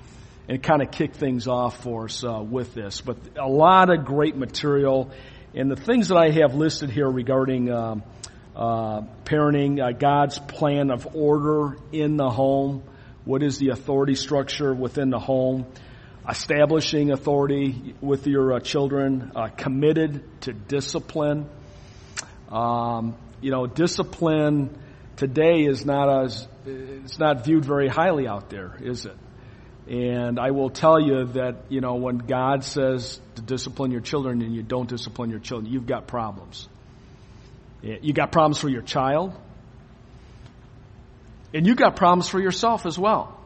and 0.49 0.63
kind 0.63 0.81
of 0.81 0.89
kick 0.89 1.13
things 1.13 1.47
off 1.47 1.83
for 1.83 2.05
us 2.05 2.23
uh, 2.23 2.41
with 2.41 2.73
this. 2.73 3.01
But 3.01 3.17
a 3.37 3.47
lot 3.47 3.91
of 3.91 4.05
great 4.05 4.35
material. 4.35 5.11
And 5.53 5.69
the 5.69 5.75
things 5.75 6.07
that 6.07 6.17
I 6.17 6.31
have 6.31 6.55
listed 6.55 6.89
here 6.89 7.09
regarding 7.09 7.71
um, 7.71 8.03
uh, 8.55 9.01
parenting, 9.23 9.79
uh, 9.79 9.91
God's 9.91 10.39
plan 10.39 10.89
of 10.89 11.15
order 11.15 11.77
in 11.91 12.17
the 12.17 12.29
home, 12.29 12.81
what 13.23 13.43
is 13.43 13.59
the 13.59 13.69
authority 13.69 14.15
structure 14.15 14.73
within 14.73 15.11
the 15.11 15.19
home, 15.19 15.67
establishing 16.27 17.11
authority 17.11 17.95
with 18.01 18.27
your 18.27 18.53
uh, 18.53 18.59
children, 18.59 19.31
uh, 19.35 19.47
committed 19.47 20.23
to 20.41 20.53
discipline. 20.53 21.49
Um, 22.49 23.15
you 23.41 23.51
know, 23.51 23.65
discipline 23.67 24.77
today 25.15 25.65
is 25.65 25.85
not 25.85 26.25
as 26.25 26.47
it's 26.65 27.17
not 27.17 27.45
viewed 27.45 27.63
very 27.63 27.87
highly 27.87 28.27
out 28.27 28.49
there, 28.49 28.77
is 28.81 29.05
it? 29.05 29.15
And 29.89 30.37
I 30.37 30.51
will 30.51 30.69
tell 30.69 30.99
you 30.99 31.25
that, 31.33 31.65
you 31.69 31.79
know, 31.79 31.95
when 31.95 32.17
God 32.17 32.65
says 32.65 33.21
to 33.35 33.41
discipline 33.41 33.91
your 33.91 34.01
children 34.01 34.41
and 34.41 34.53
you 34.53 34.61
don't 34.61 34.89
discipline 34.89 35.29
your 35.29 35.39
children, 35.39 35.71
you've 35.71 35.87
got 35.87 36.07
problems. 36.07 36.67
You 37.81 38.11
got 38.11 38.33
problems 38.33 38.59
for 38.59 38.67
your 38.67 38.81
child. 38.81 39.33
And 41.53 41.65
you 41.65 41.75
got 41.75 41.95
problems 41.95 42.27
for 42.27 42.39
yourself 42.41 42.85
as 42.85 42.99
well. 42.99 43.36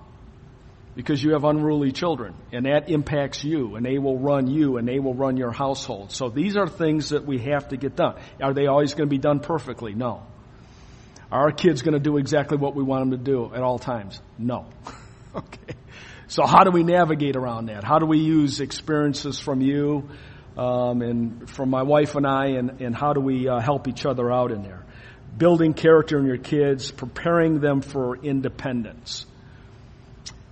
Because 0.96 1.24
you 1.24 1.32
have 1.34 1.46
unruly 1.46 1.92
children. 1.92 2.36
And 2.52 2.66
that 2.66 2.90
impacts 2.90 3.44
you. 3.44 3.76
And 3.76 3.86
they 3.86 3.98
will 3.98 4.20
run 4.20 4.48
you. 4.48 4.78
And 4.78 4.88
they 4.88 5.00
will 5.00 5.14
run 5.14 5.38
your 5.38 5.52
household. 5.52 6.12
So 6.12 6.30
these 6.30 6.58
are 6.58 6.68
things 6.68 7.10
that 7.10 7.26
we 7.26 7.40
have 7.40 7.70
to 7.70 7.78
get 7.78 7.96
done. 7.96 8.16
Are 8.42 8.54
they 8.54 8.68
always 8.68 8.94
going 8.94 9.08
to 9.08 9.14
be 9.14 9.18
done 9.18 9.40
perfectly? 9.40 9.94
No. 9.94 10.24
Are 11.32 11.44
our 11.44 11.52
kids 11.52 11.82
going 11.82 11.94
to 11.94 12.00
do 12.00 12.18
exactly 12.18 12.58
what 12.58 12.76
we 12.76 12.84
want 12.84 13.10
them 13.10 13.12
to 13.12 13.24
do 13.24 13.54
at 13.56 13.62
all 13.64 13.80
times? 13.80 14.22
No. 14.38 14.66
okay. 15.36 15.76
So 16.28 16.46
how 16.46 16.64
do 16.64 16.72
we 16.72 16.84
navigate 16.84 17.36
around 17.36 17.68
that? 17.68 17.84
How 17.84 18.00
do 18.00 18.06
we 18.06 18.20
use 18.20 18.60
experiences 18.60 19.40
from 19.40 19.62
you 19.62 20.10
um, 20.58 21.02
and 21.02 21.50
from 21.50 21.70
my 21.70 21.84
wife 21.84 22.16
and 22.16 22.28
I, 22.28 22.52
and, 22.58 22.82
and 22.82 22.96
how 22.96 23.14
do 23.14 23.22
we 23.22 23.48
uh, 23.48 23.60
help 23.60 23.88
each 23.88 24.06
other 24.06 24.32
out 24.32 24.52
in 24.52 24.64
there? 24.64 24.86
Building 25.38 25.74
character 25.74 26.20
in 26.20 26.26
your 26.26 26.38
kids, 26.38 26.92
preparing 26.92 27.60
them 27.60 27.82
for 27.82 28.18
independence. 28.18 29.26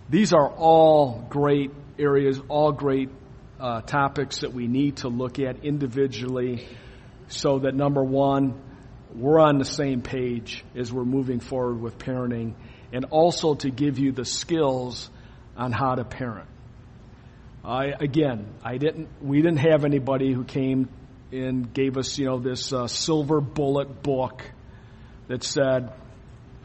These 0.10 0.34
are 0.34 0.50
all 0.50 1.24
great 1.30 1.72
areas, 2.00 2.42
all 2.48 2.72
great 2.72 3.10
uh, 3.60 3.82
topics 3.82 4.40
that 4.40 4.54
we 4.54 4.68
need 4.68 4.98
to 4.98 5.08
look 5.08 5.38
at 5.38 5.64
individually 5.64 6.68
so 7.28 7.60
that 7.60 7.76
number 7.76 8.04
one, 8.04 8.60
we're 9.14 9.40
on 9.40 9.60
the 9.60 9.66
same 9.66 10.02
page 10.02 10.64
as 10.76 10.92
we're 10.92 11.06
moving 11.06 11.40
forward 11.40 11.80
with 11.80 12.00
parenting 12.00 12.56
and 12.92 13.06
also 13.12 13.54
to 13.54 13.70
give 13.70 14.00
you 14.00 14.12
the 14.12 14.26
skills 14.26 15.12
on 15.56 15.72
how 15.72 15.94
to 15.94 16.04
parent. 16.04 16.50
I, 17.64 17.88
again, 18.00 18.48
I 18.64 18.78
didn't, 18.78 19.10
we 19.22 19.44
didn't 19.44 19.60
have 19.60 19.86
anybody 19.86 20.34
who 20.34 20.44
came 20.44 20.90
and 21.32 21.72
gave 21.72 21.98
us, 21.98 22.18
you 22.18 22.26
know, 22.26 22.40
this 22.40 22.74
uh, 22.74 22.88
silver 22.88 23.42
bullet 23.42 24.02
book 24.02 24.42
that 25.28 25.44
said, 25.44 25.94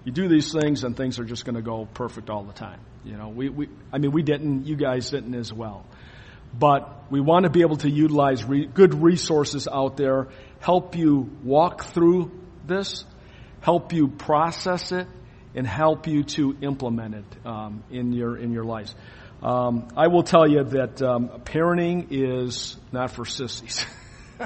you 0.04 0.12
do 0.12 0.28
these 0.28 0.50
things 0.50 0.84
and 0.84 0.96
things 0.96 1.18
are 1.18 1.24
just 1.24 1.44
going 1.44 1.56
to 1.56 1.62
go 1.62 1.86
perfect 1.92 2.30
all 2.30 2.44
the 2.44 2.52
time. 2.54 2.80
You 3.04 3.16
know, 3.16 3.28
we, 3.28 3.48
we, 3.48 3.68
I 3.92 3.98
mean, 3.98 4.12
we 4.12 4.22
didn't, 4.22 4.66
you 4.66 4.76
guys 4.76 5.10
didn't 5.10 5.34
as 5.34 5.52
well. 5.52 5.84
But 6.58 7.10
we 7.10 7.20
want 7.20 7.44
to 7.44 7.50
be 7.50 7.62
able 7.62 7.76
to 7.78 7.90
utilize 7.90 8.44
re- 8.44 8.66
good 8.66 8.94
resources 8.94 9.68
out 9.70 9.96
there, 9.96 10.28
help 10.60 10.96
you 10.96 11.30
walk 11.42 11.84
through 11.84 12.30
this, 12.66 13.04
help 13.60 13.92
you 13.92 14.08
process 14.08 14.92
it, 14.92 15.06
and 15.54 15.66
help 15.66 16.06
you 16.06 16.24
to 16.24 16.56
implement 16.62 17.14
it 17.14 17.46
um, 17.46 17.82
in 17.90 18.12
your 18.12 18.36
in 18.36 18.52
your 18.52 18.64
lives. 18.64 18.94
Um, 19.42 19.88
I 19.96 20.08
will 20.08 20.22
tell 20.22 20.48
you 20.48 20.64
that 20.64 21.02
um, 21.02 21.28
parenting 21.44 22.06
is 22.10 22.76
not 22.92 23.10
for 23.10 23.24
sissies. 23.24 23.84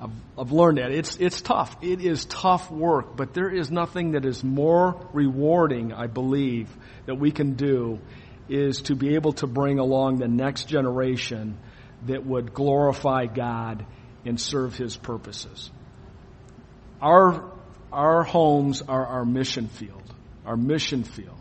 I've, 0.00 0.10
I've 0.38 0.52
learned 0.52 0.78
that 0.78 0.92
it's 0.92 1.16
it's 1.16 1.40
tough. 1.40 1.76
It 1.82 2.00
is 2.00 2.24
tough 2.26 2.70
work, 2.70 3.16
but 3.16 3.34
there 3.34 3.48
is 3.48 3.70
nothing 3.70 4.12
that 4.12 4.24
is 4.24 4.44
more 4.44 5.08
rewarding. 5.12 5.92
I 5.92 6.06
believe 6.06 6.68
that 7.08 7.14
we 7.14 7.30
can 7.30 7.54
do 7.54 7.98
is 8.50 8.82
to 8.82 8.94
be 8.94 9.14
able 9.14 9.32
to 9.32 9.46
bring 9.46 9.78
along 9.78 10.18
the 10.18 10.28
next 10.28 10.68
generation 10.68 11.56
that 12.04 12.24
would 12.24 12.52
glorify 12.52 13.24
God 13.24 13.86
and 14.26 14.38
serve 14.38 14.76
His 14.76 14.94
purposes. 14.94 15.70
Our 17.00 17.50
our 17.90 18.24
homes 18.24 18.82
are 18.82 19.06
our 19.06 19.24
mission 19.24 19.68
field, 19.68 20.02
our 20.44 20.58
mission 20.58 21.02
field, 21.02 21.38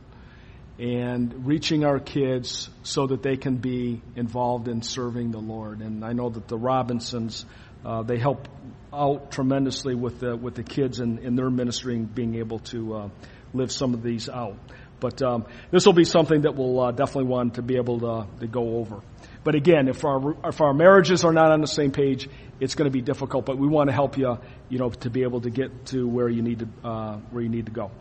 and 0.79 1.45
reaching 1.45 1.83
our 1.83 1.99
kids 1.99 2.69
so 2.83 3.07
that 3.07 3.21
they 3.21 3.35
can 3.35 3.57
be 3.57 4.01
involved 4.15 4.69
in 4.69 4.81
serving 4.81 5.31
the 5.31 5.39
Lord. 5.39 5.81
And 5.81 6.05
I 6.05 6.13
know 6.13 6.29
that 6.29 6.47
the 6.47 6.57
Robinsons, 6.57 7.45
uh, 7.83 8.03
they 8.03 8.19
help 8.19 8.47
out 8.93 9.31
tremendously 9.31 9.95
with 9.95 10.21
the 10.21 10.37
with 10.37 10.55
the 10.55 10.63
kids 10.63 11.01
in, 11.01 11.17
in 11.17 11.35
their 11.35 11.49
ministry 11.49 11.97
and 11.97 12.15
being 12.15 12.35
able 12.35 12.59
to 12.59 12.95
uh, 12.95 13.09
live 13.53 13.69
some 13.69 13.93
of 13.93 14.01
these 14.01 14.29
out. 14.29 14.57
But 14.99 15.21
um, 15.21 15.45
this 15.71 15.85
will 15.85 15.93
be 15.93 16.05
something 16.05 16.41
that 16.41 16.55
we'll 16.55 16.79
uh, 16.79 16.91
definitely 16.91 17.29
want 17.29 17.55
to 17.55 17.61
be 17.61 17.75
able 17.75 17.99
to, 17.99 18.27
to 18.39 18.47
go 18.47 18.77
over. 18.77 19.01
But 19.43 19.55
again, 19.55 19.87
if 19.87 20.03
our 20.03 20.35
if 20.43 20.59
our 20.59 20.73
marriages 20.73 21.23
are 21.23 21.31
not 21.31 21.51
on 21.51 21.61
the 21.61 21.67
same 21.67 21.91
page, 21.91 22.27
it's 22.59 22.75
going 22.75 22.89
to 22.89 22.91
be 22.91 23.01
difficult. 23.01 23.45
But 23.45 23.57
we 23.57 23.67
want 23.67 23.89
to 23.89 23.93
help 23.93 24.17
you, 24.17 24.37
you 24.69 24.79
know, 24.79 24.89
to 24.89 25.09
be 25.09 25.23
able 25.23 25.41
to 25.41 25.49
get 25.49 25.85
to 25.87 26.07
where 26.07 26.27
you 26.27 26.41
need 26.41 26.59
to 26.59 26.67
uh, 26.87 27.17
where 27.31 27.43
you 27.43 27.49
need 27.49 27.67
to 27.67 27.71
go. 27.71 27.91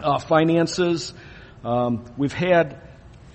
Uh, 0.00 0.18
finances. 0.18 1.12
Um, 1.64 2.04
we've 2.16 2.32
had 2.32 2.80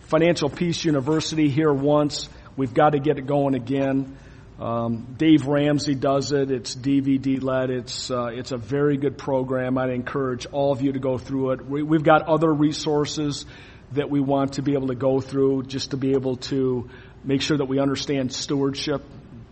Financial 0.08 0.50
Peace 0.50 0.84
University 0.84 1.50
here 1.50 1.72
once. 1.72 2.30
We've 2.56 2.74
got 2.74 2.92
to 2.92 3.00
get 3.00 3.20
it 3.20 3.28
going 3.28 3.54
again. 3.54 4.18
Um, 4.60 5.16
Dave 5.18 5.46
Ramsey 5.46 5.94
does 5.94 6.32
it. 6.32 6.50
It's 6.50 6.76
DVD 6.76 7.42
led. 7.42 7.70
It's 7.70 8.10
uh, 8.10 8.30
it's 8.34 8.52
a 8.52 8.58
very 8.58 8.98
good 8.98 9.18
program. 9.18 9.78
I'd 9.78 9.92
encourage 9.92 10.48
all 10.48 10.72
of 10.72 10.82
you 10.82 10.94
to 10.94 11.00
go 11.00 11.20
through 11.20 11.52
it. 11.52 11.66
We, 11.66 11.84
we've 11.84 12.04
got 12.04 12.24
other 12.24 12.52
resources 12.52 13.46
that 13.92 14.10
we 14.10 14.20
want 14.20 14.54
to 14.54 14.64
be 14.64 14.74
able 14.74 14.88
to 14.88 14.96
go 14.96 15.22
through 15.22 15.64
just 15.64 15.92
to 15.92 15.98
be 15.98 16.12
able 16.12 16.38
to 16.38 16.90
make 17.24 17.42
sure 17.42 17.58
that 17.58 17.66
we 17.66 17.80
understand 17.80 18.34
stewardship, 18.34 19.04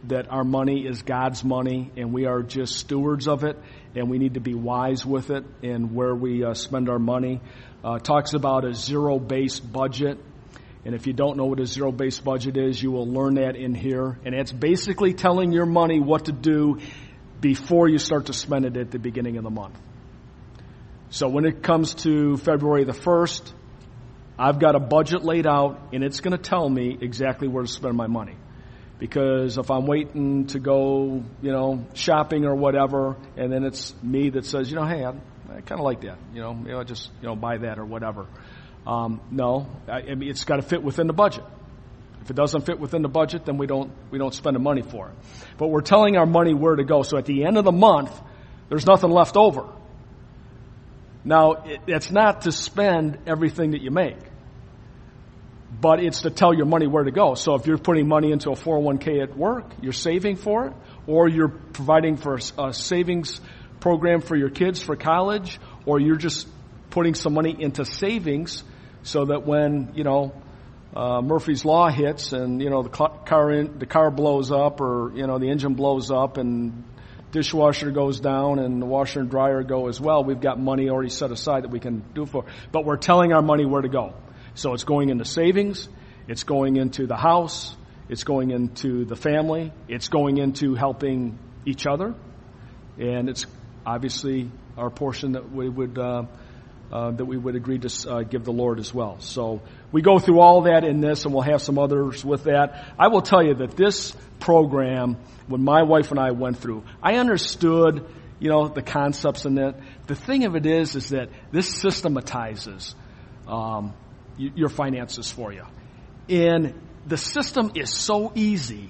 that 0.06 0.32
our 0.32 0.44
money 0.44 0.86
is 0.86 1.04
God's 1.04 1.44
money 1.44 1.92
and 1.96 2.12
we 2.12 2.26
are 2.26 2.42
just 2.42 2.76
stewards 2.76 3.28
of 3.28 3.44
it 3.44 3.58
and 3.96 4.10
we 4.10 4.18
need 4.18 4.34
to 4.34 4.40
be 4.40 4.54
wise 4.54 5.06
with 5.06 5.30
it 5.30 5.46
and 5.64 5.94
where 5.94 6.16
we 6.16 6.44
uh, 6.44 6.54
spend 6.54 6.90
our 6.90 7.00
money. 7.00 7.42
Uh, 7.84 8.00
talks 8.00 8.34
about 8.34 8.66
a 8.66 8.74
zero 8.74 9.20
based 9.20 9.72
budget. 9.72 10.18
And 10.86 10.94
if 10.94 11.08
you 11.08 11.14
don't 11.14 11.36
know 11.36 11.46
what 11.46 11.60
a 11.60 11.66
zero 11.66 11.92
based 11.92 12.24
budget 12.24 12.58
is, 12.58 12.82
you 12.82 12.92
will 12.92 13.08
learn 13.08 13.36
that 13.36 13.56
in 13.56 13.74
here. 13.74 14.20
And 14.24 14.36
it's 14.36 14.52
basically 14.52 15.14
telling 15.14 15.52
your 15.52 15.66
money 15.66 16.00
what 16.00 16.26
to 16.26 16.32
do 16.32 16.80
before 17.42 17.90
you 17.90 17.98
start 17.98 18.28
to 18.28 18.34
spend 18.34 18.66
it 18.66 18.78
at 18.78 18.92
the 18.92 19.00
beginning 19.00 19.38
of 19.38 19.44
the 19.44 19.50
month. 19.50 19.78
So 21.10 21.28
when 21.28 21.46
it 21.46 21.64
comes 21.64 21.96
to 22.04 22.38
February 22.38 22.84
the 22.84 22.94
1st, 22.94 23.52
I've 24.38 24.60
got 24.60 24.76
a 24.76 24.80
budget 24.80 25.24
laid 25.24 25.48
out 25.48 25.90
and 25.94 26.04
it's 26.04 26.20
going 26.20 26.38
to 26.38 26.42
tell 26.42 26.68
me 26.70 26.98
exactly 27.02 27.48
where 27.48 27.64
to 27.64 27.70
spend 27.70 27.96
my 27.96 28.08
money. 28.08 28.36
Because 29.00 29.58
if 29.58 29.72
I'm 29.72 29.88
waiting 29.88 30.48
to 30.48 30.60
go, 30.60 31.24
you 31.42 31.52
know, 31.52 31.86
shopping 31.94 32.46
or 32.46 32.56
whatever, 32.56 33.18
and 33.38 33.52
then 33.52 33.64
it's 33.64 33.94
me 34.04 34.30
that 34.32 34.46
says, 34.46 34.70
you 34.70 34.76
know, 34.76 34.86
hey, 34.86 35.04
I, 35.04 35.10
I 35.10 35.62
kind 35.62 35.80
of 35.80 35.86
like 35.86 36.02
that, 36.02 36.18
you 36.34 36.42
know, 36.42 36.54
you 36.54 36.72
know, 36.72 36.84
just, 36.84 37.10
you 37.22 37.28
know, 37.28 37.36
buy 37.36 37.58
that 37.58 37.80
or 37.80 37.86
whatever. 37.86 38.28
Um, 38.86 39.20
no, 39.32 39.68
I, 39.88 40.14
mean, 40.14 40.30
it's 40.30 40.44
got 40.44 40.58
to 40.58 40.62
fit 40.62 40.84
within 40.84 41.08
the 41.08 41.14
budget. 41.14 41.44
If 42.22 42.30
it 42.30 42.36
doesn't 42.36 42.66
fit 42.66 42.80
within 42.80 43.02
the 43.02 43.10
budget, 43.10 43.46
then 43.46 43.58
we 43.58 43.68
don't, 43.68 43.92
we 44.12 44.18
don't 44.18 44.34
spend 44.34 44.56
the 44.56 44.60
money 44.60 44.82
for 44.82 45.10
it. 45.10 45.16
But 45.58 45.68
we're 45.68 45.82
telling 45.82 46.18
our 46.18 46.26
money 46.26 46.54
where 46.54 46.76
to 46.76 46.84
go. 46.84 47.04
So 47.04 47.18
at 47.18 47.26
the 47.26 47.46
end 47.46 47.58
of 47.58 47.66
the 47.66 47.72
month, 47.72 48.12
there's 48.70 48.86
nothing 48.86 49.12
left 49.12 49.38
over. 49.38 49.68
Now, 51.24 51.64
it, 51.66 51.82
it's 51.88 52.12
not 52.12 52.42
to 52.42 52.52
spend 52.52 53.20
everything 53.26 53.72
that 53.72 53.82
you 53.82 53.90
make, 53.92 54.18
but 55.82 56.00
it's 56.00 56.22
to 56.22 56.30
tell 56.30 56.54
your 56.54 56.66
money 56.66 56.88
where 56.88 57.04
to 57.04 57.12
go. 57.12 57.34
So 57.34 57.56
if 57.56 57.66
you're 57.66 57.78
putting 57.78 58.08
money 58.08 58.32
into 58.32 58.52
a 58.52 58.56
401k 58.56 59.22
at 59.22 59.36
work, 59.36 59.66
you're 59.82 59.94
saving 59.94 60.36
for 60.36 60.68
it, 60.68 60.74
or 61.08 61.28
you're 61.28 61.50
providing 61.50 62.18
for 62.18 62.40
a 62.58 62.74
savings 62.74 63.42
program 63.80 64.22
for 64.22 64.36
your 64.36 64.50
kids 64.50 64.82
for 64.82 64.96
college, 64.96 65.60
or 65.86 66.00
you're 66.00 66.16
just 66.16 66.48
putting 66.92 67.14
some 67.14 67.34
money 67.34 67.56
into 67.60 67.86
savings 67.86 68.64
so 69.06 69.26
that 69.26 69.46
when, 69.46 69.92
you 69.94 70.04
know, 70.04 70.34
uh, 70.96 71.22
Murphy's 71.22 71.64
Law 71.64 71.90
hits 71.90 72.34
and, 72.34 72.62
you 72.62 72.70
know, 72.70 72.82
the 72.82 72.90
car, 72.90 73.52
in, 73.52 73.78
the 73.78 73.86
car 73.86 74.10
blows 74.10 74.52
up 74.52 74.82
or, 74.82 75.12
you 75.16 75.28
know, 75.28 75.38
the 75.38 75.50
engine 75.50 75.76
blows 75.76 76.10
up 76.10 76.38
and 76.38 76.84
dishwasher 77.32 77.92
goes 77.92 78.20
down 78.20 78.60
and 78.60 78.82
the 78.82 78.86
washer 78.86 79.20
and 79.20 79.30
dryer 79.30 79.62
go 79.62 79.88
as 79.90 80.02
well, 80.02 80.24
we've 80.24 80.42
got 80.42 80.60
money 80.60 80.90
already 80.90 81.10
set 81.10 81.32
aside 81.32 81.64
that 81.64 81.72
we 81.72 81.80
can 81.80 82.04
do 82.14 82.26
for. 82.26 82.46
But 82.72 82.84
we're 82.84 82.98
telling 82.98 83.32
our 83.32 83.42
money 83.42 83.66
where 83.66 83.82
to 83.82 83.90
go. 83.90 84.14
So 84.56 84.74
it's 84.74 84.86
going 84.86 85.10
into 85.10 85.26
savings, 85.26 85.88
it's 86.28 86.44
going 86.44 86.78
into 86.78 87.06
the 87.06 87.18
house, 87.18 87.76
It's 88.08 88.24
going 88.24 88.52
into 88.52 89.06
the 89.06 89.16
family. 89.16 89.74
It's 89.88 90.10
going 90.10 90.38
into 90.38 90.76
helping 90.76 91.40
each 91.66 91.88
other. 91.88 92.14
And 93.00 93.30
it's 93.30 93.46
obviously 93.86 94.52
our 94.78 94.90
portion 94.92 95.32
that 95.32 95.52
we 95.52 95.68
would, 95.68 95.98
uh, 95.98 96.24
uh, 96.92 97.12
that 97.12 97.26
we 97.26 97.38
would 97.38 97.56
agree 97.56 97.80
to 97.80 98.10
uh, 98.10 98.24
give 98.24 98.44
the 98.44 98.54
Lord 98.54 98.80
as 98.80 98.94
well. 98.94 99.18
So 99.20 99.62
we 99.92 100.02
go 100.02 100.20
through 100.20 100.40
all 100.40 100.64
that 100.64 100.84
in 100.84 101.02
this 101.02 101.26
and 101.26 101.34
we'll 101.34 101.44
have 101.44 101.62
some 101.62 101.80
others 101.80 102.24
with 102.24 102.44
that. 102.44 102.86
I 102.98 103.08
will 103.08 103.22
tell 103.22 103.44
you 103.44 103.56
that 103.56 103.76
this 103.76 104.16
program, 104.40 105.18
when 105.48 105.64
my 105.64 105.84
wife 105.84 106.12
and 106.12 106.20
I 106.20 106.32
went 106.32 106.60
through, 106.60 106.84
I 107.02 107.16
understood, 107.16 108.06
you 108.40 108.50
know, 108.50 108.68
the 108.68 108.82
concepts 108.82 109.46
in 109.46 109.58
it. 109.58 109.76
The 110.08 110.16
thing 110.16 110.46
of 110.46 110.56
it 110.56 110.66
is, 110.66 110.96
is 110.96 111.10
that 111.10 111.30
this 111.52 111.68
systematizes, 111.68 112.96
um, 113.48 113.94
your 114.38 114.70
finances 114.70 115.32
for 115.32 115.52
you. 115.52 115.66
And 116.30 116.74
the 117.06 117.18
system 117.18 117.72
is 117.76 117.94
so 117.94 118.32
easy. 118.36 118.90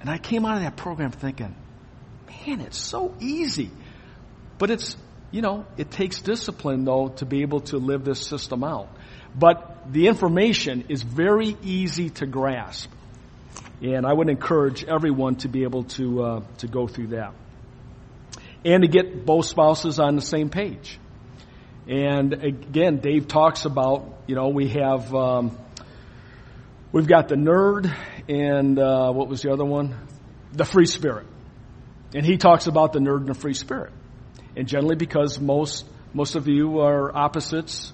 And 0.00 0.10
I 0.10 0.18
came 0.18 0.44
out 0.44 0.56
of 0.56 0.62
that 0.62 0.76
program 0.76 1.10
thinking, 1.10 1.54
man, 2.28 2.60
it's 2.60 2.78
so 2.78 3.14
easy. 3.20 3.70
But 4.58 4.70
it's, 4.70 4.96
you 5.30 5.42
know, 5.42 5.66
it 5.76 5.90
takes 5.90 6.20
discipline 6.20 6.84
though 6.84 7.08
to 7.08 7.26
be 7.26 7.42
able 7.42 7.60
to 7.60 7.78
live 7.78 8.04
this 8.04 8.26
system 8.26 8.64
out. 8.64 8.88
But 9.38 9.92
the 9.92 10.06
information 10.08 10.86
is 10.88 11.02
very 11.02 11.56
easy 11.62 12.10
to 12.10 12.26
grasp. 12.26 12.90
And 13.82 14.06
I 14.06 14.12
would 14.12 14.30
encourage 14.30 14.84
everyone 14.84 15.36
to 15.36 15.48
be 15.48 15.64
able 15.64 15.84
to, 15.84 16.22
uh, 16.22 16.40
to 16.58 16.66
go 16.66 16.86
through 16.86 17.08
that. 17.08 17.34
And 18.64 18.82
to 18.82 18.88
get 18.88 19.26
both 19.26 19.46
spouses 19.46 20.00
on 20.00 20.16
the 20.16 20.22
same 20.22 20.48
page. 20.48 20.98
And 21.86 22.32
again, 22.32 22.98
Dave 22.98 23.28
talks 23.28 23.64
about, 23.64 24.22
you 24.26 24.34
know, 24.34 24.48
we 24.48 24.68
have, 24.68 25.14
um, 25.14 25.56
we've 26.90 27.06
got 27.06 27.28
the 27.28 27.36
nerd 27.36 27.94
and, 28.28 28.78
uh, 28.78 29.12
what 29.12 29.28
was 29.28 29.42
the 29.42 29.52
other 29.52 29.64
one? 29.64 29.94
The 30.52 30.64
free 30.64 30.86
spirit. 30.86 31.26
And 32.14 32.24
he 32.24 32.38
talks 32.38 32.66
about 32.66 32.92
the 32.92 32.98
nerd 32.98 33.18
and 33.18 33.28
the 33.28 33.34
free 33.34 33.54
spirit. 33.54 33.92
And 34.56 34.66
generally 34.66 34.96
because 34.96 35.38
most, 35.38 35.84
most 36.14 36.34
of 36.34 36.48
you 36.48 36.80
are 36.80 37.14
opposites 37.14 37.92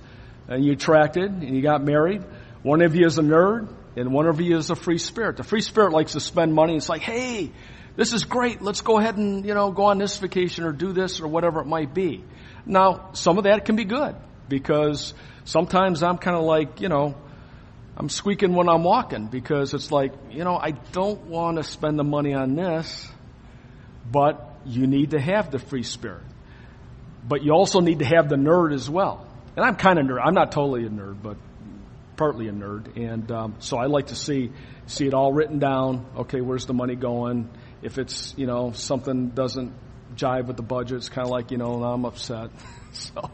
and 0.49 0.65
you 0.65 0.73
attracted 0.73 1.31
and 1.31 1.57
you 1.57 1.61
got 1.61 1.83
married, 1.83 2.23
one 2.63 2.83
of 2.83 2.95
you 2.95 3.05
is 3.05 3.19
a 3.19 3.23
nerd 3.23 3.69
and 3.97 4.13
one 4.13 4.27
of 4.27 4.41
you 4.41 4.57
is 4.57 4.71
a 4.71 4.77
free 4.77 4.99
spirit. 4.99 5.37
The 5.37 5.43
free 5.43 5.61
spirit 5.61 5.93
likes 5.93 6.13
to 6.13 6.21
spend 6.21 6.55
money. 6.55 6.77
It's 6.77 6.89
like, 6.89 7.03
hey, 7.03 7.51
this 7.97 8.13
is 8.13 8.25
great. 8.25 8.63
Let's 8.63 8.81
go 8.81 8.99
ahead 8.99 9.17
and, 9.17 9.45
you 9.45 9.55
know, 9.55 9.73
go 9.73 9.87
on 9.87 9.99
this 9.99 10.17
vacation 10.19 10.65
or 10.65 10.73
do 10.73 10.93
this 10.93 11.21
or 11.21 11.29
whatever 11.29 11.61
it 11.61 11.67
might 11.67 11.93
be. 11.93 12.25
Now, 12.65 13.11
some 13.13 13.39
of 13.39 13.45
that 13.45 13.65
can 13.65 13.77
be 13.77 13.85
good 13.85 14.15
because 14.49 15.15
sometimes 15.45 16.03
I'm 16.03 16.19
kind 16.19 16.37
of 16.37 16.45
like, 16.45 16.81
you 16.81 16.89
know, 16.89 17.17
I'm 17.97 18.09
squeaking 18.09 18.55
when 18.55 18.69
I'm 18.69 18.85
walking 18.85 19.27
because 19.27 19.75
it's 19.75 19.91
like, 19.91 20.13
you 20.31 20.45
know, 20.45 20.57
I 20.57 20.71
don't 20.71 21.27
want 21.27 21.59
to 21.59 21.65
spend 21.65 21.99
the 21.99 22.05
money 22.05 22.33
on 22.33 22.55
this, 22.55 23.09
but 24.11 24.61
you 24.65 24.87
need 24.87 25.11
to 25.11 25.21
have 25.21 25.51
the 25.51 25.59
free 25.59 25.83
spirit. 25.83 26.23
But 27.27 27.43
you 27.43 27.53
also 27.53 27.81
need 27.81 28.01
to 28.01 28.05
have 28.05 28.29
the 28.29 28.37
nerd 28.37 28.75
as 28.75 28.91
well. 28.91 29.27
And 29.57 29.65
I'm 29.65 29.77
kind 29.77 29.99
of 29.99 30.07
nerd. 30.07 30.21
I'm 30.25 30.35
not 30.35 30.53
totally 30.53 30.85
a 30.87 30.89
nerd, 30.89 31.23
but 31.23 31.37
partly 32.17 32.49
a 32.49 32.53
nerd. 32.53 32.97
And 32.97 33.31
um, 33.31 33.57
so 33.59 33.79
I 33.79 33.87
like 33.87 34.09
to 34.09 34.17
see 34.17 34.51
see 34.87 35.07
it 35.07 35.15
all 35.15 35.33
written 35.33 35.59
down. 35.59 36.07
Okay, 36.19 36.41
where's 36.41 36.67
the 36.67 36.75
money 36.75 36.97
going? 36.97 37.49
If 37.83 37.99
it's 37.99 38.35
you 38.37 38.47
know 38.47 38.73
something 38.73 39.29
doesn't 39.31 39.73
jive 40.17 40.47
with 40.47 40.57
the 40.57 40.63
budget. 40.63 40.99
It's 40.99 41.09
kind 41.09 41.27
of 41.27 41.31
like, 41.31 41.51
you 41.51 41.59
know, 41.59 41.83
I'm 41.83 42.05
upset. 42.05 42.51
so, 42.93 43.31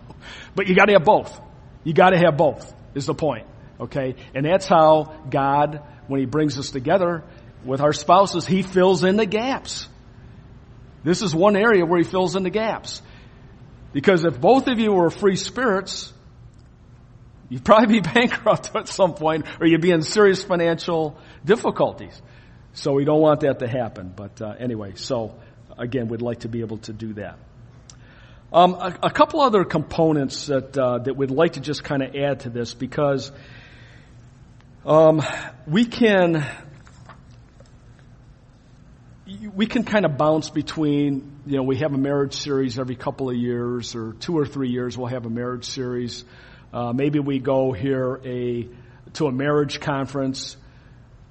but 0.54 0.66
you 0.66 0.74
got 0.74 0.86
to 0.86 0.92
have 0.94 1.04
both. 1.04 1.40
You 1.84 1.92
got 1.92 2.10
to 2.10 2.18
have 2.18 2.36
both 2.36 2.72
is 2.94 3.06
the 3.06 3.14
point. 3.14 3.46
Okay. 3.80 4.16
And 4.34 4.44
that's 4.44 4.66
how 4.66 5.16
God, 5.30 5.82
when 6.06 6.20
he 6.20 6.26
brings 6.26 6.58
us 6.58 6.70
together 6.70 7.24
with 7.64 7.80
our 7.80 7.92
spouses, 7.92 8.46
he 8.46 8.62
fills 8.62 9.04
in 9.04 9.16
the 9.16 9.26
gaps. 9.26 9.88
This 11.04 11.22
is 11.22 11.34
one 11.34 11.56
area 11.56 11.84
where 11.86 11.98
he 11.98 12.04
fills 12.04 12.34
in 12.34 12.42
the 12.42 12.50
gaps. 12.50 13.02
Because 13.92 14.24
if 14.24 14.40
both 14.40 14.68
of 14.68 14.78
you 14.78 14.92
were 14.92 15.10
free 15.10 15.36
spirits, 15.36 16.12
you'd 17.48 17.64
probably 17.64 18.00
be 18.00 18.08
bankrupt 18.14 18.70
at 18.74 18.88
some 18.88 19.14
point 19.14 19.46
or 19.60 19.66
you'd 19.66 19.80
be 19.80 19.90
in 19.90 20.02
serious 20.02 20.42
financial 20.42 21.18
difficulties. 21.44 22.20
So 22.74 22.92
we 22.92 23.04
don't 23.04 23.20
want 23.20 23.40
that 23.40 23.58
to 23.60 23.68
happen. 23.68 24.12
But 24.14 24.40
uh, 24.40 24.54
anyway, 24.58 24.92
so 24.94 25.34
again, 25.76 26.08
we'd 26.08 26.22
like 26.22 26.40
to 26.40 26.48
be 26.48 26.60
able 26.60 26.78
to 26.78 26.92
do 26.92 27.14
that. 27.14 27.38
Um, 28.52 28.74
a, 28.74 28.98
a, 29.02 29.10
couple 29.10 29.42
other 29.42 29.64
components 29.64 30.46
that 30.46 30.76
uh, 30.78 30.98
that 31.00 31.14
we'd 31.14 31.30
like 31.30 31.54
to 31.54 31.60
just 31.60 31.84
kind 31.84 32.02
of 32.02 32.14
add 32.16 32.40
to 32.40 32.50
this 32.50 32.72
because 32.72 33.30
um, 34.86 35.22
we 35.66 35.84
can 35.84 36.46
we 39.54 39.66
can 39.66 39.84
kind 39.84 40.06
of 40.06 40.16
bounce 40.16 40.48
between 40.48 41.37
you 41.48 41.56
know 41.56 41.62
we 41.62 41.78
have 41.78 41.94
a 41.94 41.98
marriage 41.98 42.34
series 42.34 42.78
every 42.78 42.96
couple 42.96 43.30
of 43.30 43.36
years 43.36 43.94
or 43.94 44.12
two 44.12 44.36
or 44.36 44.44
three 44.44 44.68
years 44.68 44.96
we'll 44.98 45.08
have 45.08 45.26
a 45.26 45.30
marriage 45.30 45.64
series. 45.64 46.24
Uh, 46.72 46.92
maybe 46.92 47.18
we 47.18 47.38
go 47.38 47.72
here 47.72 48.20
a 48.24 48.68
to 49.14 49.26
a 49.26 49.32
marriage 49.32 49.80
conference. 49.80 50.56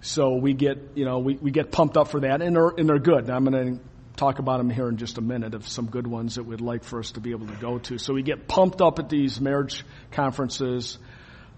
So 0.01 0.35
we 0.35 0.53
get, 0.53 0.91
you 0.95 1.05
know, 1.05 1.19
we, 1.19 1.35
we 1.35 1.51
get 1.51 1.71
pumped 1.71 1.97
up 1.97 2.09
for 2.09 2.21
that 2.21 2.41
and 2.41 2.55
they're, 2.55 2.69
and 2.69 2.87
they're 2.87 2.99
good. 2.99 3.29
I'm 3.29 3.45
going 3.45 3.77
to 3.77 3.83
talk 4.15 4.39
about 4.39 4.57
them 4.57 4.69
here 4.69 4.87
in 4.89 4.97
just 4.97 5.17
a 5.17 5.21
minute 5.21 5.53
of 5.53 5.67
some 5.67 5.87
good 5.87 6.07
ones 6.07 6.35
that 6.35 6.43
we'd 6.43 6.61
like 6.61 6.83
for 6.83 6.99
us 6.99 7.11
to 7.11 7.19
be 7.19 7.31
able 7.31 7.47
to 7.47 7.55
go 7.55 7.77
to. 7.79 7.97
So 7.97 8.13
we 8.13 8.23
get 8.23 8.47
pumped 8.47 8.81
up 8.81 8.99
at 8.99 9.09
these 9.09 9.39
marriage 9.39 9.83
conferences. 10.11 10.97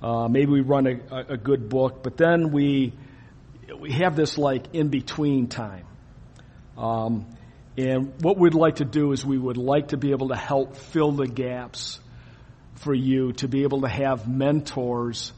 Uh, 0.02 0.28
maybe 0.28 0.52
we 0.52 0.62
run 0.62 0.88
a, 0.88 1.34
a, 1.34 1.38
good 1.38 1.68
book, 1.68 2.04
but 2.04 2.16
then 2.16 2.52
we 2.52 2.94
we 3.80 3.92
have 3.92 4.16
this 4.16 4.38
like 4.38 4.74
in 4.74 4.88
between 4.88 5.48
time. 5.48 5.86
Um, 6.78 7.26
and 7.80 8.14
what 8.20 8.38
we'd 8.38 8.56
like 8.56 8.76
to 8.78 8.84
do 8.84 9.14
is 9.14 9.26
we 9.26 9.38
would 9.38 9.56
like 9.56 9.90
to 9.90 9.98
be 9.98 10.12
able 10.12 10.28
to 10.30 10.36
help 10.36 10.76
fill 10.76 11.14
the 11.14 11.28
gaps 11.28 12.02
for 12.76 12.94
you 12.94 13.32
to 13.34 13.48
be 13.48 13.64
able 13.64 13.82
to 13.82 13.88
have 13.88 14.28
mentors 14.28 15.32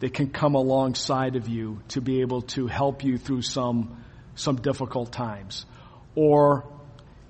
that 0.00 0.12
can 0.12 0.28
come 0.28 0.56
alongside 0.56 1.36
of 1.36 1.48
you 1.48 1.80
to 1.88 2.02
be 2.02 2.20
able 2.20 2.42
to 2.42 2.66
help 2.66 3.02
you 3.02 3.16
through 3.16 3.40
some 3.40 4.04
some 4.34 4.56
difficult 4.56 5.10
times. 5.10 5.64
Or 6.14 6.66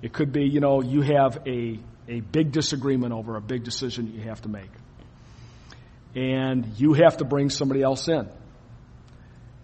it 0.01 0.11
could 0.11 0.33
be, 0.33 0.49
you 0.49 0.59
know, 0.59 0.81
you 0.81 0.99
have 0.99 1.47
a, 1.47 1.79
a 2.09 2.19
big 2.19 2.51
disagreement 2.51 3.13
over 3.13 3.37
a 3.37 3.41
big 3.41 3.63
decision 3.63 4.13
you 4.13 4.23
have 4.23 4.41
to 4.41 4.49
make. 4.49 4.71
And 6.13 6.73
you 6.75 6.91
have 6.91 7.15
to 7.17 7.23
bring 7.23 7.49
somebody 7.51 7.81
else 7.81 8.09
in. 8.09 8.27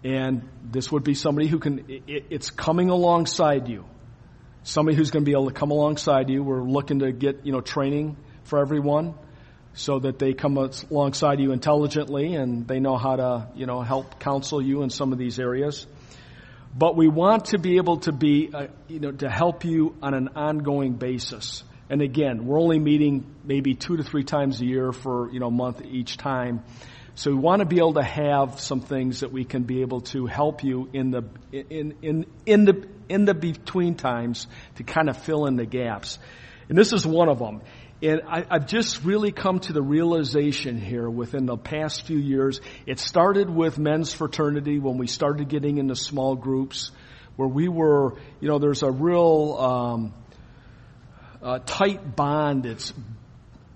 And 0.02 0.48
this 0.62 0.90
would 0.90 1.04
be 1.04 1.12
somebody 1.12 1.46
who 1.46 1.58
can, 1.58 1.84
it, 1.88 2.24
it's 2.30 2.48
coming 2.48 2.88
alongside 2.88 3.68
you. 3.68 3.84
Somebody 4.66 4.96
who's 4.96 5.10
going 5.10 5.26
to 5.26 5.28
be 5.30 5.34
able 5.34 5.48
to 5.48 5.54
come 5.54 5.70
alongside 5.70 6.30
you. 6.30 6.42
We're 6.42 6.62
looking 6.62 7.00
to 7.00 7.12
get, 7.12 7.44
you 7.44 7.52
know, 7.52 7.60
training 7.60 8.16
for 8.44 8.60
everyone 8.60 9.14
so 9.74 9.98
that 9.98 10.18
they 10.18 10.32
come 10.32 10.56
alongside 10.56 11.38
you 11.38 11.52
intelligently 11.52 12.34
and 12.34 12.66
they 12.66 12.80
know 12.80 12.96
how 12.96 13.16
to, 13.16 13.48
you 13.54 13.66
know, 13.66 13.82
help 13.82 14.18
counsel 14.20 14.62
you 14.62 14.82
in 14.82 14.88
some 14.88 15.12
of 15.12 15.18
these 15.18 15.38
areas. 15.38 15.86
But 16.74 16.96
we 16.96 17.08
want 17.08 17.46
to 17.46 17.58
be 17.58 17.76
able 17.76 17.98
to 18.00 18.12
be, 18.12 18.50
uh, 18.54 18.68
you 18.88 19.00
know, 19.00 19.12
to 19.12 19.28
help 19.28 19.66
you 19.66 19.96
on 20.00 20.14
an 20.14 20.28
ongoing 20.34 20.94
basis. 20.94 21.62
And 21.90 22.00
again, 22.00 22.46
we're 22.46 22.58
only 22.58 22.78
meeting 22.78 23.34
maybe 23.44 23.74
two 23.74 23.98
to 23.98 24.02
three 24.02 24.24
times 24.24 24.62
a 24.62 24.64
year 24.64 24.92
for, 24.92 25.30
you 25.30 25.40
know, 25.40 25.48
a 25.48 25.50
month 25.50 25.82
each 25.84 26.16
time. 26.16 26.64
So 27.16 27.30
we 27.30 27.36
want 27.36 27.60
to 27.60 27.66
be 27.66 27.76
able 27.76 27.94
to 27.94 28.02
have 28.02 28.60
some 28.60 28.80
things 28.80 29.20
that 29.20 29.30
we 29.32 29.44
can 29.44 29.62
be 29.62 29.82
able 29.82 30.00
to 30.02 30.26
help 30.26 30.64
you 30.64 30.88
in 30.92 31.10
the, 31.10 31.22
in, 31.52 31.94
in, 32.02 32.26
in 32.44 32.64
the, 32.64 32.88
in 33.08 33.24
the 33.24 33.34
between 33.34 33.94
times 33.94 34.48
to 34.76 34.82
kind 34.82 35.08
of 35.08 35.16
fill 35.18 35.46
in 35.46 35.56
the 35.56 35.66
gaps. 35.66 36.18
And 36.68 36.76
this 36.76 36.92
is 36.92 37.06
one 37.06 37.28
of 37.28 37.38
them. 37.38 37.60
And 38.02 38.22
I, 38.26 38.44
have 38.50 38.66
just 38.66 39.04
really 39.04 39.30
come 39.30 39.60
to 39.60 39.72
the 39.72 39.80
realization 39.80 40.78
here 40.78 41.08
within 41.08 41.46
the 41.46 41.56
past 41.56 42.02
few 42.02 42.18
years. 42.18 42.60
It 42.84 42.98
started 42.98 43.48
with 43.48 43.78
men's 43.78 44.12
fraternity 44.12 44.78
when 44.80 44.98
we 44.98 45.06
started 45.06 45.48
getting 45.48 45.78
into 45.78 45.94
small 45.94 46.34
groups 46.34 46.90
where 47.36 47.48
we 47.48 47.68
were, 47.68 48.14
you 48.40 48.48
know, 48.48 48.58
there's 48.58 48.82
a 48.82 48.90
real 48.90 49.56
um, 49.58 50.14
uh, 51.42 51.60
tight 51.64 52.16
bond 52.16 52.64
that's 52.64 52.92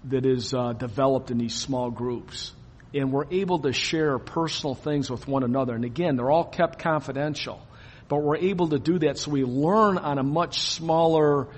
that 0.05 0.25
is 0.25 0.55
uh, 0.55 0.73
developed 0.73 1.31
in 1.31 1.39
these 1.39 1.55
small 1.55 1.91
groups, 1.91 2.53
and 2.95 3.13
we're 3.13 3.27
able 3.31 3.61
to 3.61 3.73
share 3.73 4.19
personal 4.19 4.75
things 4.75 5.11
with 5.11 5.29
one 5.29 5.43
another. 5.43 5.75
And 5.75 5.85
again, 5.85 6.17
they're 6.17 6.31
all 6.31 6.45
kept 6.45 6.79
confidential, 6.79 7.61
but 8.09 8.23
we're 8.23 8.37
able 8.37 8.69
to 8.69 8.79
do 8.79 8.99
that 9.01 9.19
so 9.19 9.31
we 9.31 9.45
learn 9.45 9.99
on 9.99 10.19
a 10.19 10.23
much 10.23 10.61
smaller 10.61 11.49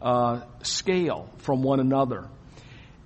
uh, 0.00 0.42
scale 0.62 1.30
from 1.38 1.62
one 1.62 1.80
another. 1.80 2.28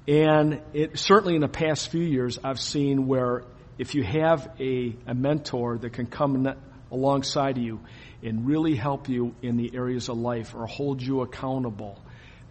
And 0.06 0.60
it 0.72 0.98
certainly 0.98 1.34
in 1.34 1.40
the 1.40 1.48
past 1.48 1.88
few 1.88 2.02
years, 2.02 2.38
I've 2.42 2.60
seen 2.60 3.06
where 3.06 3.44
if 3.78 3.94
you 3.94 4.02
have 4.02 4.50
a, 4.58 4.96
a 5.06 5.14
mentor 5.14 5.78
that 5.78 5.92
can 5.92 6.06
come 6.06 6.52
alongside 6.90 7.56
you 7.56 7.80
and 8.22 8.46
really 8.46 8.74
help 8.74 9.08
you 9.08 9.34
in 9.40 9.56
the 9.56 9.74
areas 9.74 10.08
of 10.08 10.18
life 10.18 10.54
or 10.54 10.66
hold 10.66 11.00
you 11.00 11.22
accountable, 11.22 11.98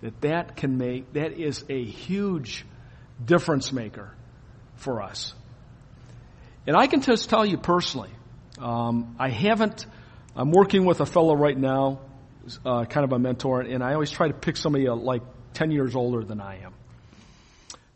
that 0.01 0.21
that 0.21 0.55
can 0.55 0.77
make, 0.77 1.13
that 1.13 1.34
is 1.34 1.63
a 1.69 1.84
huge 1.84 2.65
difference 3.23 3.71
maker 3.71 4.11
for 4.80 5.01
us. 5.01 5.34
And 6.67 6.75
I 6.75 6.88
can 6.88 7.01
just 7.01 7.30
tell 7.30 7.45
you 7.45 7.57
personally, 7.57 8.09
Um, 8.59 9.15
I 9.17 9.30
haven't. 9.30 9.86
I'm 10.36 10.51
working 10.51 10.84
with 10.86 10.99
a 10.99 11.05
fellow 11.05 11.34
right 11.34 11.57
now, 11.57 11.99
uh, 12.65 12.84
kind 12.86 13.05
of 13.05 13.13
a 13.13 13.19
mentor, 13.19 13.61
and 13.61 13.82
I 13.82 13.93
always 13.93 14.11
try 14.11 14.27
to 14.27 14.34
pick 14.34 14.57
somebody 14.57 14.88
uh, 14.88 14.95
like 14.95 15.21
10 15.53 15.71
years 15.71 15.95
older 15.95 16.23
than 16.23 16.41
I 16.41 16.59
am 16.63 16.73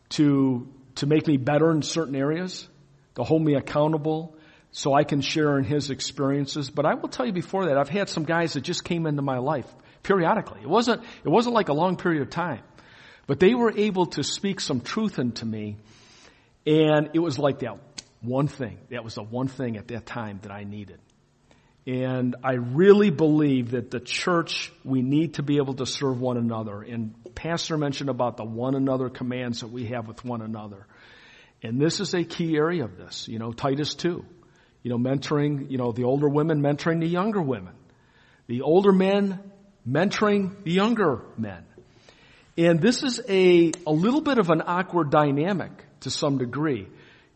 to 0.10 0.68
to 0.96 1.06
make 1.08 1.28
me 1.28 1.38
better 1.38 1.72
in 1.72 1.82
certain 1.82 2.16
areas, 2.16 2.68
to 3.16 3.24
hold 3.24 3.42
me 3.42 3.56
accountable, 3.56 4.36
so 4.72 4.94
I 4.94 5.04
can 5.04 5.22
share 5.22 5.58
in 5.58 5.64
his 5.64 5.90
experiences. 5.90 6.70
But 6.70 6.86
I 6.86 6.94
will 6.94 7.10
tell 7.10 7.26
you 7.26 7.34
before 7.34 7.66
that, 7.66 7.78
I've 7.78 7.90
had 7.90 8.10
some 8.10 8.24
guys 8.24 8.54
that 8.54 8.62
just 8.62 8.84
came 8.84 9.08
into 9.08 9.22
my 9.22 9.40
life 9.40 9.68
periodically. 10.04 10.62
It 10.62 10.70
wasn't 10.70 11.02
it 11.24 11.30
wasn't 11.30 11.56
like 11.56 11.70
a 11.70 11.74
long 11.74 11.98
period 11.98 12.22
of 12.22 12.30
time, 12.30 12.62
but 13.28 13.40
they 13.40 13.54
were 13.54 13.74
able 13.76 14.06
to 14.18 14.24
speak 14.24 14.60
some 14.62 14.82
truth 14.82 15.20
into 15.20 15.46
me, 15.46 15.78
and 16.66 17.10
it 17.14 17.20
was 17.20 17.38
like 17.38 17.60
that 17.60 17.78
one 18.22 18.48
thing. 18.48 18.80
That 18.90 19.04
was 19.04 19.16
the 19.16 19.24
one 19.24 19.48
thing 19.48 19.78
at 19.78 19.90
that 19.90 20.06
time 20.06 20.40
that 20.44 20.52
I 20.52 20.64
needed. 20.64 21.00
And 21.86 22.38
I 22.44 22.54
really 22.54 23.10
believe 23.10 23.72
that 23.72 23.92
the 23.92 24.00
church, 24.00 24.72
we 24.86 25.02
need 25.02 25.34
to 25.36 25.44
be 25.44 25.58
able 25.58 25.74
to 25.76 25.86
serve 25.86 26.22
one 26.22 26.38
another. 26.38 26.82
And 26.82 27.14
Pastor 27.36 27.78
mentioned 27.78 28.10
about 28.10 28.38
the 28.38 28.46
one 28.46 28.76
another 28.76 29.10
commands 29.10 29.60
that 29.60 29.68
we 29.68 29.88
have 29.88 30.08
with 30.08 30.24
one 30.24 30.42
another. 30.42 30.88
And 31.62 31.82
this 31.82 32.00
is 32.00 32.14
a 32.14 32.24
key 32.24 32.56
area 32.56 32.86
of 32.86 32.98
this. 32.98 33.28
You 33.28 33.40
know, 33.40 33.52
Titus 33.52 33.96
2. 33.96 34.26
You 34.84 34.90
know, 34.90 34.98
mentoring, 34.98 35.70
you 35.70 35.78
know, 35.78 35.92
the 35.92 36.04
older 36.04 36.28
women 36.28 36.62
mentoring 36.62 37.02
the 37.02 37.08
younger 37.08 37.42
women. 37.42 37.74
The 38.48 38.62
older 38.62 38.92
men 38.94 39.40
mentoring 39.88 40.64
the 40.64 40.72
younger 40.72 41.22
men. 41.38 41.66
And 42.58 42.82
this 42.82 43.04
is 43.04 43.20
a, 43.28 43.72
a 43.86 43.92
little 43.92 44.22
bit 44.22 44.38
of 44.38 44.50
an 44.50 44.62
awkward 44.66 45.10
dynamic 45.10 45.72
to 46.04 46.12
some 46.12 46.38
degree 46.38 46.88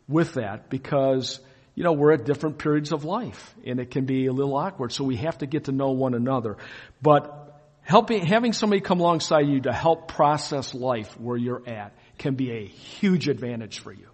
with 0.07 0.35
that 0.35 0.69
because, 0.69 1.39
you 1.75 1.83
know, 1.83 1.93
we're 1.93 2.13
at 2.13 2.25
different 2.25 2.57
periods 2.57 2.91
of 2.91 3.03
life 3.03 3.53
and 3.65 3.79
it 3.79 3.91
can 3.91 4.05
be 4.05 4.27
a 4.27 4.33
little 4.33 4.55
awkward. 4.55 4.93
So 4.93 5.03
we 5.03 5.17
have 5.17 5.37
to 5.39 5.45
get 5.45 5.65
to 5.65 5.71
know 5.71 5.91
one 5.91 6.13
another. 6.13 6.57
But 7.01 7.59
helping, 7.81 8.25
having 8.25 8.53
somebody 8.53 8.81
come 8.81 8.99
alongside 8.99 9.47
you 9.47 9.61
to 9.61 9.73
help 9.73 10.07
process 10.07 10.73
life 10.73 11.19
where 11.19 11.37
you're 11.37 11.67
at 11.67 11.93
can 12.17 12.35
be 12.35 12.51
a 12.51 12.65
huge 12.65 13.27
advantage 13.27 13.79
for 13.79 13.91
you. 13.91 14.07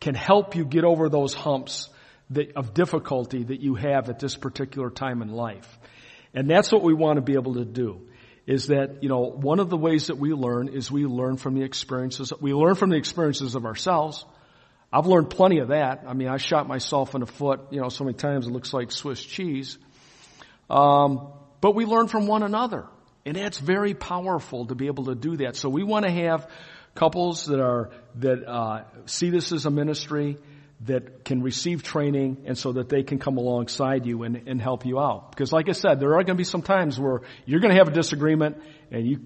Can 0.00 0.14
help 0.14 0.54
you 0.54 0.64
get 0.64 0.84
over 0.84 1.08
those 1.08 1.34
humps 1.34 1.88
that, 2.30 2.56
of 2.56 2.74
difficulty 2.74 3.44
that 3.44 3.60
you 3.60 3.74
have 3.74 4.08
at 4.08 4.18
this 4.18 4.36
particular 4.36 4.90
time 4.90 5.22
in 5.22 5.28
life. 5.28 5.78
And 6.34 6.48
that's 6.48 6.70
what 6.70 6.82
we 6.82 6.94
want 6.94 7.16
to 7.16 7.22
be 7.22 7.34
able 7.34 7.54
to 7.54 7.64
do 7.64 8.07
is 8.48 8.68
that, 8.68 9.02
you 9.02 9.10
know, 9.10 9.30
one 9.30 9.60
of 9.60 9.68
the 9.68 9.76
ways 9.76 10.06
that 10.06 10.16
we 10.16 10.32
learn 10.32 10.68
is 10.68 10.90
we 10.90 11.04
learn 11.04 11.36
from 11.36 11.54
the 11.54 11.62
experiences, 11.62 12.32
we 12.40 12.54
learn 12.54 12.74
from 12.76 12.88
the 12.88 12.96
experiences 12.96 13.54
of 13.54 13.66
ourselves, 13.66 14.24
I've 14.90 15.06
learned 15.06 15.28
plenty 15.28 15.58
of 15.58 15.68
that. 15.68 16.04
I 16.06 16.14
mean, 16.14 16.28
I 16.28 16.38
shot 16.38 16.66
myself 16.66 17.14
in 17.14 17.20
the 17.20 17.26
foot, 17.26 17.60
you 17.70 17.82
know, 17.82 17.90
so 17.90 18.04
many 18.04 18.16
times 18.16 18.46
it 18.46 18.50
looks 18.50 18.72
like 18.72 18.90
Swiss 18.90 19.22
cheese. 19.22 19.76
Um, 20.70 21.28
but 21.60 21.74
we 21.74 21.84
learn 21.84 22.08
from 22.08 22.26
one 22.26 22.42
another. 22.42 22.86
And 23.26 23.36
that's 23.36 23.58
very 23.58 23.92
powerful 23.92 24.64
to 24.68 24.74
be 24.74 24.86
able 24.86 25.04
to 25.04 25.14
do 25.14 25.36
that. 25.38 25.54
So 25.54 25.68
we 25.68 25.82
want 25.82 26.06
to 26.06 26.10
have 26.10 26.50
couples 26.94 27.44
that 27.46 27.60
are, 27.60 27.90
that, 28.14 28.48
uh, 28.48 28.84
see 29.04 29.28
this 29.28 29.52
as 29.52 29.66
a 29.66 29.70
ministry 29.70 30.38
that 30.82 31.24
can 31.24 31.42
receive 31.42 31.82
training 31.82 32.44
and 32.46 32.56
so 32.56 32.72
that 32.72 32.88
they 32.88 33.02
can 33.02 33.18
come 33.18 33.36
alongside 33.36 34.06
you 34.06 34.22
and, 34.22 34.44
and 34.46 34.62
help 34.62 34.86
you 34.86 35.00
out. 35.00 35.30
Because 35.30 35.52
like 35.52 35.68
I 35.68 35.72
said, 35.72 35.98
there 35.98 36.10
are 36.10 36.22
going 36.22 36.26
to 36.26 36.34
be 36.34 36.44
some 36.44 36.62
times 36.62 37.00
where 37.00 37.22
you're 37.46 37.60
going 37.60 37.72
to 37.72 37.78
have 37.78 37.88
a 37.88 37.92
disagreement 37.92 38.62
and 38.92 39.06
you 39.06 39.20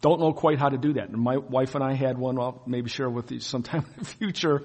don't 0.00 0.18
know 0.18 0.32
quite 0.32 0.58
how 0.58 0.68
to 0.68 0.78
do 0.78 0.94
that. 0.94 1.10
And 1.10 1.18
my 1.18 1.36
wife 1.36 1.74
and 1.74 1.84
I 1.84 1.94
had 1.94 2.16
one, 2.16 2.38
I'll 2.38 2.62
maybe 2.66 2.88
share 2.88 3.10
with 3.10 3.30
you 3.30 3.40
sometime 3.40 3.84
in 3.96 3.98
the 3.98 4.04
future, 4.04 4.62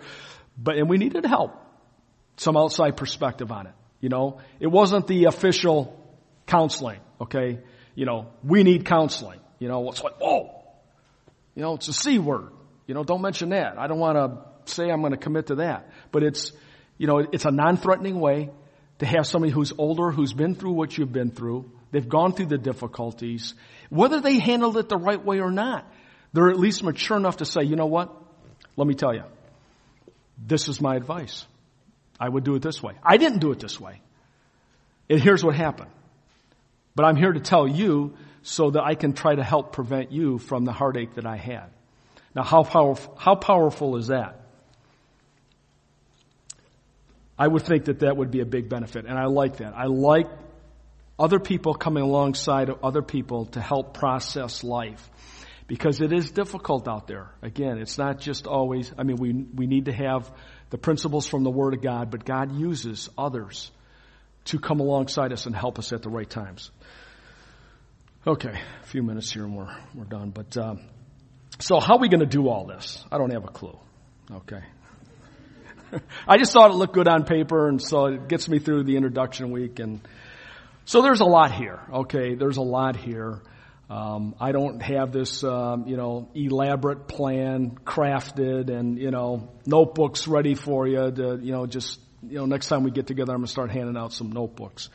but, 0.57 0.77
and 0.77 0.89
we 0.89 0.97
needed 0.97 1.25
help. 1.25 1.59
Some 2.37 2.55
outside 2.55 2.97
perspective 2.97 3.51
on 3.51 3.67
it. 3.67 3.73
You 3.99 4.09
know, 4.09 4.39
it 4.59 4.67
wasn't 4.67 5.07
the 5.07 5.25
official 5.25 5.99
counseling, 6.47 6.99
okay? 7.21 7.59
You 7.95 8.05
know, 8.05 8.27
we 8.43 8.63
need 8.63 8.85
counseling. 8.85 9.39
You 9.59 9.67
know, 9.67 9.89
it's 9.89 10.03
like, 10.03 10.19
whoa. 10.19 10.63
You 11.55 11.61
know, 11.61 11.75
it's 11.75 11.87
a 11.87 11.93
C 11.93 12.17
word. 12.17 12.51
You 12.87 12.95
know, 12.95 13.03
don't 13.03 13.21
mention 13.21 13.49
that. 13.49 13.77
I 13.77 13.87
don't 13.87 13.99
want 13.99 14.17
to 14.17 14.52
say 14.65 14.89
I'm 14.89 15.01
going 15.01 15.11
to 15.11 15.17
commit 15.17 15.47
to 15.47 15.55
that. 15.55 15.89
But 16.11 16.23
it's, 16.23 16.51
you 16.97 17.07
know, 17.07 17.19
it's 17.19 17.45
a 17.45 17.51
non-threatening 17.51 18.19
way 18.19 18.49
to 18.99 19.05
have 19.05 19.25
somebody 19.25 19.51
who's 19.51 19.73
older, 19.77 20.11
who's 20.11 20.33
been 20.33 20.55
through 20.55 20.73
what 20.73 20.97
you've 20.97 21.11
been 21.11 21.31
through, 21.31 21.71
They've 21.93 22.09
gone 22.09 22.33
through 22.33 22.47
the 22.47 22.57
difficulties. 22.57 23.53
Whether 23.91 24.19
they 24.19 24.39
handled 24.39 24.77
it 24.77 24.89
the 24.89 24.97
right 24.97 25.23
way 25.23 25.41
or 25.41 25.51
not, 25.51 25.87
they're 26.33 26.49
at 26.49 26.57
least 26.59 26.83
mature 26.83 27.15
enough 27.15 27.37
to 27.37 27.45
say, 27.45 27.61
you 27.63 27.75
know 27.75 27.85
what? 27.85 28.11
Let 28.75 28.87
me 28.87 28.95
tell 28.95 29.13
you. 29.13 29.23
This 30.43 30.67
is 30.67 30.81
my 30.81 30.95
advice. 30.95 31.45
I 32.19 32.27
would 32.27 32.43
do 32.43 32.55
it 32.55 32.63
this 32.63 32.81
way. 32.81 32.95
I 33.03 33.17
didn't 33.17 33.39
do 33.39 33.51
it 33.51 33.59
this 33.59 33.79
way. 33.79 34.01
And 35.07 35.21
here's 35.21 35.43
what 35.43 35.55
happened. 35.55 35.91
But 36.95 37.05
I'm 37.05 37.15
here 37.15 37.31
to 37.31 37.39
tell 37.39 37.67
you 37.67 38.17
so 38.41 38.71
that 38.71 38.81
I 38.81 38.95
can 38.95 39.13
try 39.13 39.35
to 39.35 39.43
help 39.43 39.71
prevent 39.71 40.11
you 40.11 40.39
from 40.39 40.65
the 40.65 40.71
heartache 40.71 41.13
that 41.13 41.27
I 41.27 41.37
had. 41.37 41.69
Now 42.35 42.41
how 42.41 42.63
how 43.17 43.35
powerful 43.35 43.97
is 43.97 44.07
that? 44.07 44.42
I 47.43 47.47
would 47.47 47.63
think 47.63 47.85
that 47.85 47.99
that 47.99 48.15
would 48.15 48.31
be 48.31 48.39
a 48.39 48.45
big 48.45 48.69
benefit, 48.69 49.05
and 49.05 49.19
I 49.19 49.25
like 49.25 49.57
that. 49.57 49.73
I 49.75 49.87
like 49.87 50.27
other 51.19 51.39
people 51.39 51.73
coming 51.73 52.01
alongside 52.01 52.69
of 52.69 52.85
other 52.85 53.01
people 53.01 53.47
to 53.47 53.59
help 53.59 53.93
process 53.93 54.63
life. 54.63 55.09
Because 55.67 55.99
it 55.99 56.13
is 56.13 56.31
difficult 56.31 56.87
out 56.87 57.07
there. 57.07 57.31
Again, 57.41 57.79
it's 57.79 57.97
not 57.97 58.21
just 58.21 58.47
always, 58.47 58.93
I 58.97 59.03
mean, 59.03 59.17
we, 59.17 59.33
we 59.33 59.67
need 59.67 59.85
to 59.85 59.91
have 59.91 60.31
the 60.69 60.77
principles 60.77 61.27
from 61.27 61.43
the 61.43 61.49
Word 61.49 61.73
of 61.73 61.81
God, 61.81 62.11
but 62.11 62.23
God 62.23 62.55
uses 62.55 63.09
others 63.17 63.71
to 64.45 64.57
come 64.57 64.79
alongside 64.79 65.33
us 65.33 65.45
and 65.45 65.53
help 65.53 65.79
us 65.79 65.91
at 65.91 66.01
the 66.01 66.09
right 66.09 66.29
times. 66.29 66.71
Okay, 68.25 68.57
a 68.81 68.85
few 68.85 69.03
minutes 69.03 69.33
here 69.33 69.43
and 69.43 69.53
we're, 69.53 69.75
we're 69.93 70.05
done. 70.05 70.29
But, 70.29 70.55
um, 70.55 70.79
so 71.59 71.81
how 71.81 71.95
are 71.95 71.99
we 71.99 72.07
going 72.07 72.21
to 72.21 72.37
do 72.37 72.47
all 72.47 72.65
this? 72.65 73.03
I 73.11 73.17
don't 73.17 73.33
have 73.33 73.43
a 73.43 73.51
clue. 73.51 73.77
Okay. 74.31 74.63
I 76.27 76.37
just 76.37 76.53
thought 76.53 76.71
it 76.71 76.75
looked 76.75 76.93
good 76.93 77.07
on 77.07 77.23
paper 77.25 77.67
and 77.67 77.81
so 77.81 78.05
it 78.05 78.27
gets 78.27 78.47
me 78.47 78.59
through 78.59 78.83
the 78.83 78.95
introduction 78.95 79.51
week 79.51 79.79
and, 79.79 80.01
so 80.85 81.01
there's 81.01 81.21
a 81.21 81.25
lot 81.25 81.51
here. 81.51 81.79
Okay, 81.91 82.35
there's 82.35 82.57
a 82.57 82.61
lot 82.61 82.95
here. 82.97 83.41
Um, 83.89 84.35
I 84.39 84.51
don't 84.51 84.81
have 84.81 85.11
this, 85.11 85.43
um, 85.43 85.87
you 85.87 85.95
know, 85.95 86.29
elaborate 86.35 87.07
plan 87.07 87.77
crafted 87.85 88.69
and 88.69 88.97
you 88.97 89.11
know 89.11 89.49
notebooks 89.65 90.27
ready 90.27 90.55
for 90.55 90.87
you 90.87 91.11
to, 91.11 91.39
you 91.41 91.51
know, 91.51 91.65
just 91.65 91.99
you 92.21 92.37
know 92.37 92.45
next 92.45 92.67
time 92.67 92.83
we 92.83 92.91
get 92.91 93.07
together, 93.07 93.33
I'm 93.33 93.39
gonna 93.39 93.47
start 93.47 93.71
handing 93.71 93.97
out 93.97 94.13
some 94.13 94.31
notebooks. 94.31 94.89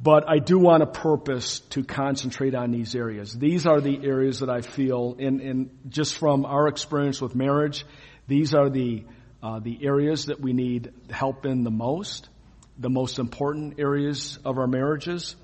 But 0.00 0.28
I 0.28 0.38
do 0.38 0.58
want 0.58 0.82
a 0.82 0.86
purpose 0.86 1.60
to 1.70 1.84
concentrate 1.84 2.54
on 2.54 2.72
these 2.72 2.94
areas. 2.96 3.32
These 3.32 3.66
are 3.66 3.80
the 3.80 4.04
areas 4.04 4.40
that 4.40 4.50
I 4.50 4.60
feel, 4.60 5.16
in, 5.18 5.40
in 5.40 5.70
just 5.88 6.16
from 6.16 6.44
our 6.44 6.66
experience 6.66 7.20
with 7.20 7.34
marriage, 7.36 7.86
these 8.26 8.54
are 8.54 8.68
the 8.68 9.04
uh, 9.44 9.58
the 9.58 9.84
areas 9.84 10.26
that 10.26 10.40
we 10.40 10.54
need 10.54 10.90
help 11.10 11.44
in 11.44 11.64
the 11.64 11.70
most 11.70 12.30
the 12.78 12.88
most 12.90 13.18
important 13.20 13.78
areas 13.78 14.38
of 14.44 14.58
our 14.58 14.66
marriages. 14.66 15.36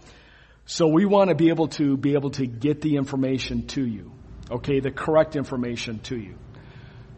So 0.64 0.88
we 0.88 1.04
want 1.04 1.28
to 1.28 1.36
be 1.36 1.50
able 1.50 1.68
to 1.68 1.96
be 1.96 2.14
able 2.14 2.30
to 2.30 2.46
get 2.46 2.80
the 2.80 2.96
information 2.96 3.66
to 3.68 3.86
you. 3.86 4.10
Okay, 4.50 4.80
the 4.80 4.90
correct 4.90 5.36
information 5.36 6.00
to 6.04 6.16
you. 6.16 6.34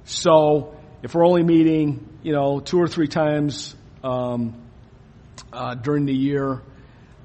So 0.05 0.77
if 1.03 1.15
we're 1.15 1.25
only 1.25 1.45
meeting, 1.45 2.19
you 2.23 2.33
know, 2.33 2.61
two 2.61 2.79
or 2.79 2.89
three 2.89 3.09
times 3.09 3.75
um, 4.03 4.61
uh, 5.53 5.77
during 5.77 6.05
the 6.05 6.15
year, 6.15 6.61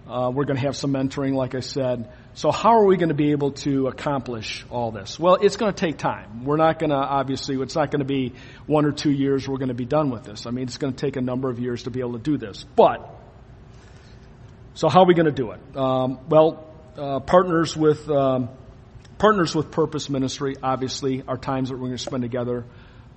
uh, 0.08 0.32
we're 0.34 0.46
going 0.46 0.58
to 0.58 0.66
have 0.66 0.78
some 0.78 0.94
mentoring, 0.94 1.34
like 1.34 1.56
I 1.56 1.62
said. 1.62 2.10
So 2.38 2.52
how 2.52 2.78
are 2.78 2.86
we 2.86 2.98
going 2.98 3.10
to 3.10 3.16
be 3.16 3.32
able 3.32 3.54
to 3.64 3.88
accomplish 3.88 4.64
all 4.70 4.92
this? 4.92 5.20
Well, 5.20 5.40
it's 5.42 5.58
going 5.58 5.74
to 5.74 5.76
take 5.76 5.98
time. 5.98 6.46
We're 6.46 6.58
not 6.58 6.78
going 6.78 6.92
to, 6.92 6.96
obviously, 6.96 7.60
it's 7.60 7.76
not 7.76 7.90
going 7.90 8.02
to 8.02 8.06
be 8.06 8.34
one 8.68 8.86
or 8.86 8.92
two 8.92 9.10
years 9.10 9.48
we're 9.48 9.58
going 9.58 9.70
to 9.70 9.74
be 9.74 9.86
done 9.86 10.12
with 10.12 10.26
this. 10.26 10.46
I 10.46 10.52
mean, 10.52 10.66
it's 10.66 10.78
going 10.78 10.94
to 10.94 11.00
take 11.04 11.16
a 11.16 11.22
number 11.22 11.50
of 11.50 11.60
years 11.60 11.82
to 11.84 11.90
be 11.90 12.00
able 12.00 12.14
to 12.14 12.20
do 12.20 12.38
this. 12.38 12.64
But, 12.64 13.10
so 14.76 14.88
how 14.88 15.02
are 15.02 15.08
we 15.08 15.16
going 15.16 15.26
to 15.26 15.32
do 15.32 15.50
it? 15.50 15.60
Um, 15.76 16.20
well, 16.30 16.72
uh, 16.96 17.22
partners 17.22 17.76
with, 17.76 18.08
um, 18.08 18.50
partners 19.18 19.56
with 19.56 19.72
Purpose 19.72 20.08
Ministry, 20.08 20.58
obviously, 20.62 21.24
are 21.28 21.38
times 21.38 21.70
that 21.70 21.76
we're 21.78 21.88
going 21.88 21.98
to 21.98 22.04
spend 22.04 22.22
together. 22.22 22.66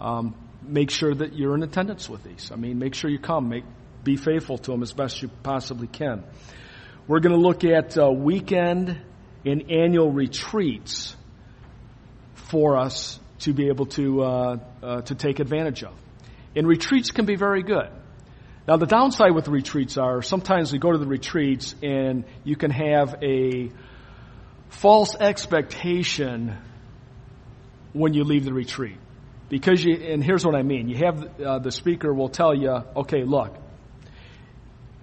Um, 0.01 0.35
make 0.63 0.91
sure 0.91 1.15
that 1.15 1.35
you're 1.35 1.55
in 1.55 1.63
attendance 1.63 2.09
with 2.09 2.25
these. 2.25 2.51
I 2.51 2.57
mean, 2.57 2.79
make 2.79 2.95
sure 2.95 3.11
you 3.11 3.19
come. 3.19 3.51
Make, 3.51 3.65
be 4.03 4.17
faithful 4.17 4.57
to 4.57 4.71
them 4.71 4.83
as 4.83 4.95
best 4.95 5.21
you 5.21 5.29
possibly 5.43 5.89
can. 5.89 6.25
We're 7.07 7.21
going 7.21 7.35
to 7.35 7.43
look 7.43 7.65
at 7.65 7.99
uh, 7.99 8.11
weekend 8.11 8.99
in 9.45 9.71
annual 9.71 10.11
retreats 10.11 11.17
for 12.35 12.77
us 12.77 13.19
to 13.41 13.53
be 13.53 13.69
able 13.69 13.87
to 13.87 14.23
uh, 14.23 14.57
uh, 14.83 15.01
to 15.03 15.15
take 15.15 15.41
advantage 15.41 15.83
of. 15.83 15.95
And 16.55 16.67
retreats 16.67 17.11
can 17.11 17.27
be 17.27 17.37
very 17.37 17.63
good. 17.63 17.89
Now 18.69 18.77
the 18.77 18.87
downside 18.87 19.35
with 19.35 19.49
retreats 19.49 19.97
are 19.97 20.23
sometimes 20.23 20.73
we 20.73 20.79
go 20.79 20.93
to 20.93 20.99
the 20.99 21.07
retreats 21.07 21.75
and 21.83 22.25
you 22.45 22.57
can 22.57 22.71
have 22.71 23.23
a 23.23 23.71
false 24.69 25.17
expectation 25.17 26.57
when 27.93 28.15
you 28.15 28.25
leave 28.25 28.45
the 28.45 28.53
retreat. 28.53 28.97
Because 29.49 29.83
you, 29.83 29.95
and 29.97 30.23
here's 30.23 30.47
what 30.47 30.55
I 30.55 30.63
mean. 30.63 30.89
You 30.89 30.99
have, 30.99 31.41
uh, 31.41 31.59
the 31.59 31.73
speaker 31.73 32.15
will 32.15 32.29
tell 32.29 32.55
you, 32.55 32.71
okay, 32.97 33.25
look, 33.25 33.57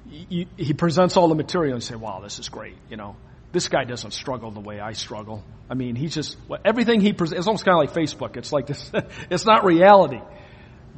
he, 0.10 0.48
he 0.56 0.74
presents 0.74 1.18
all 1.18 1.28
the 1.28 1.36
material 1.36 1.74
and 1.74 1.84
say, 1.84 1.96
wow, 1.96 2.22
this 2.22 2.40
is 2.40 2.48
great, 2.48 2.78
you 2.90 2.96
know. 2.96 3.18
This 3.58 3.70
guy 3.70 3.86
doesn't 3.86 4.12
struggle 4.12 4.52
the 4.52 4.60
way 4.60 4.80
I 4.80 4.92
struggle. 4.92 5.44
I 5.68 5.74
mean, 5.74 5.96
he's 5.96 6.14
just, 6.14 6.38
everything 6.64 7.02
he 7.02 7.12
presents, 7.12 7.40
it's 7.40 7.48
almost 7.48 7.66
kind 7.66 7.74
of 7.74 7.80
like 7.80 7.92
Facebook. 7.92 8.38
It's 8.38 8.54
like 8.54 8.68
this, 8.68 8.92
it's 9.32 9.48
not 9.48 9.66
reality 9.66 10.22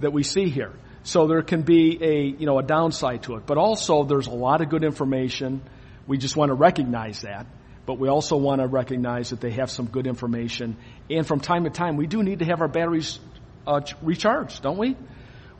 that 0.01 0.12
we 0.12 0.24
see 0.24 0.49
here. 0.49 0.74
So 1.03 1.26
there 1.26 1.41
can 1.41 1.62
be 1.62 1.97
a, 2.03 2.22
you 2.38 2.45
know, 2.45 2.60
a 2.60 2.62
downside 2.62 3.24
to 3.24 3.36
it. 3.36 3.45
But 3.45 3.57
also 3.57 4.03
there's 4.03 4.28
a 4.28 4.34
lot 4.34 4.60
of 4.60 4.68
good 4.68 4.84
information. 4.84 5.62
We 6.05 6.18
just 6.18 6.36
want 6.36 6.49
to 6.49 6.53
recognize 6.53 7.22
that. 7.22 7.47
But 7.86 7.97
we 7.97 8.10
also 8.10 8.36
want 8.36 8.60
to 8.60 8.68
recognize 8.68 9.30
that 9.30 9.39
they 9.39 9.51
have 9.51 9.72
some 9.72 9.86
good 9.86 10.05
information. 10.05 10.76
And 11.10 11.26
from 11.26 11.39
time 11.39 11.64
to 11.64 11.70
time, 11.70 11.95
we 11.95 12.07
do 12.07 12.22
need 12.24 12.39
to 12.39 12.45
have 12.45 12.60
our 12.60 12.68
batteries 12.68 13.22
uh, 13.66 13.80
recharged, 14.01 14.64
don't 14.64 14.78
we? 14.78 14.97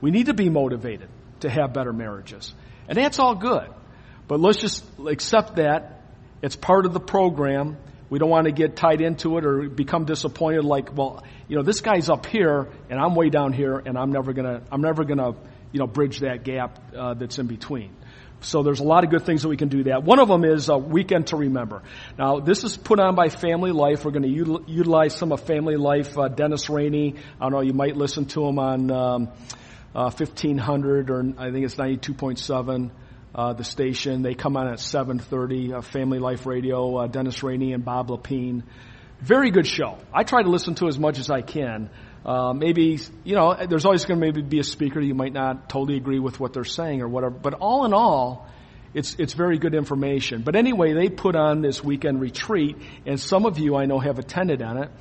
We 0.02 0.12
need 0.12 0.26
to 0.26 0.34
be 0.34 0.50
motivated 0.50 1.08
to 1.40 1.50
have 1.50 1.72
better 1.72 1.94
marriages. 1.94 2.54
And 2.90 2.98
that's 2.98 3.20
all 3.20 3.36
good. 3.36 3.70
But 4.28 4.42
let's 4.42 4.60
just 4.60 4.84
accept 5.08 5.56
that. 5.56 5.99
It's 6.42 6.56
part 6.56 6.86
of 6.86 6.94
the 6.94 7.00
program. 7.00 7.78
We 8.10 8.18
don't 8.18 8.30
want 8.30 8.46
to 8.46 8.52
get 8.52 8.76
tied 8.76 9.02
into 9.02 9.38
it 9.38 9.46
or 9.46 9.70
become 9.70 10.06
disappointed 10.06 10.64
like, 10.64 10.96
well, 10.96 11.24
you 11.48 11.58
know, 11.58 11.64
this 11.64 11.82
guy's 11.82 12.10
up 12.10 12.26
here 12.26 12.68
and 12.90 13.00
I'm 13.00 13.14
way 13.14 13.30
down 13.30 13.54
here 13.54 13.78
and 13.78 13.98
I'm 13.98 14.12
never 14.12 14.34
gonna, 14.34 14.62
I'm 14.72 14.82
never 14.82 15.04
gonna, 15.04 15.36
you 15.72 15.80
know, 15.80 15.86
bridge 15.86 16.20
that 16.20 16.44
gap 16.44 16.80
uh, 16.96 17.14
that's 17.14 17.38
in 17.38 17.48
between. 17.48 17.96
So 18.42 18.64
there's 18.64 18.80
a 18.80 18.86
lot 18.86 19.04
of 19.04 19.10
good 19.10 19.26
things 19.26 19.42
that 19.42 19.50
we 19.50 19.58
can 19.58 19.68
do 19.68 19.84
that. 19.84 20.04
One 20.04 20.20
of 20.20 20.30
them 20.30 20.46
is 20.46 20.70
a 20.70 20.78
weekend 20.78 21.28
to 21.28 21.36
remember. 21.36 21.84
Now 22.18 22.40
this 22.40 22.64
is 22.64 22.78
put 22.78 23.00
on 23.00 23.14
by 23.14 23.30
Family 23.30 23.72
Life. 23.72 24.06
We're 24.06 24.12
going 24.12 24.24
to 24.24 24.30
util- 24.30 24.64
utilize 24.68 25.14
some 25.14 25.32
of 25.32 25.42
Family 25.42 25.76
Life. 25.76 26.18
Uh, 26.18 26.30
Dennis 26.30 26.70
Rainey. 26.70 27.16
I 27.40 27.44
don't 27.44 27.52
know. 27.52 27.62
You 27.62 27.74
might 27.74 27.98
listen 27.98 28.26
to 28.28 28.46
him 28.46 28.58
on 28.58 28.92
um, 28.92 29.28
uh, 29.94 30.10
1500 30.10 31.10
or 31.10 31.34
I 31.38 31.52
think 31.52 31.66
it's 31.66 31.76
92.7 31.76 32.92
uh, 33.34 33.54
the 33.54 33.64
station. 33.64 34.22
They 34.22 34.34
come 34.34 34.58
on 34.58 34.68
at 34.68 34.80
7:30. 34.80 35.74
Uh, 35.74 35.82
Family 35.82 36.20
Life 36.20 36.46
Radio. 36.46 36.98
Uh, 36.98 37.08
Dennis 37.08 37.44
Rainey 37.44 37.74
and 37.74 37.84
Bob 37.84 38.10
Lepine. 38.10 38.64
Very 39.22 39.52
good 39.52 39.68
show. 39.68 39.98
I 40.14 40.24
try 40.24 40.44
to 40.44 40.50
listen 40.50 40.76
to 40.76 40.88
as 40.88 40.98
much 40.98 41.20
as 41.20 41.30
I 41.30 41.42
can. 41.42 41.90
Uh, 42.26 42.54
maybe 42.54 43.00
you 43.24 43.36
know, 43.36 43.56
there's 43.68 43.86
always 43.86 44.06
going 44.06 44.20
to 44.20 44.26
maybe 44.26 44.42
be 44.42 44.60
a 44.60 44.64
speaker 44.64 45.00
you 45.00 45.14
might 45.14 45.34
not 45.34 45.70
totally 45.70 45.98
agree 45.98 46.20
with 46.20 46.40
what 46.40 46.54
they're 46.54 46.64
saying 46.64 47.02
or 47.02 47.08
whatever. 47.08 47.36
But 47.36 47.56
all 47.56 47.86
in 47.86 47.94
all, 47.94 48.48
it's 48.94 49.16
it's 49.20 49.34
very 49.34 49.58
good 49.58 49.76
information. 49.76 50.42
But 50.42 50.56
anyway, 50.56 50.94
they 50.94 51.10
put 51.10 51.36
on 51.36 51.62
this 51.62 51.84
weekend 51.84 52.22
retreat, 52.22 52.78
and 53.06 53.20
some 53.20 53.46
of 53.46 53.58
you 53.58 53.76
I 53.76 53.86
know 53.86 54.00
have 54.00 54.20
attended 54.20 54.62
on 54.62 54.84
it. 54.84 54.92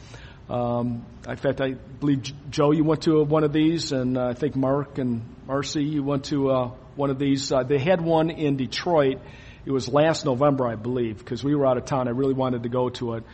Um, 0.48 1.04
in 1.28 1.36
fact, 1.36 1.60
I 1.60 1.72
believe 1.72 2.22
Joe, 2.50 2.72
you 2.72 2.82
went 2.82 3.02
to 3.02 3.22
one 3.22 3.44
of 3.44 3.52
these, 3.52 3.92
and 3.92 4.16
uh, 4.16 4.28
I 4.28 4.34
think 4.34 4.56
Mark 4.56 4.98
and 4.98 5.22
Marcy, 5.46 5.84
you 5.84 6.02
went 6.02 6.24
to 6.26 6.50
uh, 6.50 6.70
one 6.98 7.10
of 7.10 7.18
these. 7.18 7.52
Uh, 7.52 7.62
they 7.62 7.78
had 7.78 8.00
one 8.00 8.28
in 8.28 8.56
Detroit. 8.56 9.18
It 9.64 9.70
was 9.70 9.88
last 9.88 10.24
November, 10.24 10.66
I 10.66 10.74
believe, 10.74 11.18
because 11.18 11.44
we 11.44 11.54
were 11.54 11.66
out 11.66 11.76
of 11.76 11.84
town. 11.84 12.08
I 12.08 12.10
really 12.10 12.34
wanted 12.34 12.64
to 12.64 12.68
go 12.68 12.88
to 12.90 13.14
it, 13.14 13.24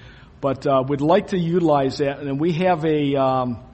but 0.40 0.66
uh, 0.66 0.84
we'd 0.86 1.00
like 1.00 1.28
to 1.28 1.38
utilize 1.38 1.98
that. 1.98 2.20
And 2.20 2.38
we 2.38 2.52
have 2.52 2.84
a 2.84 3.16
um, 3.16 3.64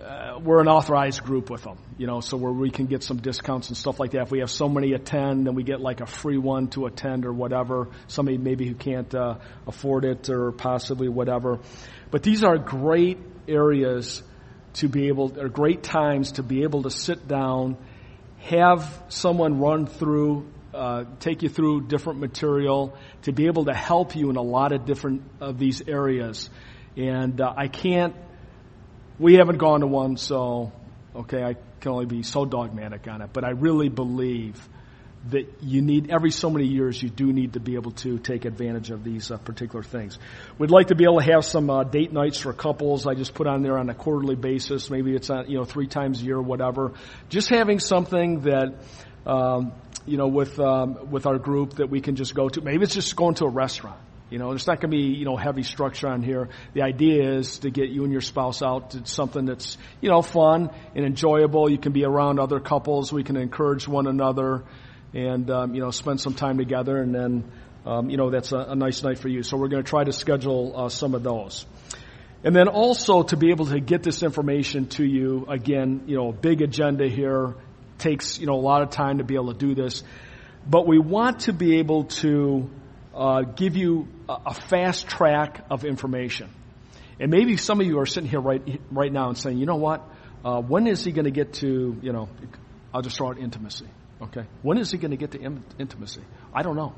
uh, 0.00 0.38
we're 0.42 0.60
an 0.60 0.68
authorized 0.68 1.22
group 1.24 1.50
with 1.50 1.62
them, 1.62 1.78
you 1.96 2.06
know, 2.06 2.20
so 2.20 2.36
where 2.36 2.52
we 2.52 2.70
can 2.70 2.86
get 2.86 3.02
some 3.02 3.16
discounts 3.18 3.68
and 3.68 3.76
stuff 3.76 3.98
like 3.98 4.10
that. 4.10 4.22
If 4.22 4.30
we 4.30 4.40
have 4.40 4.50
so 4.50 4.68
many 4.68 4.92
attend, 4.92 5.46
then 5.46 5.54
we 5.54 5.62
get 5.62 5.80
like 5.80 6.00
a 6.00 6.06
free 6.06 6.38
one 6.38 6.68
to 6.68 6.86
attend 6.86 7.24
or 7.24 7.32
whatever. 7.32 7.88
Somebody 8.08 8.36
maybe 8.36 8.66
who 8.66 8.74
can't 8.74 9.14
uh, 9.14 9.36
afford 9.66 10.04
it 10.04 10.28
or 10.28 10.52
possibly 10.52 11.08
whatever. 11.08 11.60
But 12.10 12.22
these 12.22 12.44
are 12.44 12.58
great 12.58 13.18
areas 13.48 14.22
to 14.74 14.88
be 14.88 15.08
able, 15.08 15.38
or 15.38 15.48
great 15.48 15.82
times 15.82 16.32
to 16.32 16.42
be 16.42 16.62
able 16.62 16.82
to 16.84 16.90
sit 16.90 17.26
down, 17.26 17.76
have 18.40 19.02
someone 19.08 19.60
run 19.60 19.86
through, 19.86 20.50
uh, 20.74 21.04
take 21.20 21.42
you 21.42 21.48
through 21.48 21.82
different 21.82 22.20
material, 22.20 22.96
to 23.22 23.32
be 23.32 23.46
able 23.46 23.66
to 23.66 23.74
help 23.74 24.16
you 24.16 24.30
in 24.30 24.36
a 24.36 24.42
lot 24.42 24.72
of 24.72 24.86
different 24.86 25.22
of 25.40 25.58
these 25.58 25.82
areas. 25.86 26.50
And 26.96 27.40
uh, 27.40 27.52
I 27.56 27.68
can't, 27.68 28.14
we 29.18 29.34
haven't 29.34 29.58
gone 29.58 29.80
to 29.80 29.86
one, 29.86 30.16
so 30.16 30.72
okay, 31.14 31.42
I 31.42 31.54
can 31.80 31.92
only 31.92 32.06
be 32.06 32.22
so 32.22 32.44
dogmatic 32.44 33.06
on 33.08 33.22
it. 33.22 33.30
But 33.32 33.44
I 33.44 33.50
really 33.50 33.88
believe 33.88 34.68
that 35.28 35.46
you 35.60 35.82
need 35.82 36.10
every 36.10 36.30
so 36.30 36.48
many 36.48 36.66
years 36.66 37.02
you 37.02 37.10
do 37.10 37.32
need 37.32 37.52
to 37.52 37.60
be 37.60 37.74
able 37.74 37.90
to 37.90 38.18
take 38.18 38.46
advantage 38.46 38.90
of 38.90 39.04
these 39.04 39.30
uh, 39.30 39.36
particular 39.36 39.82
things. 39.82 40.18
We'd 40.58 40.70
like 40.70 40.88
to 40.88 40.94
be 40.94 41.04
able 41.04 41.20
to 41.20 41.32
have 41.32 41.44
some 41.44 41.68
uh, 41.68 41.84
date 41.84 42.12
nights 42.12 42.38
for 42.38 42.54
couples. 42.54 43.06
I 43.06 43.14
just 43.14 43.34
put 43.34 43.46
on 43.46 43.62
there 43.62 43.78
on 43.78 43.90
a 43.90 43.94
quarterly 43.94 44.34
basis. 44.34 44.88
Maybe 44.88 45.14
it's 45.14 45.28
on 45.28 45.50
you 45.50 45.58
know 45.58 45.64
three 45.64 45.86
times 45.86 46.22
a 46.22 46.24
year, 46.24 46.36
or 46.36 46.42
whatever. 46.42 46.92
Just 47.28 47.48
having 47.48 47.78
something 47.78 48.40
that. 48.42 48.74
Um, 49.26 49.72
you 50.06 50.16
know, 50.16 50.28
with 50.28 50.58
um, 50.58 51.10
with 51.10 51.26
our 51.26 51.38
group 51.38 51.74
that 51.74 51.90
we 51.90 52.00
can 52.00 52.16
just 52.16 52.34
go 52.34 52.48
to. 52.48 52.62
Maybe 52.62 52.82
it's 52.82 52.94
just 52.94 53.14
going 53.14 53.34
to 53.34 53.44
a 53.44 53.50
restaurant. 53.50 54.00
You 54.30 54.38
know, 54.38 54.50
there's 54.50 54.66
not 54.66 54.80
going 54.80 54.92
to 54.92 54.96
be, 54.96 55.18
you 55.18 55.24
know, 55.24 55.36
heavy 55.36 55.64
structure 55.64 56.08
on 56.08 56.22
here. 56.22 56.48
The 56.72 56.82
idea 56.82 57.34
is 57.34 57.58
to 57.60 57.70
get 57.70 57.90
you 57.90 58.04
and 58.04 58.12
your 58.12 58.20
spouse 58.20 58.62
out 58.62 58.92
to 58.92 59.04
something 59.04 59.44
that's, 59.44 59.76
you 60.00 60.08
know, 60.08 60.22
fun 60.22 60.70
and 60.94 61.04
enjoyable. 61.04 61.68
You 61.68 61.78
can 61.78 61.92
be 61.92 62.04
around 62.04 62.38
other 62.38 62.60
couples. 62.60 63.12
We 63.12 63.24
can 63.24 63.36
encourage 63.36 63.88
one 63.88 64.06
another 64.06 64.62
and 65.14 65.50
um, 65.50 65.74
you 65.74 65.80
know 65.80 65.90
spend 65.90 66.20
some 66.20 66.34
time 66.34 66.58
together, 66.58 66.96
and 66.96 67.14
then 67.14 67.50
um, 67.86 68.10
you 68.10 68.16
know 68.16 68.30
that's 68.30 68.52
a, 68.52 68.58
a, 68.58 68.74
nice 68.74 69.02
night 69.02 69.18
for 69.18 69.28
you. 69.28 69.42
So 69.42 69.56
we're 69.56 69.68
going 69.68 69.82
to 69.82 69.88
try 69.88 70.04
to 70.04 70.12
schedule 70.12 70.72
uh, 70.76 70.88
some 70.88 71.14
of 71.14 71.22
those. 71.22 71.66
And 72.42 72.56
then 72.56 72.68
also 72.68 73.22
to 73.24 73.36
be 73.36 73.50
able 73.50 73.66
to 73.66 73.80
get 73.80 74.02
this 74.02 74.22
information 74.22 74.86
to 74.90 75.04
you, 75.04 75.44
again, 75.48 76.04
you 76.06 76.16
know, 76.16 76.32
big 76.32 76.62
agenda 76.62 77.06
here 77.06 77.54
takes, 77.98 78.38
you 78.38 78.46
know, 78.46 78.54
a 78.54 78.64
lot 78.64 78.80
of 78.80 78.90
time 78.90 79.18
to 79.18 79.24
be 79.24 79.34
able 79.34 79.52
to 79.52 79.58
do 79.58 79.74
this. 79.74 80.02
But 80.66 80.86
we 80.86 80.98
want 80.98 81.40
to 81.40 81.52
be 81.52 81.78
able 81.78 82.04
to 82.04 82.70
uh, 83.14 83.42
give 83.42 83.76
you 83.76 84.08
a, 84.26 84.38
a, 84.46 84.54
fast 84.54 85.06
track 85.06 85.66
of 85.70 85.84
information. 85.84 86.48
And 87.18 87.30
maybe 87.30 87.58
some 87.58 87.80
of 87.80 87.86
you 87.86 87.98
are 87.98 88.06
sitting 88.06 88.30
here 88.30 88.40
right, 88.40 88.80
right 88.90 89.12
now 89.12 89.28
and 89.28 89.36
saying, 89.36 89.58
you 89.58 89.66
know 89.66 89.76
what, 89.76 90.02
uh, 90.42 90.62
when 90.62 90.86
is 90.86 91.04
he 91.04 91.12
going 91.12 91.26
to 91.26 91.30
get 91.30 91.54
to, 91.54 91.98
you 92.00 92.12
know, 92.12 92.30
I'll 92.94 93.02
just 93.02 93.18
throw 93.18 93.34
intimacy. 93.34 93.86
Okay. 94.22 94.44
When 94.62 94.78
is 94.78 94.90
he 94.90 94.98
going 94.98 95.12
to 95.12 95.16
get 95.16 95.32
to 95.32 95.40
in- 95.40 95.64
intimacy? 95.78 96.22
I 96.54 96.62
don't 96.62 96.76
know. 96.76 96.94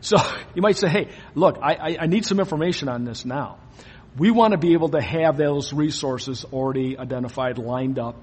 So 0.00 0.16
you 0.54 0.62
might 0.62 0.76
say, 0.76 0.88
hey, 0.88 1.08
look, 1.34 1.58
I, 1.60 1.74
I, 1.74 1.96
I 2.00 2.06
need 2.06 2.24
some 2.24 2.38
information 2.38 2.88
on 2.88 3.04
this 3.04 3.24
now. 3.24 3.58
We 4.16 4.30
want 4.30 4.52
to 4.52 4.58
be 4.58 4.74
able 4.74 4.90
to 4.90 5.00
have 5.00 5.36
those 5.38 5.72
resources 5.72 6.44
already 6.52 6.98
identified, 6.98 7.56
lined 7.56 7.98
up, 7.98 8.16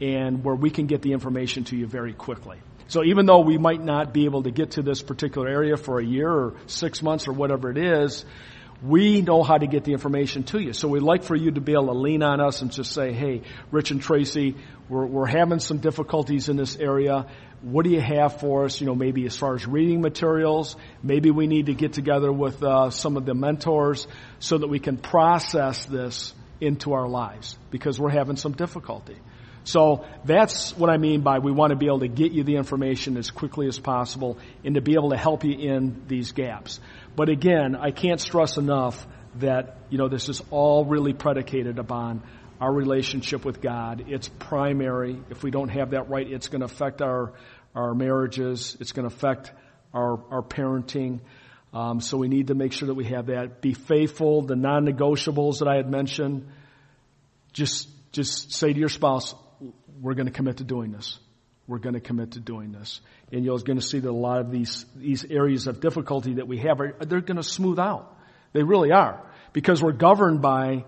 and 0.00 0.42
where 0.42 0.54
we 0.54 0.70
can 0.70 0.86
get 0.86 1.02
the 1.02 1.12
information 1.12 1.64
to 1.64 1.76
you 1.76 1.86
very 1.86 2.14
quickly. 2.14 2.58
So 2.88 3.04
even 3.04 3.26
though 3.26 3.40
we 3.40 3.58
might 3.58 3.82
not 3.82 4.14
be 4.14 4.24
able 4.26 4.44
to 4.44 4.50
get 4.50 4.72
to 4.72 4.82
this 4.82 5.02
particular 5.02 5.48
area 5.48 5.76
for 5.76 5.98
a 5.98 6.04
year 6.04 6.30
or 6.30 6.54
six 6.66 7.02
months 7.02 7.26
or 7.28 7.32
whatever 7.32 7.70
it 7.70 7.78
is, 7.78 8.24
we 8.82 9.22
know 9.22 9.42
how 9.42 9.56
to 9.56 9.66
get 9.66 9.84
the 9.84 9.92
information 9.92 10.44
to 10.44 10.60
you. 10.60 10.72
So 10.72 10.88
we'd 10.88 11.02
like 11.02 11.24
for 11.24 11.34
you 11.34 11.50
to 11.50 11.60
be 11.60 11.72
able 11.72 11.86
to 11.86 11.92
lean 11.94 12.22
on 12.22 12.40
us 12.40 12.62
and 12.62 12.70
just 12.70 12.92
say, 12.92 13.12
hey, 13.12 13.42
Rich 13.70 13.90
and 13.90 14.00
Tracy, 14.00 14.54
we're, 14.88 15.06
we're 15.06 15.26
having 15.26 15.58
some 15.58 15.78
difficulties 15.78 16.48
in 16.48 16.56
this 16.56 16.76
area 16.76 17.26
what 17.62 17.84
do 17.84 17.90
you 17.90 18.00
have 18.00 18.40
for 18.40 18.64
us? 18.64 18.80
You 18.80 18.86
know, 18.86 18.94
maybe 18.94 19.26
as 19.26 19.36
far 19.36 19.54
as 19.54 19.66
reading 19.66 20.00
materials, 20.00 20.76
maybe 21.02 21.30
we 21.30 21.46
need 21.46 21.66
to 21.66 21.74
get 21.74 21.92
together 21.92 22.32
with 22.32 22.62
uh, 22.62 22.90
some 22.90 23.16
of 23.16 23.26
the 23.26 23.34
mentors 23.34 24.06
so 24.38 24.58
that 24.58 24.68
we 24.68 24.78
can 24.78 24.96
process 24.96 25.84
this 25.86 26.34
into 26.60 26.92
our 26.92 27.08
lives 27.08 27.58
because 27.70 27.98
we're 27.98 28.10
having 28.10 28.36
some 28.36 28.52
difficulty. 28.52 29.16
So 29.64 30.04
that's 30.24 30.76
what 30.76 30.90
I 30.90 30.96
mean 30.96 31.22
by 31.22 31.40
we 31.40 31.50
want 31.50 31.70
to 31.70 31.76
be 31.76 31.86
able 31.86 32.00
to 32.00 32.08
get 32.08 32.30
you 32.30 32.44
the 32.44 32.54
information 32.54 33.16
as 33.16 33.32
quickly 33.32 33.66
as 33.66 33.80
possible 33.80 34.38
and 34.64 34.76
to 34.76 34.80
be 34.80 34.92
able 34.92 35.10
to 35.10 35.16
help 35.16 35.42
you 35.42 35.58
in 35.58 36.04
these 36.06 36.30
gaps. 36.32 36.78
But 37.16 37.30
again, 37.30 37.74
I 37.74 37.90
can't 37.90 38.20
stress 38.20 38.58
enough 38.58 39.04
that, 39.36 39.78
you 39.90 39.98
know, 39.98 40.08
this 40.08 40.28
is 40.28 40.40
all 40.50 40.84
really 40.84 41.14
predicated 41.14 41.80
upon 41.80 42.22
our 42.60 42.72
relationship 42.72 43.44
with 43.44 43.60
God. 43.60 44.04
It's 44.08 44.28
primary. 44.28 45.20
If 45.30 45.42
we 45.42 45.50
don't 45.50 45.68
have 45.68 45.90
that 45.90 46.08
right, 46.08 46.26
it's 46.26 46.48
going 46.48 46.60
to 46.60 46.66
affect 46.66 47.02
our, 47.02 47.34
our 47.74 47.94
marriages. 47.94 48.76
It's 48.80 48.92
going 48.92 49.08
to 49.08 49.14
affect 49.14 49.52
our, 49.92 50.18
our 50.30 50.42
parenting. 50.42 51.20
Um, 51.74 52.00
so 52.00 52.16
we 52.16 52.28
need 52.28 52.46
to 52.46 52.54
make 52.54 52.72
sure 52.72 52.86
that 52.86 52.94
we 52.94 53.04
have 53.06 53.26
that. 53.26 53.60
Be 53.60 53.74
faithful. 53.74 54.42
The 54.42 54.56
non-negotiables 54.56 55.58
that 55.58 55.68
I 55.68 55.76
had 55.76 55.90
mentioned. 55.90 56.48
Just, 57.52 57.88
just 58.12 58.52
say 58.52 58.72
to 58.72 58.78
your 58.78 58.88
spouse, 58.88 59.34
we're 60.00 60.14
going 60.14 60.26
to 60.26 60.32
commit 60.32 60.58
to 60.58 60.64
doing 60.64 60.92
this. 60.92 61.18
We're 61.66 61.78
going 61.78 61.94
to 61.94 62.00
commit 62.00 62.32
to 62.32 62.40
doing 62.40 62.72
this. 62.72 63.00
And 63.32 63.44
you're 63.44 63.58
going 63.58 63.78
to 63.78 63.84
see 63.84 63.98
that 63.98 64.08
a 64.08 64.12
lot 64.12 64.40
of 64.40 64.50
these, 64.50 64.86
these 64.94 65.24
areas 65.24 65.66
of 65.66 65.80
difficulty 65.80 66.34
that 66.34 66.46
we 66.46 66.58
have 66.58 66.80
are, 66.80 66.94
they're 67.00 67.20
going 67.20 67.38
to 67.38 67.42
smooth 67.42 67.78
out. 67.78 68.16
They 68.52 68.62
really 68.62 68.92
are. 68.92 69.20
Because 69.52 69.82
we're 69.82 69.92
governed 69.92 70.40
by 70.40 70.84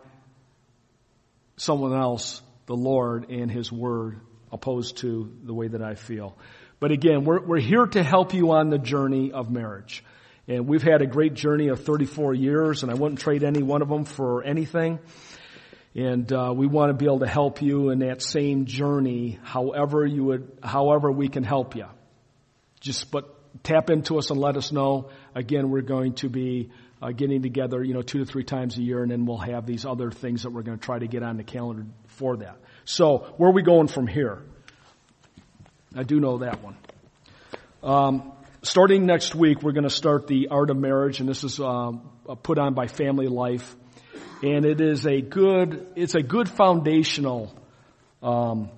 someone 1.59 1.93
else, 1.93 2.41
the 2.67 2.77
Lord 2.77 3.31
and 3.31 3.51
His 3.51 3.71
Word, 3.71 4.21
opposed 4.51 4.99
to 4.99 5.33
the 5.45 5.53
way 5.53 5.69
that 5.69 5.83
I 5.83 5.95
feel. 5.95 6.37
But 6.81 6.93
again, 6.93 7.25
we're, 7.25 7.45
we're 7.45 7.61
here 7.61 7.87
to 7.87 8.03
help 8.03 8.35
you 8.35 8.53
on 8.53 8.71
the 8.71 8.79
journey 8.79 9.33
of 9.33 9.51
marriage. 9.51 10.05
And 10.47 10.67
we've 10.67 10.83
had 10.83 11.03
a 11.03 11.07
great 11.07 11.35
journey 11.35 11.69
of 11.69 11.85
34 11.85 12.35
years, 12.35 12.83
and 12.83 12.91
I 12.91 12.95
wouldn't 12.95 13.21
trade 13.21 13.45
any 13.45 13.63
one 13.63 13.83
of 13.83 13.89
them 13.89 14.05
for 14.05 14.43
anything. 14.43 14.99
And 15.95 16.33
uh, 16.33 16.53
we 16.57 16.67
want 16.67 16.91
to 16.91 16.95
be 16.95 17.07
able 17.07 17.21
to 17.21 17.27
help 17.27 17.61
you 17.61 17.91
in 17.91 17.99
that 17.99 18.23
same 18.23 18.65
journey, 18.65 19.39
however 19.43 20.07
you 20.07 20.25
would, 20.25 20.59
however 20.63 21.11
we 21.11 21.29
can 21.29 21.43
help 21.43 21.77
you. 21.77 21.87
just, 22.81 23.11
but 23.11 23.35
tap 23.63 23.91
into 23.91 24.19
us 24.19 24.31
and 24.31 24.41
let 24.41 24.57
us 24.57 24.73
know. 24.73 25.11
Again, 25.35 25.71
we're 25.71 25.83
going 25.83 26.15
to 26.15 26.29
be 26.29 26.71
uh, 27.01 27.13
getting 27.13 27.43
together, 27.43 27.83
you 27.83 27.95
know, 27.95 28.03
two 28.03 28.19
to 28.19 28.25
three 28.25 28.45
times 28.45 28.77
a 28.77 28.83
year, 28.83 29.03
and 29.03 29.11
then 29.11 29.27
we'll 29.27 29.39
have 29.39 29.67
these 29.67 29.85
other 29.85 30.11
things 30.11 30.43
that 30.43 30.51
we're 30.51 30.63
going 30.63 30.79
to 30.79 30.85
try 30.85 30.99
to 30.99 31.07
get 31.07 31.23
on 31.23 31.37
the 31.37 31.45
calendar 31.45 31.87
for 32.07 32.37
that. 32.39 32.57
So, 32.85 33.35
where 33.37 33.51
are 33.51 33.53
we 33.53 33.63
going 33.63 33.89
from 33.89 34.07
here? 34.07 34.43
I 35.95 36.03
do 36.03 36.21
know 36.21 36.39
that 36.39 36.63
one. 36.63 36.77
Um, 37.83 38.33
starting 38.63 39.07
next 39.07 39.35
week, 39.35 39.63
we're 39.63 39.73
going 39.73 39.85
to 39.85 39.91
start 39.91 40.27
the 40.27 40.49
Art 40.49 40.71
of 40.71 40.77
Marriage, 40.77 41.21
and 41.21 41.29
this 41.29 41.45
is 41.45 41.61
uh, 41.61 41.93
put 42.43 42.59
on 42.59 42.75
by 42.75 42.89
Family 42.89 43.29
Life, 43.29 43.75
and 44.43 44.65
it 44.65 44.81
is 44.81 45.07
a 45.07 45.21
good, 45.21 45.87
it's 45.97 46.15
a 46.15 46.23
good 46.23 46.49
foundational 46.49 47.55
um, 48.23 48.71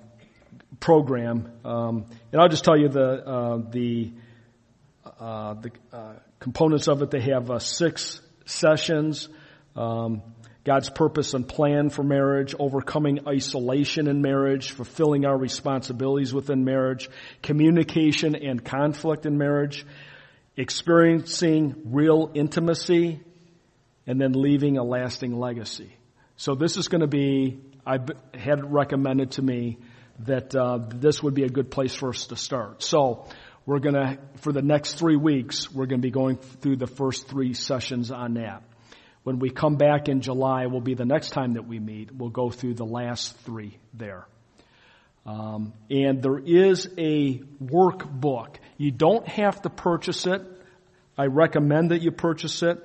program. 0.78 1.50
Um, 1.64 2.06
and 2.32 2.40
I'll 2.40 2.48
just 2.48 2.64
tell 2.64 2.76
you 2.76 2.88
the 2.88 3.26
uh, 3.26 3.58
the 3.70 4.12
uh, 5.04 5.54
the 5.54 5.70
uh, 5.92 6.14
components 6.38 6.88
of 6.88 7.02
it. 7.02 7.10
They 7.10 7.22
have 7.22 7.50
uh, 7.50 7.58
six 7.58 8.20
sessions. 8.44 9.28
Um, 9.76 10.22
God's 10.62 10.90
purpose 10.90 11.32
and 11.32 11.48
plan 11.48 11.88
for 11.88 12.02
marriage, 12.02 12.54
overcoming 12.58 13.26
isolation 13.26 14.08
in 14.08 14.20
marriage, 14.20 14.72
fulfilling 14.72 15.24
our 15.24 15.36
responsibilities 15.36 16.34
within 16.34 16.64
marriage, 16.64 17.08
communication 17.42 18.34
and 18.34 18.62
conflict 18.62 19.24
in 19.24 19.38
marriage, 19.38 19.86
experiencing 20.56 21.76
real 21.86 22.30
intimacy, 22.34 23.20
and 24.06 24.20
then 24.20 24.32
leaving 24.32 24.76
a 24.76 24.84
lasting 24.84 25.38
legacy. 25.38 25.96
So 26.36 26.54
this 26.54 26.76
is 26.76 26.88
going 26.88 27.00
to 27.00 27.06
be, 27.06 27.60
I 27.86 27.98
had 28.34 28.70
recommended 28.70 29.32
to 29.32 29.42
me 29.42 29.78
that 30.20 30.54
uh, 30.54 30.78
this 30.88 31.22
would 31.22 31.32
be 31.32 31.44
a 31.44 31.48
good 31.48 31.70
place 31.70 31.94
for 31.94 32.10
us 32.10 32.26
to 32.26 32.36
start. 32.36 32.82
So 32.82 33.26
we're 33.70 33.78
going 33.78 33.94
to, 33.94 34.18
for 34.38 34.50
the 34.50 34.62
next 34.62 34.94
three 34.94 35.14
weeks, 35.14 35.70
we're 35.70 35.86
going 35.86 36.00
to 36.00 36.04
be 36.04 36.10
going 36.10 36.36
through 36.38 36.74
the 36.74 36.88
first 36.88 37.28
three 37.28 37.54
sessions 37.54 38.10
on 38.10 38.34
that. 38.34 38.64
When 39.22 39.38
we 39.38 39.48
come 39.48 39.76
back 39.76 40.08
in 40.08 40.22
July, 40.22 40.66
will 40.66 40.80
be 40.80 40.94
the 40.94 41.04
next 41.04 41.30
time 41.30 41.52
that 41.52 41.68
we 41.68 41.78
meet. 41.78 42.10
We'll 42.12 42.30
go 42.30 42.50
through 42.50 42.74
the 42.74 42.84
last 42.84 43.36
three 43.42 43.78
there. 43.94 44.26
Um, 45.24 45.72
and 45.88 46.20
there 46.20 46.40
is 46.40 46.88
a 46.98 47.38
workbook. 47.62 48.56
You 48.76 48.90
don't 48.90 49.28
have 49.28 49.62
to 49.62 49.70
purchase 49.70 50.26
it. 50.26 50.42
I 51.16 51.26
recommend 51.26 51.92
that 51.92 52.02
you 52.02 52.10
purchase 52.10 52.64
it. 52.64 52.84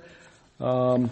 Um, 0.60 1.10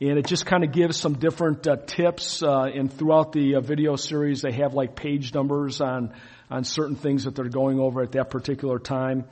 and 0.00 0.16
it 0.16 0.26
just 0.26 0.46
kind 0.46 0.62
of 0.62 0.70
gives 0.70 0.96
some 0.96 1.14
different 1.14 1.66
uh, 1.66 1.74
tips. 1.74 2.40
Uh, 2.40 2.70
and 2.72 2.92
throughout 2.92 3.32
the 3.32 3.56
uh, 3.56 3.60
video 3.62 3.96
series, 3.96 4.42
they 4.42 4.52
have 4.52 4.74
like 4.74 4.94
page 4.94 5.34
numbers 5.34 5.80
on 5.80 6.14
on 6.52 6.64
certain 6.64 6.96
things 6.96 7.24
that 7.24 7.34
they're 7.34 7.48
going 7.48 7.80
over 7.80 8.02
at 8.02 8.12
that 8.12 8.28
particular 8.28 8.78
time, 8.78 9.24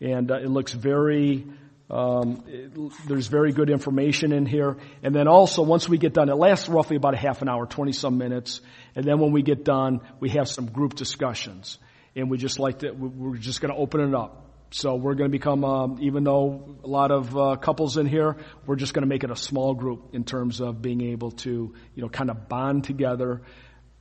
and 0.00 0.30
uh, 0.30 0.36
it 0.36 0.48
looks 0.48 0.72
very. 0.72 1.44
Um, 1.90 2.44
it, 2.46 2.72
there's 3.06 3.28
very 3.28 3.52
good 3.52 3.70
information 3.70 4.32
in 4.32 4.44
here, 4.44 4.76
and 5.02 5.14
then 5.14 5.26
also 5.26 5.62
once 5.62 5.88
we 5.88 5.96
get 5.98 6.12
done, 6.12 6.28
it 6.28 6.36
lasts 6.36 6.68
roughly 6.68 6.96
about 6.96 7.14
a 7.14 7.16
half 7.16 7.42
an 7.42 7.48
hour, 7.48 7.66
twenty 7.66 7.92
some 7.92 8.16
minutes, 8.18 8.60
and 8.94 9.04
then 9.04 9.18
when 9.18 9.32
we 9.32 9.42
get 9.42 9.64
done, 9.64 10.02
we 10.20 10.30
have 10.30 10.48
some 10.48 10.66
group 10.66 10.94
discussions, 10.94 11.78
and 12.14 12.30
we 12.30 12.38
just 12.38 12.58
like 12.58 12.80
to. 12.80 12.92
We're 12.92 13.36
just 13.36 13.60
going 13.60 13.74
to 13.74 13.80
open 13.80 14.00
it 14.00 14.14
up 14.14 14.48
so 14.70 14.96
we're 14.96 15.14
going 15.14 15.30
to 15.30 15.32
become, 15.32 15.64
um, 15.64 15.98
even 16.02 16.24
though 16.24 16.76
a 16.84 16.86
lot 16.86 17.10
of 17.10 17.34
uh, 17.36 17.56
couples 17.56 17.96
in 17.96 18.04
here, 18.04 18.36
we're 18.66 18.76
just 18.76 18.92
going 18.92 19.02
to 19.02 19.08
make 19.08 19.24
it 19.24 19.30
a 19.30 19.36
small 19.36 19.72
group 19.72 20.10
in 20.12 20.24
terms 20.24 20.60
of 20.60 20.82
being 20.82 21.00
able 21.00 21.30
to, 21.30 21.74
you 21.94 22.02
know, 22.02 22.10
kind 22.10 22.28
of 22.28 22.50
bond 22.50 22.84
together. 22.84 23.40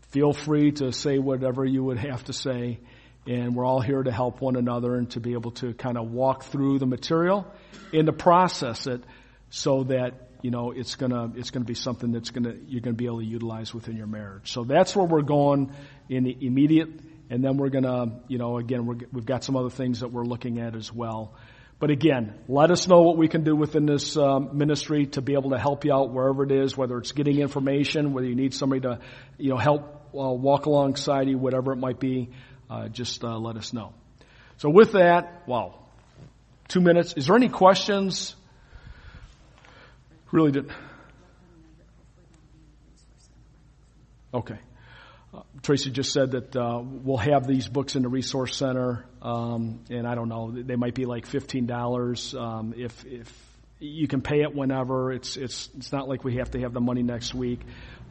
Feel 0.09 0.33
free 0.33 0.71
to 0.73 0.91
say 0.91 1.19
whatever 1.19 1.65
you 1.65 1.83
would 1.83 1.97
have 1.97 2.23
to 2.25 2.33
say, 2.33 2.79
and 3.25 3.55
we're 3.55 3.65
all 3.65 3.81
here 3.81 4.01
to 4.01 4.11
help 4.11 4.41
one 4.41 4.55
another 4.55 4.95
and 4.95 5.09
to 5.11 5.19
be 5.19 5.33
able 5.33 5.51
to 5.51 5.73
kind 5.73 5.97
of 5.97 6.11
walk 6.11 6.43
through 6.43 6.79
the 6.79 6.85
material 6.85 7.45
and 7.91 8.05
to 8.05 8.13
process 8.13 8.87
it 8.87 9.03
so 9.49 9.83
that 9.83 10.29
you 10.41 10.51
know 10.51 10.71
it's 10.71 10.95
gonna 10.95 11.31
it's 11.35 11.51
gonna 11.51 11.65
be 11.65 11.73
something 11.73 12.11
that's 12.11 12.29
gonna 12.29 12.53
you're 12.67 12.81
gonna 12.81 12.95
be 12.95 13.05
able 13.05 13.19
to 13.19 13.25
utilize 13.25 13.73
within 13.73 13.97
your 13.97 14.07
marriage. 14.07 14.51
So 14.53 14.63
that's 14.63 14.95
where 14.95 15.05
we're 15.05 15.23
going 15.23 15.73
in 16.09 16.23
the 16.23 16.37
immediate 16.39 16.89
and 17.29 17.43
then 17.43 17.57
we're 17.57 17.69
to, 17.69 18.11
you 18.27 18.37
know, 18.37 18.57
again, 18.57 18.85
we 18.85 18.95
have 19.15 19.25
got 19.25 19.43
some 19.43 19.55
other 19.57 19.69
things 19.69 19.99
that 19.99 20.11
we're 20.11 20.25
looking 20.25 20.59
at 20.59 20.75
as 20.75 20.91
well. 20.93 21.33
But 21.79 21.91
again, 21.91 22.33
let 22.47 22.71
us 22.71 22.87
know 22.87 23.01
what 23.01 23.17
we 23.17 23.27
can 23.27 23.43
do 23.43 23.55
within 23.55 23.85
this 23.85 24.17
um, 24.17 24.57
ministry 24.57 25.05
to 25.07 25.21
be 25.21 25.33
able 25.33 25.51
to 25.51 25.59
help 25.59 25.85
you 25.85 25.93
out 25.93 26.11
wherever 26.11 26.43
it 26.43 26.51
is, 26.51 26.75
whether 26.75 26.97
it's 26.97 27.11
getting 27.11 27.39
information, 27.39 28.13
whether 28.13 28.25
you 28.25 28.35
need 28.35 28.53
somebody 28.53 28.81
to, 28.81 28.99
you 29.37 29.51
know, 29.51 29.57
help 29.57 29.96
uh, 30.13 30.31
walk 30.31 30.65
alongside 30.65 31.27
you, 31.27 31.37
whatever 31.37 31.73
it 31.73 31.77
might 31.77 31.99
be. 31.99 32.29
Uh, 32.69 32.89
just 32.89 33.23
uh, 33.23 33.37
let 33.37 33.55
us 33.55 33.73
know. 33.73 33.93
So 34.57 34.69
with 34.69 34.93
that, 34.93 35.47
wow, 35.47 35.75
two 36.67 36.81
minutes. 36.81 37.13
Is 37.13 37.27
there 37.27 37.35
any 37.35 37.49
questions? 37.49 38.35
Really 40.31 40.51
did. 40.51 40.69
Okay. 44.33 44.57
Tracy 45.61 45.91
just 45.91 46.13
said 46.13 46.31
that 46.31 46.55
uh, 46.55 46.81
we'll 46.83 47.17
have 47.17 47.47
these 47.47 47.67
books 47.67 47.95
in 47.95 48.01
the 48.01 48.09
resource 48.09 48.55
center, 48.55 49.05
um, 49.21 49.81
and 49.89 50.07
I 50.07 50.15
don't 50.15 50.29
know, 50.29 50.51
they 50.51 50.75
might 50.75 50.95
be 50.95 51.05
like 51.05 51.25
fifteen 51.25 51.65
dollars. 51.65 52.33
Um, 52.33 52.73
if 52.75 53.05
if 53.05 53.47
you 53.79 54.07
can 54.07 54.21
pay 54.21 54.41
it 54.41 54.55
whenever, 54.55 55.11
it's 55.11 55.37
it's 55.37 55.69
it's 55.77 55.91
not 55.91 56.07
like 56.07 56.23
we 56.23 56.37
have 56.37 56.51
to 56.51 56.59
have 56.61 56.73
the 56.73 56.81
money 56.81 57.03
next 57.03 57.33
week. 57.33 57.61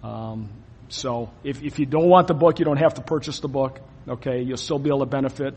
Um, 0.02 0.50
so 0.88 1.30
if 1.42 1.62
if 1.62 1.78
you 1.78 1.86
don't 1.86 2.08
want 2.08 2.28
the 2.28 2.34
book, 2.34 2.58
you 2.58 2.64
don't 2.64 2.78
have 2.78 2.94
to 2.94 3.02
purchase 3.02 3.40
the 3.40 3.48
book. 3.48 3.80
Okay, 4.08 4.42
you'll 4.42 4.56
still 4.56 4.78
be 4.78 4.88
able 4.88 5.00
to 5.00 5.06
benefit 5.06 5.56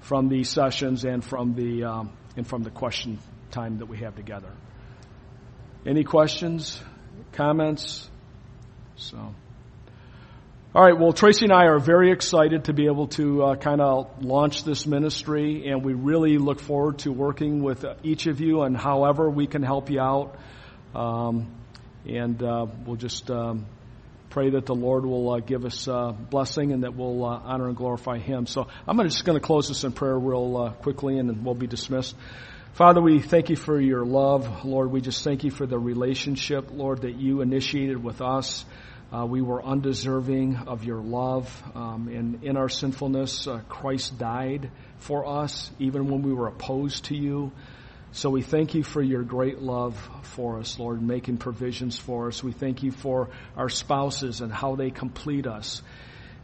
from 0.00 0.28
these 0.28 0.48
sessions 0.48 1.04
and 1.04 1.24
from 1.24 1.54
the 1.54 1.84
um, 1.84 2.12
and 2.36 2.46
from 2.46 2.62
the 2.62 2.70
question 2.70 3.18
time 3.50 3.78
that 3.78 3.86
we 3.86 3.98
have 3.98 4.14
together. 4.14 4.50
Any 5.86 6.04
questions, 6.04 6.80
comments? 7.32 8.08
So. 8.96 9.34
All 10.74 10.84
right. 10.84 10.96
Well, 10.96 11.12
Tracy 11.12 11.46
and 11.46 11.52
I 11.52 11.64
are 11.64 11.78
very 11.78 12.12
excited 12.12 12.64
to 12.64 12.74
be 12.74 12.86
able 12.86 13.08
to 13.08 13.42
uh, 13.42 13.54
kind 13.56 13.80
of 13.80 14.22
launch 14.22 14.64
this 14.64 14.86
ministry, 14.86 15.66
and 15.66 15.82
we 15.82 15.94
really 15.94 16.36
look 16.36 16.60
forward 16.60 16.98
to 17.00 17.10
working 17.10 17.62
with 17.62 17.86
each 18.02 18.26
of 18.26 18.40
you 18.40 18.62
and 18.62 18.76
however 18.76 19.30
we 19.30 19.46
can 19.46 19.62
help 19.62 19.90
you 19.90 20.00
out. 20.00 20.36
Um, 20.94 21.54
and 22.06 22.42
uh, 22.42 22.66
we'll 22.84 22.96
just 22.96 23.30
um, 23.30 23.66
pray 24.30 24.50
that 24.50 24.66
the 24.66 24.74
Lord 24.74 25.06
will 25.06 25.32
uh, 25.32 25.40
give 25.40 25.64
us 25.64 25.88
uh, 25.88 26.12
blessing 26.12 26.72
and 26.72 26.82
that 26.84 26.94
we'll 26.94 27.24
uh, 27.24 27.40
honor 27.44 27.68
and 27.68 27.76
glorify 27.76 28.18
Him. 28.18 28.46
So 28.46 28.68
I'm 28.86 28.98
just 29.02 29.24
going 29.24 29.38
to 29.38 29.44
close 29.44 29.68
this 29.68 29.84
in 29.84 29.92
prayer 29.92 30.18
real 30.18 30.56
uh, 30.56 30.70
quickly, 30.72 31.18
and 31.18 31.44
we'll 31.44 31.54
be 31.54 31.66
dismissed. 31.66 32.14
Father, 32.74 33.00
we 33.00 33.20
thank 33.20 33.50
you 33.50 33.56
for 33.56 33.80
your 33.80 34.04
love. 34.04 34.64
Lord, 34.64 34.92
we 34.92 35.00
just 35.00 35.24
thank 35.24 35.42
you 35.42 35.50
for 35.50 35.66
the 35.66 35.78
relationship, 35.78 36.68
Lord, 36.70 37.02
that 37.02 37.16
you 37.16 37.40
initiated 37.40 38.02
with 38.02 38.20
us. 38.20 38.64
Uh, 39.10 39.24
we 39.24 39.40
were 39.40 39.64
undeserving 39.64 40.56
of 40.66 40.84
your 40.84 41.00
love. 41.00 41.62
Um, 41.74 42.08
and 42.08 42.44
in 42.44 42.56
our 42.56 42.68
sinfulness, 42.68 43.46
uh, 43.46 43.62
Christ 43.68 44.18
died 44.18 44.70
for 44.98 45.26
us, 45.26 45.70
even 45.78 46.08
when 46.08 46.22
we 46.22 46.32
were 46.32 46.46
opposed 46.46 47.06
to 47.06 47.16
you. 47.16 47.50
So 48.12 48.30
we 48.30 48.40
thank 48.40 48.74
you 48.74 48.82
for 48.82 49.02
your 49.02 49.22
great 49.22 49.60
love 49.60 49.94
for 50.22 50.58
us, 50.58 50.78
Lord, 50.78 51.02
making 51.02 51.36
provisions 51.36 51.98
for 51.98 52.28
us. 52.28 52.42
We 52.42 52.52
thank 52.52 52.82
you 52.82 52.90
for 52.90 53.28
our 53.54 53.68
spouses 53.68 54.40
and 54.40 54.50
how 54.50 54.76
they 54.76 54.90
complete 54.90 55.46
us. 55.46 55.82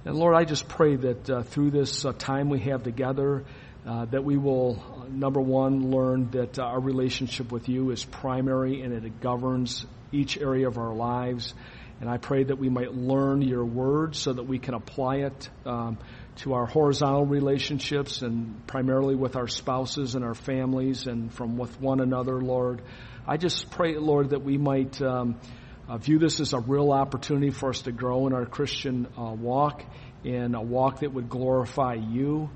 And 0.05 0.15
Lord, 0.15 0.35
I 0.35 0.45
just 0.45 0.69
pray 0.69 0.97
that 0.97 1.31
uh, 1.31 1.43
through 1.43 1.71
this 1.71 2.05
uh, 2.05 2.13
time 2.13 2.51
we 2.51 2.61
have 2.61 2.83
together, 2.83 3.45
uh, 3.87 4.05
that 4.07 4.25
we 4.25 4.37
will, 4.37 4.83
uh, 5.01 5.09
number 5.09 5.41
one, 5.41 5.91
learn 5.91 6.31
that 6.33 6.59
our 6.59 6.79
relationship 6.79 7.51
with 7.51 7.67
you 7.71 7.91
is 7.91 8.05
primary 8.05 8.83
and 8.83 8.93
it 8.93 9.21
governs 9.23 9.87
each 10.13 10.37
area 10.37 10.69
of 10.69 10.77
our 10.77 10.95
lives. 10.95 11.55
And 11.99 12.11
I 12.11 12.19
pray 12.19 12.45
that 12.45 12.59
we 12.59 12.69
might 12.69 12.93
learn 12.93 13.41
your 13.41 13.65
word 13.65 14.17
so 14.17 14.35
that 14.35 14.43
we 14.43 14.59
can 14.59 14.75
apply 14.75 15.17
it 15.17 15.49
um, 15.65 15.97
to 16.37 16.55
our 16.55 16.67
horizontal 16.67 17.25
relationships 17.27 18.23
and 18.23 18.67
primarily 18.67 19.15
with 19.15 19.37
our 19.37 19.47
spouses 19.47 20.15
and 20.15 20.25
our 20.25 20.35
families 20.35 21.07
and 21.07 21.33
from 21.33 21.57
with 21.57 21.81
one 21.81 22.01
another, 22.01 22.41
Lord. 22.41 22.83
I 23.27 23.37
just 23.37 23.71
pray, 23.71 23.97
Lord, 23.97 24.31
that 24.31 24.43
we 24.43 24.59
might 24.59 25.01
um, 25.01 25.41
uh, 25.89 25.99
view 25.99 26.19
this 26.19 26.41
as 26.41 26.53
a 26.53 26.61
real 26.61 26.93
opportunity 26.93 27.51
for 27.51 27.71
us 27.71 27.83
to 27.83 27.93
grow 27.93 28.27
in 28.27 28.33
our 28.33 28.47
Christian 28.47 29.07
uh, 29.17 29.33
walk, 29.33 29.85
in 30.25 30.55
a 30.55 30.63
walk 30.63 31.01
that 31.01 31.13
would 31.13 31.29
glorify 31.29 31.95
you. 31.95 32.51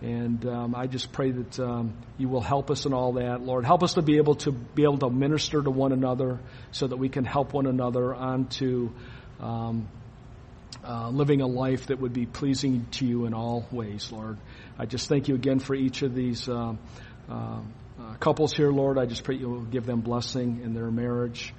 And 0.00 0.44
um, 0.46 0.74
I 0.74 0.86
just 0.86 1.12
pray 1.12 1.30
that 1.30 1.58
um, 1.60 1.94
you 2.18 2.28
will 2.28 2.42
help 2.42 2.70
us 2.70 2.84
in 2.84 2.92
all 2.92 3.14
that, 3.14 3.40
Lord. 3.40 3.64
Help 3.64 3.82
us 3.82 3.94
to 3.94 4.02
be 4.02 4.18
able 4.18 4.34
to 4.36 4.52
be 4.52 4.82
able 4.82 4.98
to 4.98 5.08
minister 5.08 5.62
to 5.62 5.70
one 5.70 5.92
another, 5.92 6.40
so 6.72 6.86
that 6.86 6.96
we 6.96 7.08
can 7.08 7.24
help 7.24 7.54
one 7.54 7.66
another 7.66 8.14
onto 8.14 8.90
um, 9.40 9.88
uh, 10.84 11.08
living 11.08 11.40
a 11.40 11.46
life 11.46 11.86
that 11.86 12.00
would 12.00 12.12
be 12.12 12.26
pleasing 12.26 12.86
to 12.92 13.06
you 13.06 13.26
in 13.26 13.34
all 13.34 13.66
ways, 13.70 14.10
Lord. 14.12 14.38
I 14.78 14.86
just 14.86 15.08
thank 15.08 15.28
you 15.28 15.34
again 15.34 15.58
for 15.58 15.74
each 15.74 16.02
of 16.02 16.14
these 16.14 16.48
uh, 16.48 16.74
uh, 17.28 17.60
couples 18.20 18.52
here, 18.52 18.70
Lord. 18.70 18.98
I 18.98 19.06
just 19.06 19.24
pray 19.24 19.36
you 19.36 19.48
will 19.48 19.62
give 19.62 19.86
them 19.86 20.00
blessing 20.00 20.60
in 20.62 20.74
their 20.74 20.90
marriage. 20.90 21.54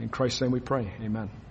In 0.00 0.08
Christ's 0.08 0.40
name, 0.40 0.50
we 0.50 0.60
pray. 0.60 0.92
Amen. 1.02 1.43